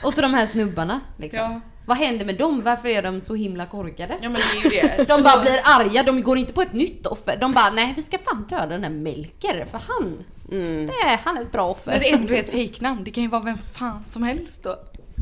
Och 0.04 0.14
så 0.14 0.22
de 0.22 0.34
här 0.34 0.46
snubbarna 0.46 1.00
liksom. 1.18 1.40
Ja. 1.40 1.62
Vad 1.86 1.98
händer 1.98 2.26
med 2.26 2.38
dem? 2.38 2.62
Varför 2.62 2.90
är 2.90 3.02
de 3.02 3.22
så 3.22 3.36
himla 3.36 3.66
korkade? 3.66 4.14
Ja 4.22 4.30
men 4.30 4.42
det 4.42 4.68
är 4.68 4.72
ju 4.74 4.80
det. 4.98 5.04
De 5.08 5.24
bara 5.24 5.42
blir 5.42 5.62
arga, 5.64 6.04
de 6.04 6.22
går 6.24 6.38
inte 6.38 6.54
på 6.54 6.62
ett 6.62 6.74
nytt 6.74 7.08
offer. 7.08 7.38
De 7.42 7.54
bara, 7.54 7.70
nej 7.70 7.94
vi 7.96 8.02
ska 8.04 8.18
fan 8.18 8.46
döda 8.50 8.66
den 8.68 8.84
här 8.84 8.90
Melker 8.90 9.66
för 9.72 9.82
han, 9.88 10.24
Mm. 10.52 10.88
det 10.88 10.94
är, 10.94 11.18
han 11.24 11.38
är 11.38 11.42
ett 11.42 11.52
bra 11.52 11.66
det 11.66 11.72
offer. 11.72 12.14
ändå 12.14 12.34
är 12.34 12.40
ett 12.40 12.50
fejknamn, 12.50 13.04
det 13.04 13.12
kan 13.12 13.24
ju 13.24 13.30
vara 13.30 13.42
vem 13.42 13.58
fan 13.74 14.06
som 14.06 14.24
helst 14.24 14.64
då. 14.64 14.76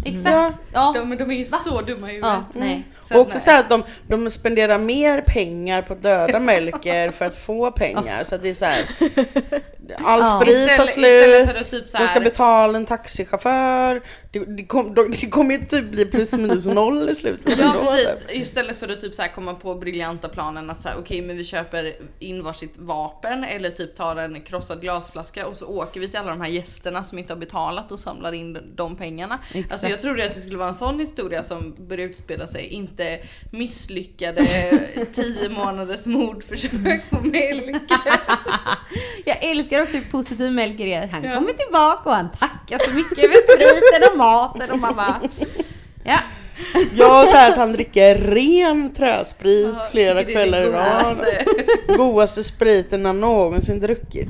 Exakt. 0.05 0.59
Ja. 0.73 0.93
De, 0.95 1.17
de 1.17 1.31
är 1.31 1.35
ju 1.35 1.45
så 1.45 1.81
dumma 1.81 2.11
i 2.11 2.19
ja, 2.19 2.43
huvudet. 2.53 2.81
Så 3.07 3.15
Och 3.15 3.21
också 3.21 3.39
så 3.39 3.59
att 3.59 3.69
de, 3.69 3.83
de 4.07 4.29
spenderar 4.29 4.79
mer 4.79 5.21
pengar 5.21 5.81
på 5.81 5.93
att 5.93 6.03
döda 6.03 6.39
Melker 6.39 7.11
för 7.11 7.25
att 7.25 7.35
få 7.35 7.71
pengar. 7.71 8.23
Så 8.23 8.35
att 8.35 8.41
det 8.41 8.49
är 8.49 8.53
så 8.53 8.65
här. 8.65 8.83
All 9.97 10.19
Ja. 10.19 10.39
sprit 10.41 10.75
tar 10.77 10.85
slut, 10.85 11.69
typ 11.71 11.91
de 11.97 12.07
ska 12.07 12.19
betala 12.19 12.77
en 12.77 12.85
taxichaufför. 12.85 14.01
Det, 14.31 14.39
det, 14.57 14.63
kom, 14.65 14.93
de, 14.93 15.11
det 15.11 15.29
kommer 15.29 15.57
typ 15.57 15.85
bli 15.85 16.05
plus 16.05 16.33
minus 16.33 16.65
noll 16.67 17.09
i 17.09 17.15
slutet 17.15 17.59
Ja 17.59 17.75
ändå, 17.77 17.91
precis, 17.91 18.07
typ. 18.27 18.37
istället 18.41 18.79
för 18.79 18.89
att 18.89 19.01
typ 19.01 19.13
så 19.15 19.21
här 19.21 19.29
komma 19.29 19.53
på 19.53 19.75
briljanta 19.75 20.29
planen 20.29 20.69
att 20.69 20.81
så 20.81 20.89
här, 20.89 20.95
okej 20.99 21.21
men 21.21 21.37
vi 21.37 21.43
köper 21.45 21.95
in 22.19 22.43
varsitt 22.43 22.73
vapen 22.77 23.43
eller 23.43 23.69
typ 23.69 23.95
tar 23.95 24.15
en 24.15 24.41
krossad 24.41 24.81
glasflaska 24.81 25.47
och 25.47 25.57
så 25.57 25.65
åker 25.67 25.99
vi 25.99 26.07
till 26.09 26.19
alla 26.19 26.29
de 26.29 26.41
här 26.41 26.49
gästerna 26.49 27.03
som 27.03 27.19
inte 27.19 27.33
har 27.33 27.39
betalat 27.39 27.91
och 27.91 27.99
samlar 27.99 28.31
in 28.31 28.57
de 28.75 28.95
pengarna. 28.95 29.39
Exakt. 29.53 29.71
Alltså 29.73 29.87
jag 29.87 30.01
trodde 30.01 30.25
att 30.25 30.33
det 30.35 30.41
skulle 30.41 30.57
vara 30.57 30.69
en 30.69 30.75
sån 30.75 30.99
historia 30.99 31.43
som 31.43 31.75
började 31.87 32.11
utspela 32.11 32.47
sig, 32.47 32.67
inte 32.67 33.19
misslyckade 33.51 34.45
10 35.13 35.49
månaders 35.49 36.05
mordförsök 36.05 37.09
på 37.09 37.19
Melker. 37.19 37.79
Jag 39.25 39.43
älskar 39.43 39.81
också 39.83 39.97
hur 39.97 40.11
positiv 40.11 40.51
Melker 40.51 40.85
är. 40.87 41.07
Han 41.07 41.23
Ja. 41.23 41.35
kommer 41.35 41.53
tillbaka 41.53 42.09
och 42.09 42.15
han 42.15 42.29
tackar 42.39 42.79
så 42.79 42.91
mycket 42.91 43.15
för 43.17 43.41
spriten 43.41 44.09
och 44.11 44.17
maten 44.17 44.71
och 44.71 44.79
man 44.79 44.95
bara, 44.95 45.21
ja. 46.03 46.19
Ja, 46.95 47.25
så 47.31 47.37
här 47.37 47.51
att 47.51 47.57
han 47.57 47.73
dricker 47.73 48.15
ren 48.15 48.93
träsprit 48.93 49.75
Ja, 49.79 49.87
flera 49.91 50.23
kvällar 50.23 50.61
i 50.61 50.65
rad. 50.71 51.25
godaste. 51.97 52.43
Spriten 52.43 53.05
han 53.05 53.19
någonsin 53.19 53.79
druckit. 53.79 54.29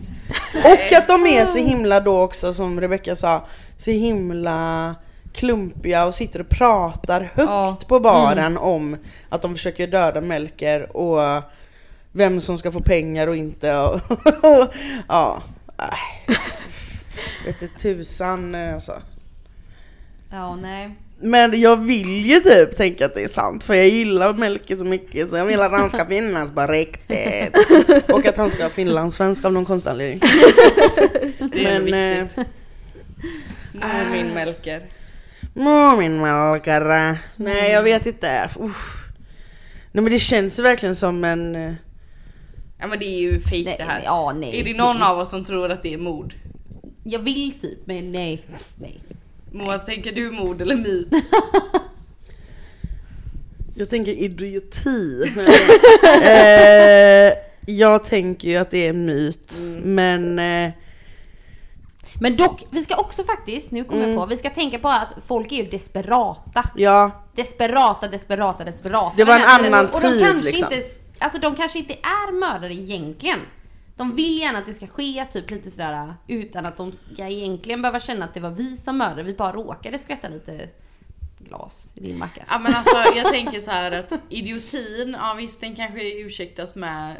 Och 0.63 0.93
att 0.97 1.07
de 1.07 1.27
är 1.27 1.45
så 1.45 1.57
himla 1.57 1.99
då 1.99 2.21
också 2.21 2.53
som 2.53 2.81
Rebecca 2.81 3.15
sa, 3.15 3.45
så 3.77 3.91
himla 3.91 4.95
klumpiga 5.33 6.05
och 6.05 6.13
sitter 6.13 6.39
och 6.41 6.49
pratar 6.49 7.21
högt 7.35 7.49
Ja. 7.49 7.77
på 7.87 7.99
baren 7.99 8.57
om 8.57 8.97
att 9.29 9.41
de 9.41 9.55
försöker 9.55 9.87
döda 9.87 10.21
Melker 10.21 10.97
och 10.97 11.41
vem 12.13 12.41
som 12.41 12.57
ska 12.57 12.71
få 12.71 12.81
pengar 12.81 13.27
och 13.27 13.35
inte. 13.35 13.75
Och 13.77 14.73
ja, 15.07 15.43
nej. 15.77 16.37
Vet 17.45 17.59
du 17.59 17.67
tusan 17.67 18.55
eh, 18.55 18.73
alltså. 18.73 19.01
Ja, 20.31 20.55
nej. 20.55 20.95
Men 21.19 21.61
jag 21.61 21.77
vill 21.77 22.25
ju 22.25 22.39
typ 22.39 22.77
tänka 22.77 23.05
att 23.05 23.15
det 23.15 23.23
är 23.23 23.27
sant 23.27 23.63
för 23.63 23.73
jag 23.73 23.87
gillar 23.87 24.33
Melker 24.33 24.75
så 24.75 24.85
mycket 24.85 25.29
så 25.29 25.37
jag 25.37 25.45
vill 25.45 25.61
att 25.61 25.71
han 25.71 25.89
ska 25.89 26.05
finnas 26.05 26.51
på 26.51 26.67
riktigt. 26.67 27.55
Och 28.09 28.25
att 28.25 28.37
han 28.37 28.51
ska 28.51 28.63
vara 28.63 28.73
finlandssvensk 28.73 29.45
av 29.45 29.53
någon 29.53 29.65
konstig 29.65 29.89
anledning. 29.89 30.21
Men 31.39 31.93
eh, 31.93 32.23
viktigt. 32.23 32.47
Mår 33.73 34.11
min 34.11 34.33
Melker. 34.33 34.81
Må 35.53 35.95
min 35.95 36.21
Melker. 36.21 37.17
Nej 37.35 37.71
jag 37.71 37.83
vet 37.83 38.05
inte. 38.05 38.49
Uff. 38.59 39.03
Nej 39.91 40.03
men 40.03 40.13
det 40.13 40.19
känns 40.19 40.59
ju 40.59 40.63
verkligen 40.63 40.95
som 40.95 41.23
en... 41.23 41.75
Ja 42.79 42.87
men 42.87 42.99
det 42.99 43.05
är 43.05 43.19
ju 43.19 43.41
fejk 43.41 43.65
det 43.77 43.83
här. 43.83 44.01
Ja, 44.03 44.33
nej. 44.35 44.59
Är 44.59 44.63
det 44.63 44.73
någon 44.73 45.03
av 45.03 45.19
oss 45.19 45.29
som 45.29 45.45
tror 45.45 45.71
att 45.71 45.83
det 45.83 45.93
är 45.93 45.97
mord? 45.97 46.33
Jag 47.03 47.19
vill 47.19 47.59
typ, 47.59 47.79
men 47.85 48.11
nej. 48.11 48.41
nej. 48.75 48.99
Moa, 49.51 49.79
tänker 49.79 50.11
du 50.11 50.31
mord 50.31 50.61
eller 50.61 50.75
myt? 50.75 51.09
Jag 53.75 53.89
tänker 53.89 54.11
idioti. 54.11 55.23
eh, 56.23 57.33
jag 57.65 58.05
tänker 58.05 58.49
ju 58.49 58.57
att 58.57 58.71
det 58.71 58.85
är 58.85 58.89
en 58.89 59.05
myt. 59.05 59.53
Men 59.83 60.39
eh, 60.39 60.71
Men 62.19 62.35
dock, 62.35 62.63
vi 62.71 62.83
ska 62.83 62.95
också 62.95 63.23
faktiskt, 63.23 63.71
nu 63.71 63.83
kommer 63.83 64.07
jag 64.07 64.17
på, 64.17 64.25
vi 64.25 64.37
ska 64.37 64.49
tänka 64.49 64.79
på 64.79 64.87
att 64.87 65.13
folk 65.27 65.51
är 65.51 65.55
ju 65.55 65.63
desperata. 65.63 66.69
ja, 66.75 67.11
Desperata, 67.35 68.07
desperata, 68.07 68.63
desperata. 68.63 69.13
Det 69.17 69.23
var 69.23 69.35
en 69.35 69.45
annan 69.45 69.87
tiden. 69.87 69.89
och 69.93 70.01
de 70.01 70.07
tid, 70.09 70.25
kanske 70.27 70.51
liksom. 70.51 70.73
Inte, 70.73 70.85
alltså 71.23 71.39
de 71.39 71.55
kanske 71.55 71.79
inte 71.79 71.93
är 71.93 72.31
mördare 72.39 72.73
egentligen. 72.73 73.39
De 73.95 74.15
vill 74.15 74.39
gärna 74.39 74.59
att 74.59 74.65
det 74.65 74.73
ska 74.73 74.87
ske 74.87 75.25
typ 75.25 75.49
lite 75.49 75.71
sådär 75.71 76.13
utan 76.27 76.65
att 76.65 76.77
de 76.77 76.91
ska 76.91 77.27
egentligen 77.27 77.81
behöva 77.81 77.99
känna 77.99 78.25
att 78.25 78.33
det 78.33 78.39
var 78.39 78.51
vi 78.51 78.77
som 78.77 78.97
mördade. 78.97 79.23
Vi 79.23 79.33
bara 79.33 79.51
råkade 79.51 79.97
skvätta 79.97 80.29
lite 80.29 80.69
glas 81.39 81.91
i 81.95 81.99
din 81.99 82.17
macka. 82.17 82.45
Ja 82.49 82.59
men 82.59 82.75
alltså 82.75 82.95
jag 83.15 83.31
tänker 83.31 83.59
så 83.59 83.71
här 83.71 83.91
att 83.91 84.13
idiotin, 84.29 85.17
ja 85.19 85.33
visst 85.37 85.61
den 85.61 85.75
kanske 85.75 86.13
ursäktas 86.19 86.75
med 86.75 87.17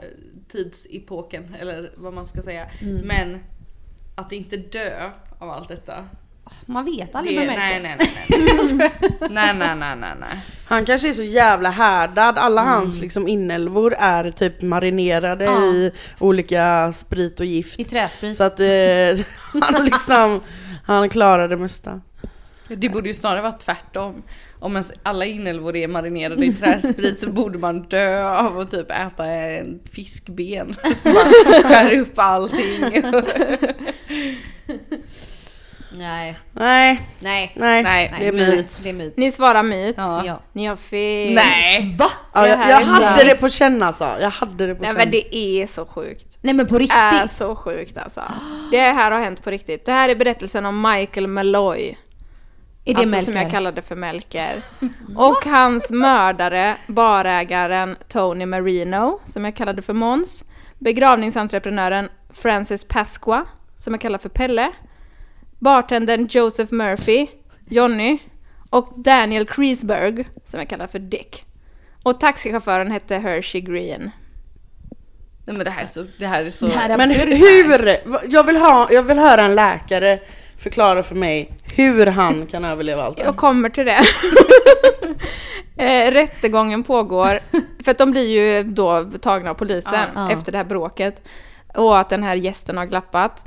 tidsepoken 0.47 1.53
eller 1.53 1.91
vad 1.97 2.13
man 2.13 2.25
ska 2.25 2.41
säga. 2.41 2.69
Men 3.03 3.39
att 4.15 4.31
inte 4.31 4.57
dö 4.57 5.11
av 5.39 5.49
allt 5.49 5.67
detta. 5.67 6.05
Man 6.65 6.85
vet 6.85 7.11
Det, 7.11 7.17
aldrig 7.17 7.35
med 7.37 7.47
nej, 7.47 7.79
nej, 7.81 7.97
nej, 7.99 8.09
nej. 8.73 8.91
nej, 9.29 9.53
nej, 9.53 9.75
nej, 9.75 9.95
nej, 10.19 10.29
han 10.67 10.85
kanske 10.85 11.09
är 11.09 11.13
så 11.13 11.23
jävla 11.23 11.69
härdad. 11.69 12.37
Alla 12.37 12.61
hans 12.61 12.99
liksom 13.01 13.27
inälvor 13.27 13.95
är 13.99 14.31
typ 14.31 14.61
marinerade 14.61 15.45
Ja. 15.45 15.61
i 15.65 15.91
olika 16.19 16.93
sprit 16.93 17.39
och 17.39 17.45
gift. 17.45 17.79
I 17.79 17.83
träsprit. 17.83 18.37
Så 18.37 18.43
att 18.43 18.59
eh, 18.59 19.25
han 19.61 19.85
liksom, 19.85 20.41
han 20.85 21.09
klarar 21.09 21.47
det 21.47 21.57
mesta. 21.57 22.01
Det 22.67 22.89
borde 22.89 23.07
ju 23.07 23.13
snarare 23.13 23.41
vara 23.41 23.51
tvärtom. 23.51 24.23
Om 24.59 24.71
ens 24.71 24.91
alla 25.03 25.25
inälvor 25.25 25.75
är 25.75 25.87
marinerade 25.87 26.45
i 26.45 26.53
träsprit 26.53 27.19
så 27.19 27.29
borde 27.29 27.57
man 27.59 27.81
dö 27.83 28.23
av 28.29 28.59
att 28.59 28.71
typ 28.71 28.91
äta 28.91 29.25
en 29.25 29.79
fiskben. 29.91 30.75
Bara 31.03 31.63
skär 31.63 31.99
upp 31.99 32.13
allting. 32.19 33.03
Nej, 35.97 36.39
Nej, 36.51 37.01
nej, 37.19 37.53
nej, 37.55 37.83
Nej, 37.83 38.15
det 38.19 38.27
är 38.27 38.31
myt. 38.31 38.79
det 38.83 38.89
är 38.89 38.93
myt. 38.93 39.17
Ni 39.17 39.31
svarar 39.31 39.63
myt. 39.63 39.95
Ja. 39.97 40.25
Ja. 40.25 40.39
Ni 40.53 40.65
har 40.65 40.75
fel. 40.75 41.33
Nej! 41.33 41.95
Va? 41.99 42.05
Ja, 42.33 42.47
jag, 42.47 42.69
jag 42.69 42.81
hade 42.81 43.23
det 43.23 43.35
på 43.35 43.49
känn 43.49 43.83
alltså. 43.83 44.17
Jag 44.21 44.29
hade 44.29 44.67
det 44.67 44.75
på 44.75 44.81
Nej 44.81 44.89
känn. 44.89 44.97
men 44.97 45.11
det 45.11 45.35
är 45.35 45.67
så 45.67 45.85
sjukt. 45.85 46.37
Nej 46.41 46.53
men 46.53 46.67
på 46.67 46.77
Det 46.77 46.85
är 46.91 47.21
riktigt? 47.21 47.37
så 47.37 47.55
sjukt 47.55 47.97
alltså. 47.97 48.21
Det 48.71 48.79
här 48.79 49.11
har 49.11 49.19
hänt 49.19 49.43
på 49.43 49.51
riktigt. 49.51 49.85
Det 49.85 49.91
här 49.91 50.09
är 50.09 50.15
berättelsen 50.15 50.65
om 50.65 50.81
Michael 50.81 51.27
Malloy. 51.27 51.97
Är 52.85 52.93
det 52.93 52.99
alltså 52.99 53.09
Melker? 53.15 53.25
som 53.31 53.35
jag 53.41 53.51
kallade 53.51 53.81
för 53.81 53.95
Melker. 53.95 54.61
Och 55.17 55.45
hans 55.45 55.89
mördare, 55.91 56.77
barägaren 56.87 57.95
Tony 58.07 58.45
Marino, 58.45 59.19
som 59.25 59.45
jag 59.45 59.55
kallade 59.55 59.81
för 59.81 59.93
Måns. 59.93 60.43
Begravningsentreprenören 60.79 62.09
Francis 62.33 62.85
Pasqua, 62.85 63.45
som 63.77 63.93
jag 63.93 64.01
kallar 64.01 64.17
för 64.19 64.29
Pelle. 64.29 64.71
Bartendern 65.63 66.27
Joseph 66.29 66.73
Murphy, 66.73 67.27
Johnny. 67.69 68.17
Och 68.69 68.93
Daniel 68.95 69.45
Kreisberg, 69.45 70.27
som 70.45 70.59
jag 70.59 70.69
kallar 70.69 70.87
för 70.87 70.99
Dick. 70.99 71.45
Och 72.03 72.19
taxichauffören 72.19 72.91
hette 72.91 73.17
Hershey 73.17 73.61
Green. 73.61 74.11
Nej 75.45 75.57
men 75.57 75.65
det 75.65 75.71
här 75.71 75.83
är 75.83 75.87
så, 75.87 76.05
det 76.19 76.27
här 76.27 76.45
är 76.45 76.51
så... 76.51 76.65
Det 76.65 76.71
här 76.71 76.89
är 76.89 76.97
Men 76.97 77.09
hur? 77.11 77.97
Jag 78.33 78.43
vill, 78.43 78.55
ha, 78.55 78.87
jag 78.91 79.03
vill 79.03 79.19
höra 79.19 79.41
en 79.41 79.55
läkare 79.55 80.19
förklara 80.57 81.03
för 81.03 81.15
mig 81.15 81.51
hur 81.75 82.05
han 82.05 82.47
kan 82.47 82.65
överleva 82.65 83.03
allt 83.03 83.17
det. 83.17 83.23
Jag 83.23 83.37
kommer 83.37 83.69
till 83.69 83.85
det. 83.85 84.01
eh, 85.83 86.11
rättegången 86.11 86.83
pågår, 86.83 87.39
för 87.83 87.91
att 87.91 87.97
de 87.97 88.11
blir 88.11 88.27
ju 88.27 88.63
då 88.63 89.05
tagna 89.21 89.49
av 89.49 89.53
polisen 89.53 90.09
Ja. 90.15 90.31
efter 90.31 90.51
det 90.51 90.57
här 90.57 90.65
bråket. 90.65 91.27
Och 91.75 91.99
att 91.99 92.09
den 92.09 92.23
här 92.23 92.35
gästen 92.35 92.77
har 92.77 92.85
glappat. 92.85 93.45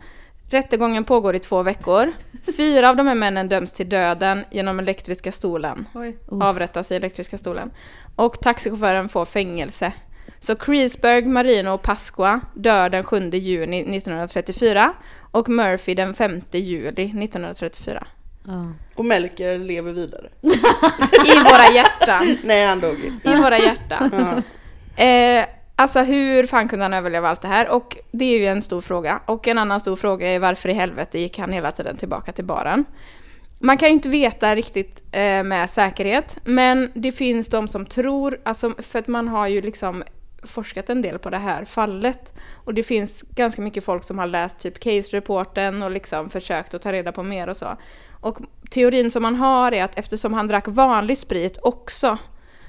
Rättegången 0.51 1.05
pågår 1.05 1.35
i 1.35 1.39
två 1.39 1.63
veckor. 1.63 2.13
Fyra 2.57 2.91
av 2.91 2.97
de 2.97 3.07
här 3.07 3.15
männen 3.15 3.49
döms 3.49 3.73
till 3.73 3.89
döden 3.89 4.45
genom 4.51 4.79
elektriska 4.79 5.33
stolen. 5.33 5.87
Oj. 5.95 6.17
Avrättas 6.31 6.93
i 6.93 6.95
elektriska 6.95 7.39
stolen. 7.39 7.71
Och 8.17 8.41
taxichauffören 8.41 9.09
får 9.09 9.25
fängelse. 9.25 9.93
Så 10.41 10.57
Kreisberg, 10.57 11.27
Marino 11.27 11.71
och 11.71 11.83
Pasqua 11.83 12.41
dör 12.55 12.89
den 12.91 13.05
7 13.05 13.31
juni 13.31 13.81
1934 13.81 14.93
och 15.31 15.49
Murphy 15.49 15.95
den 15.95 16.15
5 16.15 16.41
juli 16.53 17.03
1934. 17.03 18.07
Ja. 18.47 18.73
Och 18.95 19.05
Melker 19.05 19.59
lever 19.59 19.93
vidare. 19.93 20.29
I 21.27 21.39
våra 21.39 21.75
hjärtan. 21.75 22.39
Nej 22.45 22.67
han 22.67 22.81
dog. 22.81 22.99
I 23.25 23.35
våra 23.35 23.59
hjärtan. 23.59 24.11
Ja. 24.13 24.43
Eh, 25.05 25.47
alltså 25.77 26.01
hur 26.01 26.47
fan 26.47 26.69
kunde 26.69 26.85
han 26.85 26.95
överleva 26.95 27.29
allt 27.29 27.41
det 27.41 27.49
här? 27.49 27.69
Och 27.69 27.97
det 28.11 28.25
är 28.25 28.39
ju 28.39 28.47
en 28.47 28.63
stor 28.63 28.81
fråga. 28.81 29.21
Och 29.27 29.49
en 29.49 29.59
annan 29.59 29.81
stor 29.81 29.97
fråga 29.97 30.29
är 30.29 30.39
varför 30.39 30.69
i 30.69 30.73
helvete 30.73 31.19
gick 31.19 31.39
han 31.39 31.53
hela 31.53 31.71
tiden 31.71 31.97
tillbaka 31.97 32.33
till 32.33 32.45
baren? 32.45 32.85
Man 33.61 33.79
kan 33.79 33.89
ju 33.89 33.95
inte 33.95 34.09
veta 34.09 34.55
riktigt 34.55 35.03
eh, 35.13 35.43
med 35.43 35.71
säkerhet, 35.71 36.39
men 36.45 36.91
det 36.95 37.13
finns 37.13 37.49
de 37.49 37.69
som 37.69 37.87
tror, 37.87 38.41
alltså 38.45 38.75
för 38.79 38.99
att 38.99 39.09
man 39.09 39.29
har 39.29 39.47
ju 39.47 39.63
liksom 39.63 40.05
forskat 40.43 40.91
en 40.91 41.03
del 41.03 41.19
på 41.19 41.31
det 41.31 41.39
här 41.39 41.65
fallet. 41.65 42.33
Och 42.55 42.75
det 42.75 42.83
finns 42.83 43.23
ganska 43.23 43.63
mycket 43.63 43.85
folk 43.85 44.05
som 44.05 44.19
har 44.19 44.27
läst 44.27 44.59
typ 44.59 44.81
case-reporten 44.81 45.83
och 45.83 45.91
liksom 45.91 46.31
försökt 46.31 46.75
att 46.75 46.83
ta 46.83 46.93
reda 46.93 47.13
på 47.13 47.23
mer 47.23 47.49
och 47.49 47.57
så. 47.57 47.77
Och 48.21 48.39
teorin 48.71 49.11
som 49.11 49.23
man 49.23 49.35
har 49.35 49.73
är 49.73 49.85
att 49.85 49.99
eftersom 49.99 50.35
han 50.35 50.49
drack 50.49 50.69
vanlig 50.69 51.19
sprit 51.19 51.59
också 51.63 52.19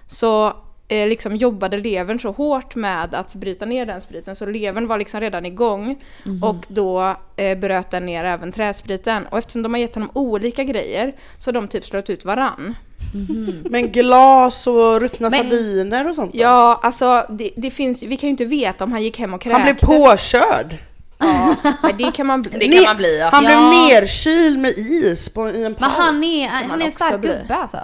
så 0.08 0.54
eh, 0.88 1.08
liksom 1.08 1.36
jobbade 1.36 1.78
levern 1.78 2.20
så 2.20 2.32
hårt 2.32 2.76
med 2.76 3.16
att 3.16 3.36
bryta 3.36 3.66
ner 3.66 3.86
den 3.86 4.02
spriten 4.02 4.36
så 4.36 4.46
levern 4.46 4.88
var 4.88 4.98
liksom 4.98 5.20
redan 5.22 5.46
igång 5.46 6.04
och 6.42 6.66
då 6.68 7.16
eh, 7.36 7.58
bröt 7.58 7.92
den 7.92 8.06
ner 8.06 8.24
även 8.24 8.52
träspriten. 8.52 9.28
Och 9.28 9.38
eftersom 9.38 9.62
de 9.64 9.74
har 9.74 9.80
gett 9.82 9.96
honom 9.96 10.10
olika 10.14 10.64
grejer 10.64 11.16
så 11.40 11.48
har 11.48 11.54
de 11.54 11.68
typ 11.68 11.86
slått 11.86 12.10
ut 12.10 12.26
varann. 12.26 12.76
Men 13.70 13.92
glas 13.92 14.68
och 14.68 15.00
ruttna 15.02 15.30
Men- 15.30 15.40
sardiner 15.40 16.08
och 16.08 16.16
sånt 16.16 16.34
då? 16.34 16.40
Ja, 16.40 16.80
alltså 16.84 17.26
det, 17.30 17.52
det 17.56 17.72
finns, 17.72 18.04
vi 18.04 18.18
kan 18.18 18.28
ju 18.28 18.32
inte 18.32 18.46
veta 18.46 18.84
om 18.84 18.92
han 18.92 19.04
gick 19.04 19.20
hem 19.20 19.34
och 19.34 19.46
Han 19.46 19.64
blev 19.64 19.76
kräktes. 19.76 19.90
påkörd. 19.90 20.78
Ja, 21.20 21.56
men 21.84 21.98
det 21.98 22.12
kan 22.12 22.26
man 22.28 22.42
bli. 22.42 22.68
Det 22.68 22.76
kan 22.76 22.84
man 22.84 22.98
bli 22.98 23.20
ja. 23.20 23.30
Han 23.32 23.44
Ja. 23.44 23.50
blev 23.50 23.60
nerkyld 24.02 24.60
med 24.60 24.72
is 24.78 25.30
på, 25.30 25.50
i 25.50 25.56
en 25.58 25.62
Men 25.72 25.76
park. 25.76 25.92
han 25.98 26.24
är, 26.24 26.48
han 26.48 26.70
är 26.82 26.86
en 26.86 26.92
också 26.92 26.92
stark 27.06 27.22
bli. 27.22 27.30
gubbe 27.30 27.56
alltså. 27.56 27.78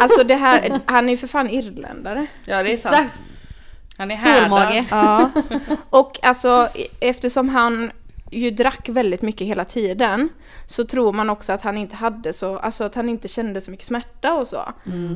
Alltså 0.00 0.24
det 0.24 0.34
här, 0.34 0.80
han 0.86 1.08
är 1.08 1.10
ju 1.10 1.16
för 1.16 1.26
fan 1.26 1.50
irländare. 1.50 2.26
Ja 2.44 2.62
det 2.62 2.72
är 2.72 2.76
sant. 2.76 2.94
Exakt. 2.96 3.14
Han 3.96 4.10
är 4.10 4.14
Stormage. 4.16 4.64
härdad. 4.74 4.84
Ja. 4.90 5.30
Och 5.90 6.18
alltså 6.22 6.68
e- 6.74 6.86
eftersom 7.00 7.48
han 7.48 7.92
ju 8.32 8.50
drack 8.50 8.88
väldigt 8.88 9.22
mycket 9.22 9.46
hela 9.46 9.64
tiden 9.64 10.28
så 10.66 10.84
tror 10.84 11.12
man 11.12 11.30
också 11.30 11.52
att 11.52 11.62
han 11.62 11.78
inte 11.78 11.96
hade 11.96 12.32
så, 12.32 12.58
alltså 12.58 12.84
att 12.84 12.94
han 12.94 13.08
inte 13.08 13.28
kände 13.28 13.60
så 13.60 13.70
mycket 13.70 13.86
smärta 13.86 14.32
och 14.34 14.48
så. 14.48 14.72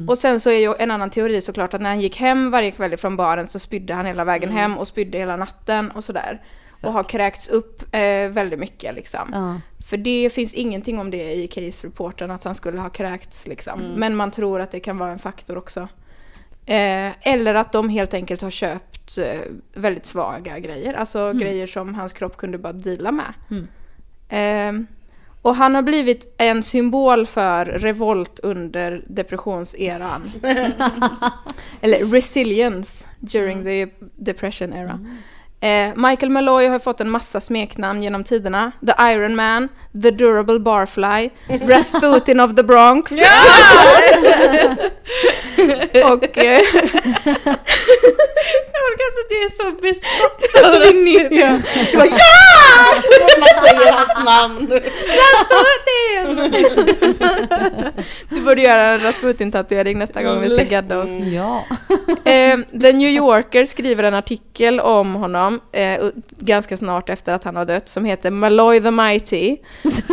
Och 0.08 0.18
sen 0.18 0.40
så 0.40 0.50
är 0.50 0.58
ju 0.58 0.74
en 0.78 0.90
annan 0.90 1.10
teori 1.10 1.40
såklart 1.40 1.74
att 1.74 1.80
när 1.80 1.90
han 1.90 2.00
gick 2.00 2.16
hem 2.16 2.50
varje 2.50 2.70
kväll 2.70 2.96
från 2.96 3.16
baren 3.16 3.48
så 3.48 3.58
spydde 3.58 3.94
han 3.94 4.06
hela 4.06 4.24
vägen 4.24 4.50
hem 4.50 4.78
och 4.78 4.88
spydde 4.88 5.18
hela 5.18 5.36
natten 5.36 5.90
och 5.90 6.04
sådär. 6.04 6.40
Och 6.86 6.92
har 6.92 7.04
kräkts 7.04 7.48
upp 7.48 7.82
eh, 7.94 8.28
väldigt 8.28 8.58
mycket 8.58 8.94
liksom. 8.94 9.30
Ja. 9.32 9.60
För 9.86 9.96
det 9.96 10.30
finns 10.32 10.54
ingenting 10.54 10.98
om 10.98 11.10
det 11.10 11.32
i 11.34 11.46
case-reporten 11.46 12.30
att 12.30 12.44
han 12.44 12.54
skulle 12.54 12.80
ha 12.80 12.88
kräkts 12.88 13.46
liksom. 13.46 13.80
Men 13.80 14.16
man 14.16 14.30
tror 14.30 14.60
att 14.60 14.70
det 14.70 14.80
kan 14.80 14.98
vara 14.98 15.10
en 15.10 15.18
faktor 15.18 15.56
också. 15.58 15.80
Eh, 16.66 17.10
eller 17.28 17.54
att 17.54 17.72
de 17.72 17.88
helt 17.88 18.14
enkelt 18.14 18.42
har 18.42 18.50
köpt 18.50 19.18
eh, 19.18 19.40
väldigt 19.74 20.06
svaga 20.06 20.58
grejer. 20.58 20.94
Alltså 20.94 21.32
grejer 21.32 21.66
som 21.66 21.94
hans 21.94 22.12
kropp 22.12 22.36
kunde 22.36 22.58
bara 22.58 22.72
deala 22.72 23.12
med. 23.12 23.32
Eh, 24.28 24.82
Och 25.42 25.54
han 25.56 25.74
har 25.74 25.82
blivit 25.82 26.34
en 26.38 26.62
symbol 26.62 27.26
för 27.26 27.64
revolt 27.64 28.40
under 28.42 29.04
depressionseran. 29.08 30.22
Eller 31.80 32.04
resilience 32.12 33.04
during 33.20 33.64
the 33.64 33.88
depression 34.16 34.72
era. 34.72 35.00
Eh, 35.64 35.92
Michael 35.96 36.30
Malloy 36.30 36.66
har 36.66 36.78
fått 36.78 37.00
en 37.00 37.10
massa 37.10 37.40
smeknamn 37.40 38.02
genom 38.02 38.24
tiderna. 38.24 38.72
The 38.86 38.94
Iron 39.12 39.36
Man, 39.36 39.68
The 40.02 40.10
Durable 40.10 40.58
Barfly, 40.58 41.30
Rasputin 41.68 42.40
of 42.40 42.56
the 42.56 42.62
Bronx. 42.62 43.12
och... 46.12 46.38
Eh, 46.38 46.60
Jag 48.72 48.82
orkar 48.90 49.06
inte, 49.10 49.22
det 49.28 49.40
är 49.44 49.50
så 49.56 49.66
besatt 49.80 50.64
av 50.64 50.80
Linnea. 50.94 51.62
Du 51.90 51.96
bara 51.96 52.06
ja! 52.06 52.14
Så 53.02 53.38
man 53.40 53.48
säger 53.68 53.92
hans 53.92 54.24
namn. 54.24 54.80
Du 58.28 58.40
borde 58.40 58.62
göra 58.62 58.82
en 58.82 59.00
Rasputin-tatuering 59.00 59.98
nästa 59.98 60.22
gång 60.22 60.40
vi 60.40 60.50
ska 60.50 60.64
gadda 60.64 60.98
oss. 60.98 61.08
Ja. 61.32 61.64
Eh, 62.24 62.58
The 62.80 62.92
New 62.92 63.08
Yorker 63.10 63.66
skriver 63.66 64.04
en 64.04 64.14
artikel 64.14 64.80
om 64.80 65.14
honom 65.14 65.60
eh, 65.72 66.04
ganska 66.30 66.76
snart 66.76 67.10
efter 67.10 67.32
att 67.32 67.44
han 67.44 67.56
har 67.56 67.64
dött 67.64 67.88
som 67.88 68.04
heter 68.04 68.30
Malloy 68.30 68.80
the 68.80 68.90
Mighty. 68.90 69.56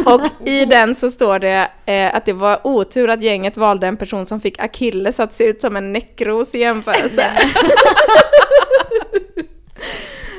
Och 0.06 0.48
i 0.48 0.66
den 0.66 0.96
så 0.96 1.12
står 1.12 1.40
det 1.40 1.72
eh, 1.86 2.16
att 2.16 2.26
det 2.26 2.34
var 2.34 2.60
otur 2.64 3.10
att 3.10 3.24
gänget 3.24 3.58
valde 3.58 3.88
en 3.88 3.98
person 3.98 4.26
som 4.26 4.42
fick 4.42 4.60
Achilles 4.60 5.20
att 5.20 5.31
se 5.34 5.48
ut 5.48 5.62
som 5.62 5.76
en 5.76 5.94
näckros 5.94 6.56
i 6.56 6.60
jämförelse. 6.60 7.32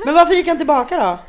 Men 0.05 0.15
varför 0.15 0.33
gick 0.33 0.47
han 0.47 0.57
tillbaka 0.57 0.97
då? 0.97 1.19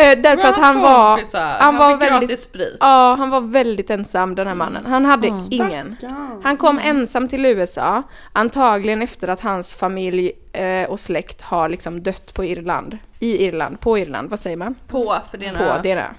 Eh, 0.00 0.18
därför 0.18 0.48
att 0.48 0.56
han 0.56 0.80
var, 0.80 1.20
han 1.58 1.76
var 1.76 1.98
fick 1.98 2.10
väldigt, 2.10 2.40
sprit. 2.40 2.76
ja, 2.80 3.14
han 3.18 3.30
var 3.30 3.40
väldigt 3.40 3.90
ensam 3.90 4.34
den 4.34 4.46
här 4.46 4.54
mannen. 4.54 4.86
Han 4.86 5.04
hade 5.04 5.28
ingen. 5.50 5.96
Stackarn. 5.98 6.40
Han 6.42 6.56
kom 6.56 6.78
ensam 6.78 7.28
till 7.28 7.46
USA, 7.46 8.02
antagligen 8.32 9.02
efter 9.02 9.28
att 9.28 9.40
hans 9.40 9.74
familj 9.74 10.32
eh, 10.52 10.90
och 10.90 11.00
släkt 11.00 11.42
har 11.42 11.68
liksom 11.68 12.02
dött 12.02 12.34
på 12.34 12.44
Irland. 12.44 12.98
I 13.18 13.44
Irland, 13.46 13.80
på 13.80 13.98
Irland, 13.98 14.30
vad 14.30 14.40
säger 14.40 14.56
man? 14.56 14.74
På, 14.88 15.16
för 15.30 15.38
det 15.38 15.46
är 15.46 15.52
På, 15.52 15.82
det 15.82 15.90
är. 15.90 16.12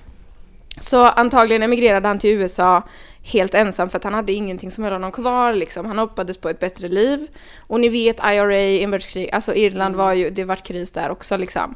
Så 0.79 1.03
antagligen 1.03 1.63
emigrerade 1.63 2.07
han 2.07 2.19
till 2.19 2.29
USA 2.29 2.83
helt 3.25 3.53
ensam 3.53 3.89
för 3.89 3.97
att 3.97 4.03
han 4.03 4.13
hade 4.13 4.33
ingenting 4.33 4.71
som 4.71 4.83
höll 4.83 4.93
honom 4.93 5.11
kvar 5.11 5.53
liksom. 5.53 5.85
Han 5.85 5.97
hoppades 5.97 6.37
på 6.37 6.49
ett 6.49 6.59
bättre 6.59 6.87
liv. 6.87 7.27
Och 7.59 7.79
ni 7.79 7.89
vet 7.89 8.19
IRA, 8.19 8.61
inbördeskrig, 8.61 9.29
alltså 9.31 9.55
Irland 9.55 9.95
var 9.95 10.13
ju, 10.13 10.29
det 10.29 10.43
var 10.43 10.55
kris 10.55 10.91
där 10.91 11.09
också 11.09 11.37
liksom. 11.37 11.75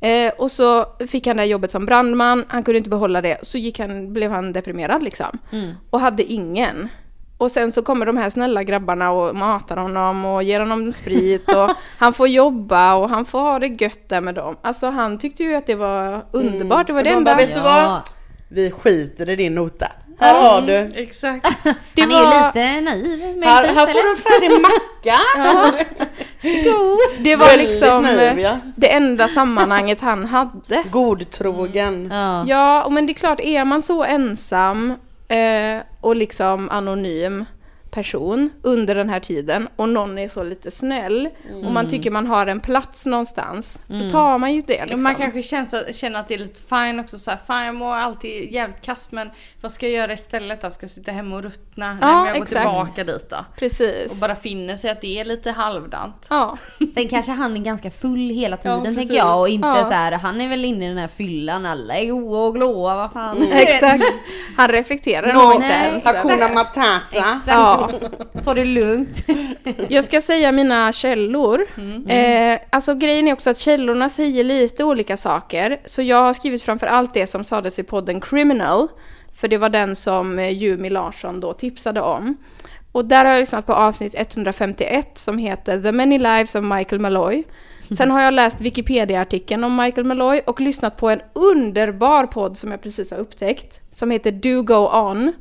Eh, 0.00 0.32
och 0.38 0.50
så 0.50 0.86
fick 1.08 1.26
han 1.26 1.36
det 1.36 1.42
här 1.42 1.48
jobbet 1.48 1.70
som 1.70 1.86
brandman, 1.86 2.44
han 2.48 2.64
kunde 2.64 2.78
inte 2.78 2.90
behålla 2.90 3.20
det, 3.20 3.38
så 3.42 3.58
gick 3.58 3.78
han, 3.78 4.12
blev 4.12 4.30
han 4.30 4.52
deprimerad 4.52 5.02
liksom. 5.02 5.38
Och 5.90 6.00
hade 6.00 6.22
ingen. 6.22 6.88
Och 7.38 7.50
sen 7.50 7.72
så 7.72 7.82
kommer 7.82 8.06
de 8.06 8.16
här 8.16 8.30
snälla 8.30 8.62
grabbarna 8.62 9.10
och 9.10 9.36
matar 9.36 9.76
honom 9.76 10.24
och 10.24 10.42
ger 10.42 10.60
honom 10.60 10.92
sprit 10.92 11.54
och 11.54 11.70
han 11.98 12.12
får 12.12 12.28
jobba 12.28 12.94
och 12.94 13.10
han 13.10 13.24
får 13.24 13.40
ha 13.40 13.58
det 13.58 13.66
gött 13.66 14.08
där 14.08 14.20
med 14.20 14.34
dem. 14.34 14.56
Alltså 14.62 14.86
han 14.86 15.18
tyckte 15.18 15.42
ju 15.42 15.54
att 15.54 15.66
det 15.66 15.74
var 15.74 16.24
underbart, 16.32 16.86
det 16.86 16.92
var 16.92 17.02
det 17.02 17.10
de 17.10 17.16
enda. 17.16 17.30
bara, 17.34 17.46
vet 17.46 17.54
du 17.54 17.60
vad? 17.60 17.82
Ja. 17.84 18.02
Vi 18.48 18.70
skiter 18.70 19.30
i 19.30 19.36
din 19.36 19.54
nota. 19.54 19.92
Här 20.22 20.42
har 20.42 20.62
du. 20.62 20.90
Exakt. 20.94 21.48
Det 21.94 22.02
Han 22.02 22.10
är 22.10 22.16
ju 22.16 22.24
lite 22.24 22.80
naiv 22.80 23.20
Här, 23.44 23.62
möjligtvis, 23.62 23.76
här 23.76 23.86
får 23.86 24.02
du 24.02 24.10
en 24.10 24.16
färdig 24.16 24.50
macka. 24.62 25.18
Det 27.18 27.36
var 27.36 27.46
Väldigt 27.46 27.68
liksom 27.68 28.02
naiv, 28.02 28.20
eh, 28.20 28.40
ja. 28.40 28.58
det 28.76 28.92
enda 28.92 29.28
sammanhanget 29.28 30.00
han 30.00 30.24
hade. 30.24 30.82
Godtrogen. 30.90 32.08
Ja. 32.12 32.44
Ja, 32.46 32.84
och 32.84 32.92
men 32.92 33.06
det 33.06 33.12
är 33.12 33.14
klart, 33.14 33.40
är 33.40 33.64
man 33.64 33.82
så 33.82 34.04
ensam 34.04 34.94
eh, 35.28 35.82
och 36.00 36.16
liksom 36.16 36.70
anonym 36.70 37.44
person 37.92 38.50
under 38.62 38.94
den 38.94 39.08
här 39.08 39.20
tiden 39.20 39.68
och 39.76 39.88
någon 39.88 40.18
är 40.18 40.28
så 40.28 40.42
lite 40.44 40.70
snäll 40.70 41.28
och 41.64 41.72
man 41.72 41.88
tycker 41.88 42.10
man 42.10 42.26
har 42.26 42.46
en 42.46 42.60
plats 42.60 43.06
någonstans, 43.06 43.80
då 43.86 44.10
tar 44.10 44.38
man 44.38 44.54
ju 44.54 44.60
det 44.60 44.80
liksom. 44.82 45.02
Man 45.02 45.14
kanske 45.14 45.42
känner, 45.42 45.92
känner 45.92 46.20
att 46.20 46.28
det 46.28 46.34
är 46.34 46.38
lite 46.38 46.60
fine 46.62 47.00
också 47.00 47.18
så 47.18 47.30
här, 47.30 47.38
fan 47.46 47.64
jag 47.66 47.74
mår 47.74 47.94
alltid 47.94 48.52
jävligt 48.52 48.80
kast 48.82 49.12
men 49.12 49.30
vad 49.60 49.72
ska 49.72 49.86
jag 49.88 49.94
göra 49.96 50.12
istället 50.12 50.60
då? 50.60 50.70
Ska 50.70 50.84
jag 50.84 50.90
sitta 50.90 51.12
hemma 51.12 51.36
och 51.36 51.42
ruttna? 51.42 51.86
Nej 51.92 51.98
Ja, 52.00 52.08
men 52.16 52.26
jag 52.26 52.34
går 52.36 52.42
exakt. 52.42 52.60
tillbaka 52.68 53.04
dit 53.04 53.30
då. 53.30 53.36
Och 53.36 53.56
Precis. 53.56 54.20
bara 54.20 54.34
finner 54.34 54.76
sig 54.76 54.90
att 54.90 55.00
det 55.00 55.18
är 55.20 55.24
lite 55.24 55.50
halvdant. 55.50 56.26
Ja, 56.30 56.56
Sen 56.94 57.08
kanske 57.08 57.32
han 57.32 57.56
är 57.56 57.60
ganska 57.60 57.90
full 57.90 58.30
hela 58.30 58.56
tiden 58.56 58.84
Ja, 58.84 58.94
tänker 58.94 59.14
jag 59.14 59.40
och 59.40 59.48
inte 59.48 59.68
Ja. 59.68 59.84
så 59.84 59.92
här, 59.92 60.12
han 60.12 60.40
är 60.40 60.48
väl 60.48 60.64
inne 60.64 60.84
i 60.84 60.88
den 60.88 60.98
här 60.98 61.08
fyllan, 61.08 61.66
alla 61.66 61.94
är 61.96 62.06
goa 62.06 62.38
och 62.46 62.54
glåa, 62.54 62.96
vad 62.96 63.12
fan. 63.12 63.42
exakt. 63.52 64.04
Han 64.56 64.68
reflekterar 64.68 65.32
nog 65.32 65.54
inte 65.54 65.66
ens. 65.66 66.04
Hakuna 66.04 66.48
Matata. 66.48 67.00
Ja. 67.46 67.81
Ta 68.44 68.54
det 68.54 68.64
lugnt. 68.64 69.26
Jag 69.88 70.04
ska 70.04 70.20
säga 70.20 70.52
mina 70.52 70.92
källor. 70.92 71.66
Eh, 72.08 72.60
alltså 72.70 72.94
grejen 72.94 73.28
är 73.28 73.32
också 73.32 73.50
att 73.50 73.58
källorna 73.58 74.08
säger 74.08 74.44
lite 74.44 74.84
olika 74.84 75.16
saker. 75.16 75.80
Så 75.84 76.02
jag 76.02 76.16
har 76.16 76.32
skrivit 76.32 76.62
framför 76.62 76.86
allt 76.86 77.14
det 77.14 77.26
som 77.26 77.44
sades 77.44 77.78
i 77.78 77.82
podden 77.82 78.20
Criminal. 78.20 78.88
För 79.34 79.48
det 79.48 79.58
var 79.58 79.68
den 79.68 79.96
som 79.96 80.38
eh, 80.38 80.50
Jumi 80.50 80.90
Larsson 80.90 81.40
då 81.40 81.52
tipsade 81.52 82.00
om. 82.00 82.36
Och 82.92 83.04
där 83.04 83.24
har 83.24 83.32
jag 83.32 83.40
lyssnat 83.40 83.66
på 83.66 83.72
avsnitt 83.72 84.14
151 84.14 85.18
som 85.18 85.38
heter 85.38 85.82
The 85.82 85.92
Many 85.92 86.18
Lives 86.18 86.54
of 86.54 86.64
Michael 86.64 87.00
Malloy. 87.00 87.44
Sen 87.96 88.10
har 88.10 88.20
jag 88.22 88.34
läst 88.34 88.60
Wikipedia-artikeln 88.60 89.64
om 89.64 89.76
Michael 89.76 90.06
Malloy 90.06 90.40
och 90.46 90.60
lyssnat 90.60 90.96
på 90.96 91.10
en 91.10 91.20
underbar 91.32 92.26
podd 92.26 92.56
som 92.56 92.70
jag 92.70 92.82
precis 92.82 93.10
har 93.10 93.18
upptäckt. 93.18 93.80
Som 93.92 94.10
heter 94.10 94.32
Do 94.32 94.62
Go 94.62 94.88
On. 94.92 95.32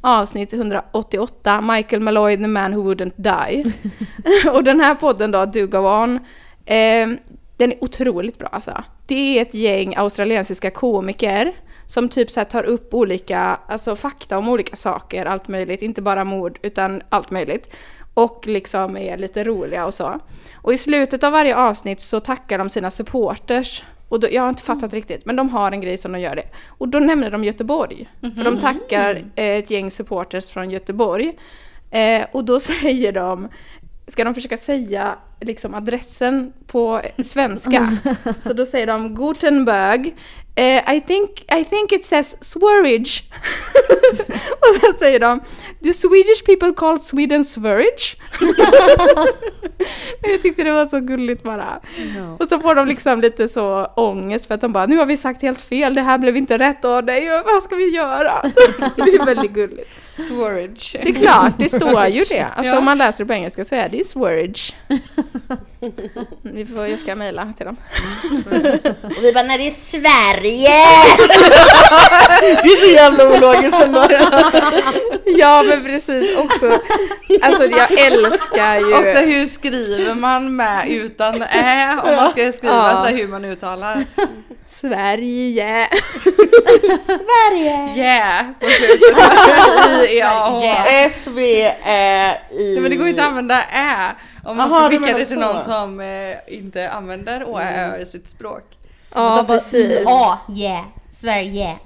Avsnitt 0.00 0.52
188, 0.52 1.60
Michael 1.60 2.02
Malloy, 2.02 2.36
the 2.36 2.46
man 2.46 2.72
who 2.72 2.94
wouldn't 2.94 3.12
die. 3.16 3.64
och 4.52 4.64
den 4.64 4.80
här 4.80 4.94
podden 4.94 5.30
då, 5.30 5.44
Do 5.44 5.66
Go 5.66 5.78
On, 5.78 6.16
eh, 6.64 7.08
den 7.56 7.72
är 7.72 7.84
otroligt 7.84 8.38
bra 8.38 8.48
alltså. 8.48 8.84
Det 9.06 9.38
är 9.38 9.42
ett 9.42 9.54
gäng 9.54 9.96
australiensiska 9.96 10.70
komiker 10.70 11.52
som 11.86 12.08
typ 12.08 12.30
så 12.30 12.40
här 12.40 12.44
tar 12.44 12.64
upp 12.64 12.94
olika, 12.94 13.60
alltså 13.66 13.96
fakta 13.96 14.38
om 14.38 14.48
olika 14.48 14.76
saker, 14.76 15.26
allt 15.26 15.48
möjligt, 15.48 15.82
inte 15.82 16.02
bara 16.02 16.24
mord 16.24 16.58
utan 16.62 17.02
allt 17.08 17.30
möjligt. 17.30 17.74
Och 18.14 18.46
liksom 18.46 18.96
är 18.96 19.16
lite 19.16 19.44
roliga 19.44 19.86
och 19.86 19.94
så. 19.94 20.20
Och 20.54 20.72
i 20.72 20.78
slutet 20.78 21.24
av 21.24 21.32
varje 21.32 21.56
avsnitt 21.56 22.00
så 22.00 22.20
tackar 22.20 22.58
de 22.58 22.70
sina 22.70 22.90
supporters. 22.90 23.82
Och 24.08 24.20
då, 24.20 24.28
jag 24.30 24.42
har 24.42 24.48
inte 24.48 24.62
fattat 24.62 24.94
riktigt, 24.94 25.26
men 25.26 25.36
de 25.36 25.48
har 25.48 25.72
en 25.72 25.80
grej 25.80 25.96
som 25.96 26.12
de 26.12 26.20
gör 26.20 26.36
det. 26.36 26.48
Och 26.68 26.88
då 26.88 26.98
nämner 26.98 27.30
de 27.30 27.44
Göteborg. 27.44 28.08
För 28.20 28.44
de 28.44 28.58
tackar 28.58 29.16
eh, 29.34 29.56
ett 29.56 29.70
gäng 29.70 29.90
supporters 29.90 30.50
från 30.50 30.70
Göteborg. 30.70 31.38
Eh, 31.90 32.26
och 32.32 32.44
då 32.44 32.60
säger 32.82 33.12
de, 33.12 33.48
ska 34.08 34.24
de 34.24 34.34
försöka 34.34 34.56
säga 34.56 35.16
liksom 35.40 35.74
adressen 35.74 36.52
på 36.66 37.00
svenska. 37.18 37.98
Så 38.38 38.52
då 38.52 38.66
säger 38.66 38.86
de 38.86 39.14
Gutenberg. 39.14 40.14
Eh, 40.54 40.94
I, 40.94 41.00
think, 41.00 41.30
I 41.52 41.64
think 41.64 41.92
it 41.92 42.04
says 42.04 42.36
Swearage. 42.40 43.24
och 44.60 44.80
så 44.80 44.98
säger 44.98 45.20
de 45.20 45.40
Do 45.80 45.92
Swedish 45.92 46.44
people 46.46 46.72
call 46.72 46.98
Sweden 47.00 47.44
Swearage? 47.44 48.16
Jag 50.22 50.42
tyckte 50.42 50.62
det 50.64 50.72
var 50.72 50.86
så 50.86 51.00
gulligt 51.00 51.42
bara. 51.42 51.80
Och 52.38 52.48
så 52.48 52.60
får 52.60 52.74
de 52.74 52.88
liksom 52.88 53.20
lite 53.20 53.48
så 53.48 53.84
ångest 53.96 54.46
för 54.46 54.54
att 54.54 54.60
de 54.60 54.72
bara 54.72 54.86
nu 54.86 54.96
har 54.96 55.06
vi 55.06 55.16
sagt 55.16 55.42
helt 55.42 55.60
fel, 55.60 55.94
det 55.94 56.02
här 56.02 56.18
blev 56.18 56.36
inte 56.36 56.58
rätt 56.58 56.84
av 56.84 57.04
dig, 57.04 57.42
vad 57.44 57.62
ska 57.62 57.76
vi 57.76 57.88
göra? 57.94 58.42
det 58.96 59.02
är 59.02 59.24
väldigt 59.26 59.50
gulligt. 59.52 59.90
Sworage. 60.28 60.96
Det 61.02 61.08
är 61.10 61.14
klart, 61.14 61.52
det 61.58 61.68
står 61.68 62.06
ju 62.06 62.24
det. 62.24 62.46
Alltså 62.56 62.72
Ja. 62.72 62.78
om 62.78 62.84
man 62.84 62.98
läser 62.98 63.24
det 63.24 63.28
på 63.28 63.32
engelska 63.34 63.64
så 63.64 63.74
är 63.74 63.88
det 63.88 63.96
ju 63.96 64.04
swearage. 64.04 64.74
Vi 66.42 66.66
får, 66.66 66.86
jag 66.86 66.98
ska 67.00 67.14
mejla 67.14 67.52
till 67.56 67.66
dem. 67.66 67.76
Och 69.02 69.24
vi 69.24 69.32
bara, 69.32 69.44
när 69.44 69.58
det 69.58 69.66
är 69.66 69.70
Sverige! 69.70 70.70
det 72.62 72.68
är 72.68 72.86
så 72.86 72.90
jävla 72.90 73.24
ologiskt 73.26 73.82
ändå. 73.84 74.06
Ja 75.26 75.64
men 75.68 75.84
precis 75.84 76.36
också. 76.36 76.80
Alltså 77.42 77.64
jag 77.64 77.92
älskar 78.06 78.76
ju. 78.76 78.94
Också 78.94 79.16
hur 79.16 79.46
skriver 79.46 80.14
man 80.14 80.56
med 80.56 80.90
utan 80.90 81.42
ä 81.42 81.96
om 82.04 82.16
man 82.16 82.30
ska 82.30 82.52
skriva 82.52 82.74
Ja. 82.74 82.96
så 82.96 83.16
hur 83.16 83.28
man 83.28 83.44
uttalar 83.44 84.04
Sverige. 84.68 85.88
Sverige! 87.06 87.94
yeah 87.96 88.46
på 88.60 88.66
slutet. 88.66 90.10
I, 90.10 90.18
ja, 90.18 90.62
yeah. 90.62 91.06
S-V-Ä-I... 91.06 92.72
Nej, 92.72 92.80
men 92.80 92.90
det 92.90 92.96
går 92.96 93.06
ju 93.06 93.10
inte 93.10 93.22
att 93.22 93.28
använda 93.28 93.62
ä 93.72 94.12
om 94.44 94.56
man 94.56 94.72
Aha, 94.72 94.80
ska 94.80 94.98
skicka 94.98 95.18
det 95.18 95.24
till 95.24 95.38
någon 95.38 95.62
som 95.62 96.00
eh, 96.00 96.54
inte 96.58 96.90
använder 96.90 97.44
å 97.44 97.58
ä 97.58 97.98
i 98.02 98.06
sitt 98.06 98.28
språk. 98.30 98.64
Ja 99.14 99.44
precis. 99.48 100.00
Ja, 100.04 100.38
yeah. 100.56 100.84
Sverige. 101.20 101.78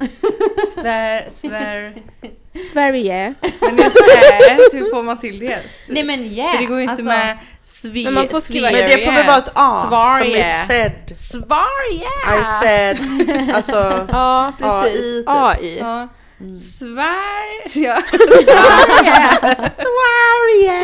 Svär, 0.74 1.28
svär. 1.34 1.94
Sverige. 2.72 3.34
Men 3.60 3.76
just 3.76 3.96
ä, 4.50 4.58
hur 4.72 4.90
får 4.90 5.02
man 5.02 5.18
till 5.18 5.38
det? 5.38 5.58
Nej 5.88 6.04
men 6.04 6.24
yeah. 6.24 6.52
För 6.52 6.58
det 6.58 6.66
går 6.66 6.76
ju 6.76 6.82
inte 6.82 6.90
alltså, 6.92 7.04
med 7.04 7.38
svi, 7.62 8.04
Men 8.04 8.14
man 8.14 8.28
får 8.28 8.40
skriva- 8.40 8.70
Men 8.70 8.80
det 8.90 9.04
får 9.04 9.12
väl 9.12 9.26
vara 9.26 9.36
ett 9.38 9.50
A 9.54 9.86
Sverige. 9.88 10.44
som 10.44 10.74
är 10.74 10.82
said. 10.82 11.16
Sverige! 11.16 12.40
I 12.40 12.44
said. 12.62 12.98
Alltså, 13.54 14.06
Ja 14.12 14.52
precis. 14.58 15.24
AI 15.26 15.56
typ. 15.56 15.62
AI. 15.62 15.78
Ja. 15.78 16.08
Sverige! 16.54 17.72
Ja. 17.74 18.02
Sverige! 19.82 20.82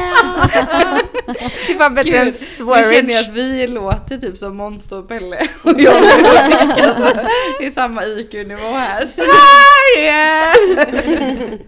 Det 1.67 1.75
var 1.75 1.91
bättre 1.91 2.17
än 2.19 2.25
Gud, 2.25 2.35
nu 2.67 2.95
känner 2.95 3.15
jag 3.15 3.25
Swearage. 3.25 3.29
att 3.29 3.35
vi 3.35 3.67
låter 3.67 4.19
typ 4.19 4.39
som 4.39 4.57
Måns 4.57 4.93
och 4.93 5.09
Pelle 5.09 5.49
och 5.63 5.81
jag 5.81 5.95
alltså, 5.97 7.21
i 7.61 7.71
samma 7.71 8.05
IQ-nivå 8.07 8.67
här. 8.73 9.07
Sverige! 9.07 10.45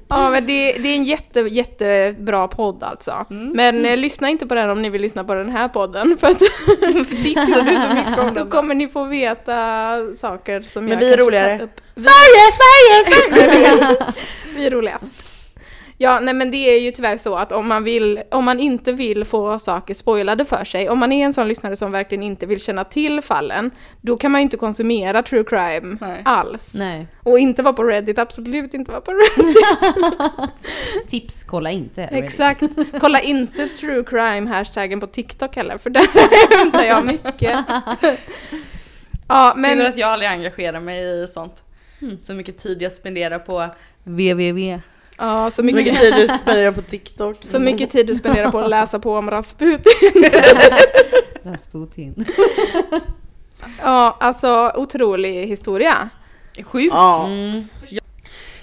Ja 0.09 0.31
men 0.31 0.47
det, 0.47 0.73
det 0.73 0.89
är 0.89 0.97
en 0.97 1.05
jätte, 1.05 1.41
jättebra 1.41 2.49
podd 2.49 2.83
alltså. 2.83 3.27
Men 3.29 3.85
eh, 3.87 3.97
lyssna 3.97 4.29
inte 4.29 4.47
på 4.47 4.55
den 4.55 4.71
om 4.71 4.83
ni 4.83 4.91
vill 4.91 5.03
lyssna 5.03 5.25
på 5.25 5.35
den 5.35 5.51
här 5.51 5.69
podden 5.69 6.17
för 6.21 6.27
att 6.27 6.39
Tipsar 7.23 7.63
du 7.71 7.77
så 7.77 7.89
mycket 7.95 8.19
om 8.19 8.29
då 8.29 8.35
den? 8.41 8.51
kommer 8.51 8.75
ni 8.75 8.89
få 8.89 9.05
veta 9.05 9.97
saker 10.17 10.61
som 10.61 10.85
Men 10.85 10.93
jag 10.93 10.99
vi 11.01 11.13
är 11.13 11.17
roligare. 11.17 11.63
upp. 11.63 11.81
Sverige, 12.01 12.45
Sverige, 12.59 13.05
Sverige! 13.05 13.97
Vi 14.57 14.67
är 14.67 14.71
roligast. 14.71 15.31
Ja, 16.03 16.21
nej 16.21 16.35
men 16.35 16.51
det 16.51 16.57
är 16.57 16.79
ju 16.79 16.91
tyvärr 16.91 17.17
så 17.17 17.37
att 17.37 17.53
om 17.53 17.69
man 17.69 17.85
vill, 17.85 18.23
om 18.31 18.45
man 18.45 18.61
inte 18.61 18.93
vill 18.93 19.25
få 19.25 19.59
saker 19.59 19.95
spoilade 19.95 20.45
för 20.45 20.65
sig, 20.65 20.89
om 20.89 20.99
man 20.99 21.13
är 21.13 21.25
en 21.25 21.35
sån 21.35 21.49
lyssnare 21.49 21.77
som 21.77 21.93
verkligen 21.93 22.23
inte 22.23 22.47
vill 22.47 22.61
känna 22.61 22.85
till 22.85 23.21
fallen, 23.21 23.71
då 24.01 24.17
kan 24.17 24.31
man 24.31 24.41
ju 24.41 24.43
inte 24.43 24.57
konsumera 24.57 25.23
true 25.23 25.45
crime 25.45 25.97
Nej. 26.01 26.23
alls. 26.25 26.71
Nej. 26.75 27.07
Och 27.23 27.39
inte 27.39 27.63
vara 27.63 27.73
på 27.73 27.85
Reddit, 27.85 28.19
absolut 28.19 28.75
inte 28.75 28.91
vara 28.91 29.01
på 29.01 29.13
Reddit. 29.13 29.57
Tips, 31.11 31.45
kolla 31.47 31.71
inte 31.71 32.03
Reddit. 32.07 32.25
Exakt. 32.25 32.63
Kolla 33.01 33.21
inte 33.21 33.69
true 33.69 34.05
crime 34.05 34.51
hashtaggen 34.51 35.01
på 35.01 35.07
TikTok 35.07 35.57
heller, 35.57 35.79
för 35.79 35.91
där 35.91 36.59
hämtar 36.59 36.85
jag 36.85 37.05
mycket. 37.05 37.65
Ja, 39.29 39.53
Men... 39.57 39.71
Tur 39.71 39.77
men 39.77 39.87
att 39.87 39.97
jag 39.97 40.09
aldrig 40.09 40.31
engagerar 40.31 40.81
mig 40.81 41.23
i 41.25 41.29
sånt. 41.29 41.63
Så 42.21 42.35
mycket 42.35 42.59
tid 42.59 42.83
jag 42.83 42.93
spenderar 42.93 43.39
på 43.39 43.67
www. 44.05 44.81
ja, 45.19 45.51
så 45.51 45.55
Så 45.55 45.63
mycket, 45.63 45.77
mycket 45.93 46.01
tid 46.01 46.15
du 46.15 46.29
spenderar 46.39 46.73
på 46.73 46.83
TikTok. 46.83 47.37
så 47.45 47.59
mycket 47.59 47.91
tid 47.91 48.07
du 48.07 48.15
spenderar 48.15 48.51
på 48.51 48.59
att 48.59 48.71
läsa 48.77 48.99
på 48.99 49.15
om 49.17 49.31
Rasputin. 49.31 50.25
Rasputin. 51.43 52.25
Ja, 53.83 54.17
alltså 54.21 54.73
otrolig 54.77 55.47
historia. 55.47 56.09
Sjukt. 56.65 56.95
Ja. 56.95 57.29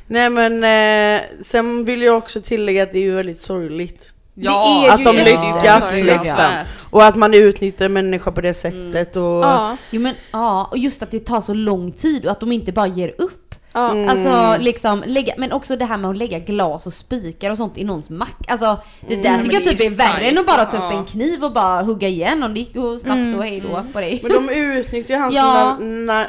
Nej 0.07 0.29
men 0.29 0.63
eh, 0.63 1.21
sen 1.41 1.85
vill 1.85 2.01
jag 2.01 2.17
också 2.17 2.41
tillägga 2.41 2.83
att 2.83 2.91
det 2.91 2.97
är 2.97 3.03
ju 3.03 3.15
väldigt 3.15 3.39
sorgligt. 3.39 4.13
Ja, 4.39 4.87
Att 4.93 5.03
de 5.05 5.11
lyckas 5.17 5.89
sorgligt. 5.89 6.05
liksom. 6.19 6.43
Och 6.89 7.03
att 7.03 7.15
man 7.15 7.33
utnyttjar 7.33 7.89
människor 7.89 8.31
på 8.31 8.41
det 8.41 8.53
sättet 8.53 9.15
och... 9.15 9.23
Ja, 9.23 9.77
Jo 9.91 10.01
men 10.01 10.15
ja, 10.31 10.67
och 10.71 10.77
just 10.77 11.03
att 11.03 11.11
det 11.11 11.19
tar 11.19 11.41
så 11.41 11.53
lång 11.53 11.91
tid 11.91 12.25
och 12.25 12.31
att 12.31 12.39
de 12.39 12.51
inte 12.51 12.71
bara 12.71 12.87
ger 12.87 13.13
upp. 13.17 13.46
Ja. 13.77 13.91
Mm. 13.91 14.09
Alltså 14.09 14.63
liksom 14.63 15.03
lägga, 15.05 15.33
men 15.37 15.51
också 15.51 15.75
det 15.75 15.85
här 15.85 15.97
med 15.97 16.09
att 16.11 16.17
lägga 16.17 16.39
glas 16.39 16.87
och 16.87 16.93
spikar 16.93 17.51
och 17.51 17.57
sånt 17.57 17.77
i 17.77 17.83
någons 17.83 18.09
mack. 18.09 18.35
Alltså 18.47 18.77
det 19.07 19.15
där 19.15 19.31
men 19.31 19.43
tycker 19.43 19.53
jag 19.55 19.63
det 19.63 19.69
är 19.69 19.89
typ 19.89 19.91
är 19.91 19.97
värre 19.97 20.25
än 20.27 20.37
att 20.37 20.45
bara 20.45 20.65
ta 20.65 20.77
upp 20.77 20.93
ja. 20.93 20.99
en 20.99 21.05
kniv 21.05 21.43
och 21.43 21.53
bara 21.53 21.81
hugga 21.83 22.07
igen 22.07 22.43
om 22.43 22.53
det 22.53 22.59
gick 22.59 22.75
och 22.75 23.01
snabbt 23.01 23.37
och 23.37 23.43
hej 23.43 23.59
då 23.59 23.85
på 23.93 23.99
dig. 23.99 24.19
Men 24.23 24.31
de 24.31 24.49
utnyttjar 24.49 25.15
ju 25.15 25.21
hans 25.21 25.35
Ja. 25.35 25.77
na- 25.79 26.25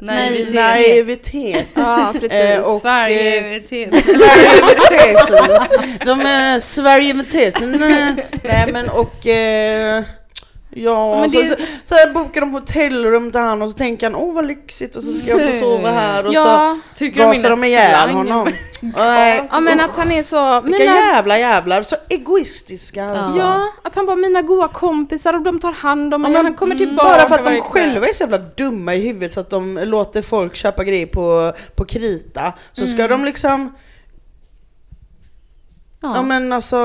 Naivitet. 0.00 0.54
naivitet. 0.54 1.68
ja 1.74 2.10
precis. 2.12 2.32
Eh, 2.32 2.60
och, 2.60 2.80
Sverige-naivitet. 2.80 4.04
Sverigemiteten. 4.04 5.96
De 6.06 6.20
är 6.20 6.60
Sverigemiteten. 6.60 7.70
Nej 8.44 8.72
men 8.72 8.88
och... 8.88 9.26
Eh, 9.26 10.04
ja, 10.74 11.20
Men 11.20 11.30
så, 11.30 11.38
det- 11.40 11.46
så, 11.46 11.54
så 11.84 11.94
här 11.94 12.12
bokar 12.12 12.40
de 12.40 12.50
hotellrum 12.52 13.30
till 13.30 13.40
han 13.40 13.62
och 13.62 13.70
så 13.70 13.76
tänker 13.76 14.06
han 14.10 14.14
åh 14.20 14.34
vad 14.34 14.46
lyxigt 14.46 14.96
och 14.96 15.02
så 15.02 15.12
ska 15.12 15.26
jag 15.30 15.52
få 15.52 15.52
sova 15.60 15.90
här. 15.90 16.26
Och 16.26 16.34
Ja, 16.34 16.78
så 16.94 17.06
gasar 17.06 17.50
de 17.50 17.64
ihjäl 17.64 18.10
honom. 18.10 18.48
Nej, 18.96 19.48
ja 19.52 19.60
men 19.60 19.80
att 19.80 19.96
han 19.96 20.10
är 20.12 20.22
så, 20.22 20.60
vilka 20.60 20.78
mina, 20.78 20.94
jävla 20.96 21.38
jävlar, 21.38 21.82
så 21.82 21.96
egoistiska 22.08 23.04
alltså. 23.04 23.38
ja, 23.38 23.68
att 23.84 23.94
han 23.94 24.06
bara 24.06 24.16
mina 24.16 24.42
goda 24.42 24.68
kompisar 24.68 25.34
och 25.34 25.42
de 25.42 25.58
tar 25.60 25.72
hand 25.72 26.14
om 26.14 26.22
mig. 26.22 26.30
Ja, 26.30 26.38
men 26.38 26.44
han 26.46 26.54
kommer 26.54 26.74
tillbaka 26.74 27.08
Bara 27.08 27.28
för 27.28 27.34
att 27.34 27.44
de 27.44 27.60
själva 27.60 28.06
är 28.06 28.12
så 28.12 28.22
jävla 28.22 28.38
dumma 28.38 28.94
i 28.94 29.00
huvudet 29.00 29.32
så 29.32 29.40
att 29.40 29.50
de 29.50 29.78
låter 29.84 30.22
folk 30.22 30.56
köpa 30.56 30.84
grejer 30.84 31.06
på, 31.06 31.52
på 31.76 31.84
krita. 31.84 32.52
Så 32.72 32.86
ska 32.86 33.08
de 33.08 33.24
liksom 33.24 33.72
ja. 36.02 36.12
Ja. 36.16 36.22
men 36.22 36.52
alltså 36.52 36.76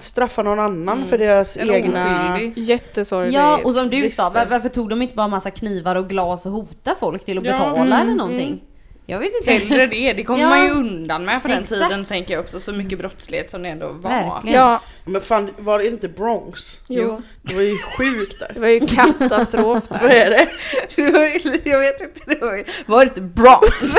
straffa 0.00 0.42
någon 0.42 0.58
annan 0.60 1.06
för 1.06 1.18
deras 1.18 1.56
En 1.56 1.70
egna... 1.70 2.32
oskyldig. 2.32 2.58
Jättesorgligt. 2.64 3.34
Ja 3.36 3.60
och 3.64 3.74
som 3.74 3.90
du 3.90 3.96
sa, 3.96 4.00
brister. 4.00 4.30
var, 4.34 4.46
varför 4.50 4.68
tog 4.68 4.90
de 4.90 5.02
inte 5.02 5.14
bara 5.14 5.28
massa 5.28 5.50
knivar 5.50 5.96
och 5.96 6.08
glas 6.08 6.46
och 6.46 6.52
hota 6.52 6.94
folk 7.00 7.24
till 7.24 7.38
att 7.38 7.44
Ja, 7.44 7.52
betala 7.52 7.76
mm, 7.76 7.92
eller 7.92 8.14
någonting? 8.14 8.60
Jag 9.08 9.18
vet 9.18 9.32
inte. 9.40 9.52
Hellre 9.52 9.86
det, 9.86 10.12
det 10.12 10.24
kommer 10.24 10.40
Ja. 10.42 10.48
man 10.48 10.64
ju 10.64 10.70
undan 10.70 11.24
med 11.24 11.42
på 11.42 11.48
den 11.48 11.62
Exakt. 11.62 11.82
tiden 11.82 12.04
tänker 12.04 12.34
jag 12.34 12.40
också. 12.40 12.60
Så 12.60 12.72
mycket 12.72 12.98
brottslighet 12.98 13.50
som 13.50 13.62
det 13.62 13.68
ändå 13.68 13.86
var. 13.88 14.10
Verkligen. 14.10 14.56
Ja, 14.60 14.80
Men 15.04 15.20
fan, 15.22 15.50
var 15.58 15.78
det 15.78 15.86
inte 15.86 16.08
Bronx? 16.08 16.80
jo. 16.88 17.22
Det 17.42 17.54
var 17.54 17.62
ju 17.62 17.76
sjukt 17.98 18.38
där. 18.40 18.50
Det 18.54 18.60
var 18.60 18.68
ju 18.68 18.86
katastrof 18.86 19.84
Vad 19.88 20.00
där. 20.00 20.08
är 20.08 20.30
det? 20.30 20.48
Det 20.96 21.10
var 21.10 21.20
jag 21.70 21.80
vet 21.80 22.00
inte, 22.00 22.20
det 22.34 22.40
var, 22.46 22.54
ju- 22.56 22.64
var 22.86 22.98
det 22.98 23.04
inte 23.04 23.20
Bronx? 23.20 23.80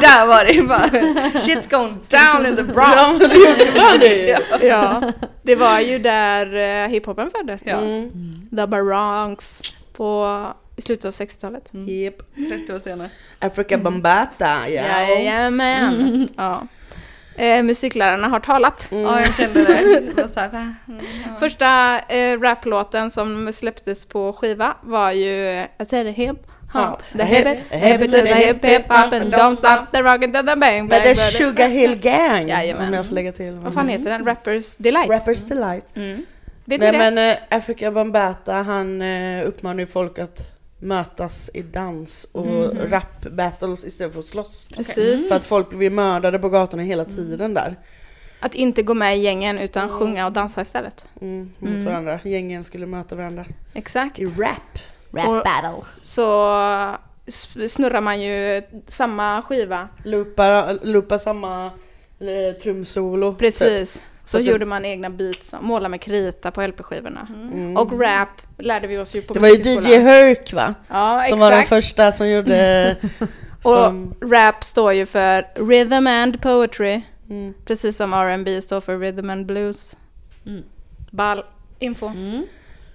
Där 0.00 0.26
var 0.26 0.44
det 0.44 0.62
bara 0.62 1.40
shit 1.40 1.70
going 1.70 1.96
down 2.08 2.46
in 2.46 2.56
the 2.56 2.62
Ja, 2.62 2.72
Bronx. 2.74 3.20
men 3.20 3.30
det 3.58 3.80
var 3.80 3.98
det 3.98 4.14
ju. 4.60 4.66
Ja, 4.68 5.02
det 5.42 5.54
var 5.56 5.80
ju 5.80 5.98
där 5.98 6.54
uh, 6.84 6.88
hiphopen 6.90 7.30
föddes. 7.30 7.62
Ja, 7.66 7.76
Mm. 7.76 8.48
The 8.56 8.66
Bronx 8.66 9.60
på 9.96 10.46
i 10.76 10.82
slutet 10.82 11.04
av 11.04 11.12
60-talet. 11.12 11.70
Yep. 11.88 12.16
30 12.48 12.72
år 12.74 12.78
senare. 12.78 13.10
Africa 13.38 13.78
Bambata, 13.78 14.68
ja. 14.68 14.82
Jajamän. 14.82 16.28
Ja. 16.36 16.66
Eh, 17.36 17.62
musiklärarna 17.62 18.28
har 18.28 18.40
talat. 18.40 18.88
Ja, 18.90 19.20
jag 19.20 19.34
kände 19.34 19.64
det. 19.64 20.00
det 20.16 20.28
så 20.28 20.40
här? 20.40 20.50
Mm, 20.54 20.74
ja. 21.24 21.30
Första 21.38 21.98
eh, 21.98 22.40
raplåten 22.40 23.10
som 23.10 23.52
släpptes 23.52 24.06
på 24.06 24.32
skiva 24.32 24.76
var 24.82 25.10
ju 25.10 25.64
I 25.80 25.84
said 25.84 26.06
hip 26.06 26.36
Ja. 26.74 26.80
hop, 26.90 27.02
the 27.18 27.24
hip 27.24 27.46
it, 27.46 27.58
hip 27.70 28.02
it 28.02 28.12
to 28.12 28.18
the 28.18 28.34
hip 28.34 28.64
hip 28.64 28.82
hop 28.88 29.12
and 29.12 29.34
don't 29.34 29.56
stop 29.56 29.86
the 29.92 29.98
rockin' 30.02 30.32
to 30.32 30.38
the 30.38 30.56
bang 30.56 30.88
bang. 30.88 31.02
The 31.02 31.14
bang. 31.14 31.16
Sugar 31.16 31.68
Hill 31.68 31.94
Gang, 32.02 32.48
Jajamän. 32.48 32.88
om 32.88 32.94
jag 32.94 33.06
får 33.06 33.14
lägga 33.14 33.32
till. 33.32 33.50
Vad 33.52 33.74
fan 33.74 33.88
heter 33.88 34.10
den? 34.10 34.24
Rappers 34.26 34.76
Delight? 34.76 35.10
Rappers 35.10 35.44
Delight. 35.46 35.96
Mm. 35.96 36.26
Vet 36.64 36.80
Nej 36.80 36.92
det? 36.92 36.98
men 36.98 37.18
eh, 37.30 37.36
Africa 37.50 37.90
Bambata 37.90 38.52
han 38.54 39.02
eh, 39.02 39.46
uppmanar 39.48 39.80
ju 39.80 39.86
folk 39.86 40.18
att 40.18 40.53
mötas 40.84 41.50
i 41.54 41.62
dans 41.62 42.26
och 42.32 42.76
rap 42.90 43.26
battles 43.30 43.84
istället 43.84 44.12
för 44.12 44.20
att 44.20 44.26
slåss. 44.26 44.68
Precis. 44.76 45.28
För 45.28 45.36
att 45.36 45.44
folk 45.44 45.70
blir 45.70 45.90
mördade 45.90 46.38
på 46.38 46.48
gatorna 46.48 46.82
hela 46.82 47.04
tiden 47.04 47.54
där. 47.54 47.76
Att 48.40 48.54
inte 48.54 48.82
gå 48.82 48.94
med 48.94 49.18
i 49.18 49.20
gängen 49.20 49.58
utan 49.58 49.88
sjunga 49.88 50.26
och 50.26 50.32
dansa 50.32 50.62
istället. 50.62 51.06
Mm, 51.20 51.52
mot 51.58 51.82
varandra. 51.82 52.20
Gängen 52.24 52.64
skulle 52.64 52.86
möta 52.86 53.16
varandra. 53.16 53.44
Exakt. 53.74 54.18
I 54.18 54.26
rap. 54.26 54.78
Rap 55.12 55.28
Och- 55.28 55.42
battle. 55.44 55.84
Så 56.02 56.96
snurrar 57.68 58.00
man 58.00 58.20
ju 58.20 58.62
samma 58.88 59.42
skiva. 59.42 59.88
Loopar, 60.04 60.78
loopar 60.82 61.18
samma 61.18 61.66
eh, 62.20 62.60
trumsolo. 62.62 63.34
typ. 63.34 63.88
Så 64.24 64.36
att 64.38 64.44
det- 64.44 64.50
gjorde 64.50 64.64
man 64.66 64.84
egna 64.84 65.10
beats, 65.10 65.54
måla 65.60 65.88
med 65.88 66.00
krita 66.00 66.50
på 66.50 66.62
LP-skivorna. 66.62 67.26
Och 67.76 68.00
rap 68.00 68.28
lärde 68.58 68.86
vi 68.86 68.98
oss 68.98 69.14
ju 69.14 69.22
på 69.22 69.34
Det 69.34 69.40
var 69.40 69.48
ju 69.48 69.54
DJ. 69.54 69.96
Herc 69.98 70.52
va? 70.52 70.74
Ja, 70.88 71.24
Som 71.28 71.38
var 71.38 71.50
den 71.50 71.60
exakt. 71.60 71.68
första 71.84 72.12
som 72.12 72.28
gjorde... 72.28 72.96
som, 73.62 74.12
Och 74.22 74.30
rap 74.30 74.64
står 74.64 74.92
ju 74.92 75.06
för 75.06 75.46
rhythm 75.68 76.06
and 76.06 76.42
poetry. 76.42 77.02
mm. 77.30 77.54
Precis 77.64 77.96
som 77.96 78.12
R&B 78.14 78.62
står 78.62 78.80
för 78.80 78.98
rhythm 78.98 79.30
and 79.30 79.46
blues. 79.46 79.96
Mm. 80.46 80.62
Ball 81.10 81.42
info. 81.78 82.06
Mm. 82.06 82.46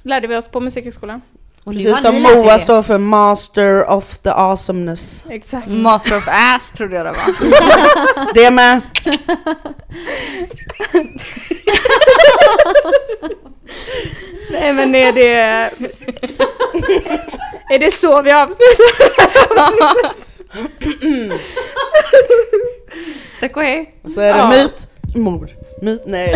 Lärde 0.04 0.28
vi 0.28 0.36
oss 0.36 0.48
på 0.48 0.60
musikskolan. 0.60 1.22
Och 1.64 1.74
Precis 1.74 2.02
som 2.02 2.22
Moa 2.22 2.54
det. 2.54 2.60
står 2.60 2.84
för 2.84 2.98
Master 2.98 3.90
of 3.90 4.18
the 4.18 4.30
Awesomeness. 4.30 5.24
Exakt. 5.30 5.68
Master 5.68 6.18
of 6.18 6.24
ass 6.28 6.72
trodde 6.72 6.96
jag 6.96 7.06
det 7.06 7.12
var. 7.12 8.34
Det 8.44 8.52
med. 8.52 8.82
Nej 14.52 14.74
men 14.74 14.96
är 14.96 15.12
det... 15.12 15.30
är 17.70 17.80
det 17.80 17.94
så 17.94 18.22
vi 18.22 18.32
avslutar? 18.32 19.10
Tack 23.40 23.58
och 23.58 23.64
hej. 23.64 23.94
Så 24.16 24.22
är 24.22 24.34
det 24.34 24.40
Ja. 24.40 24.50
myt, 24.50 24.88
mord, 25.16 25.50
myt, 25.82 26.02
nej. 26.06 26.36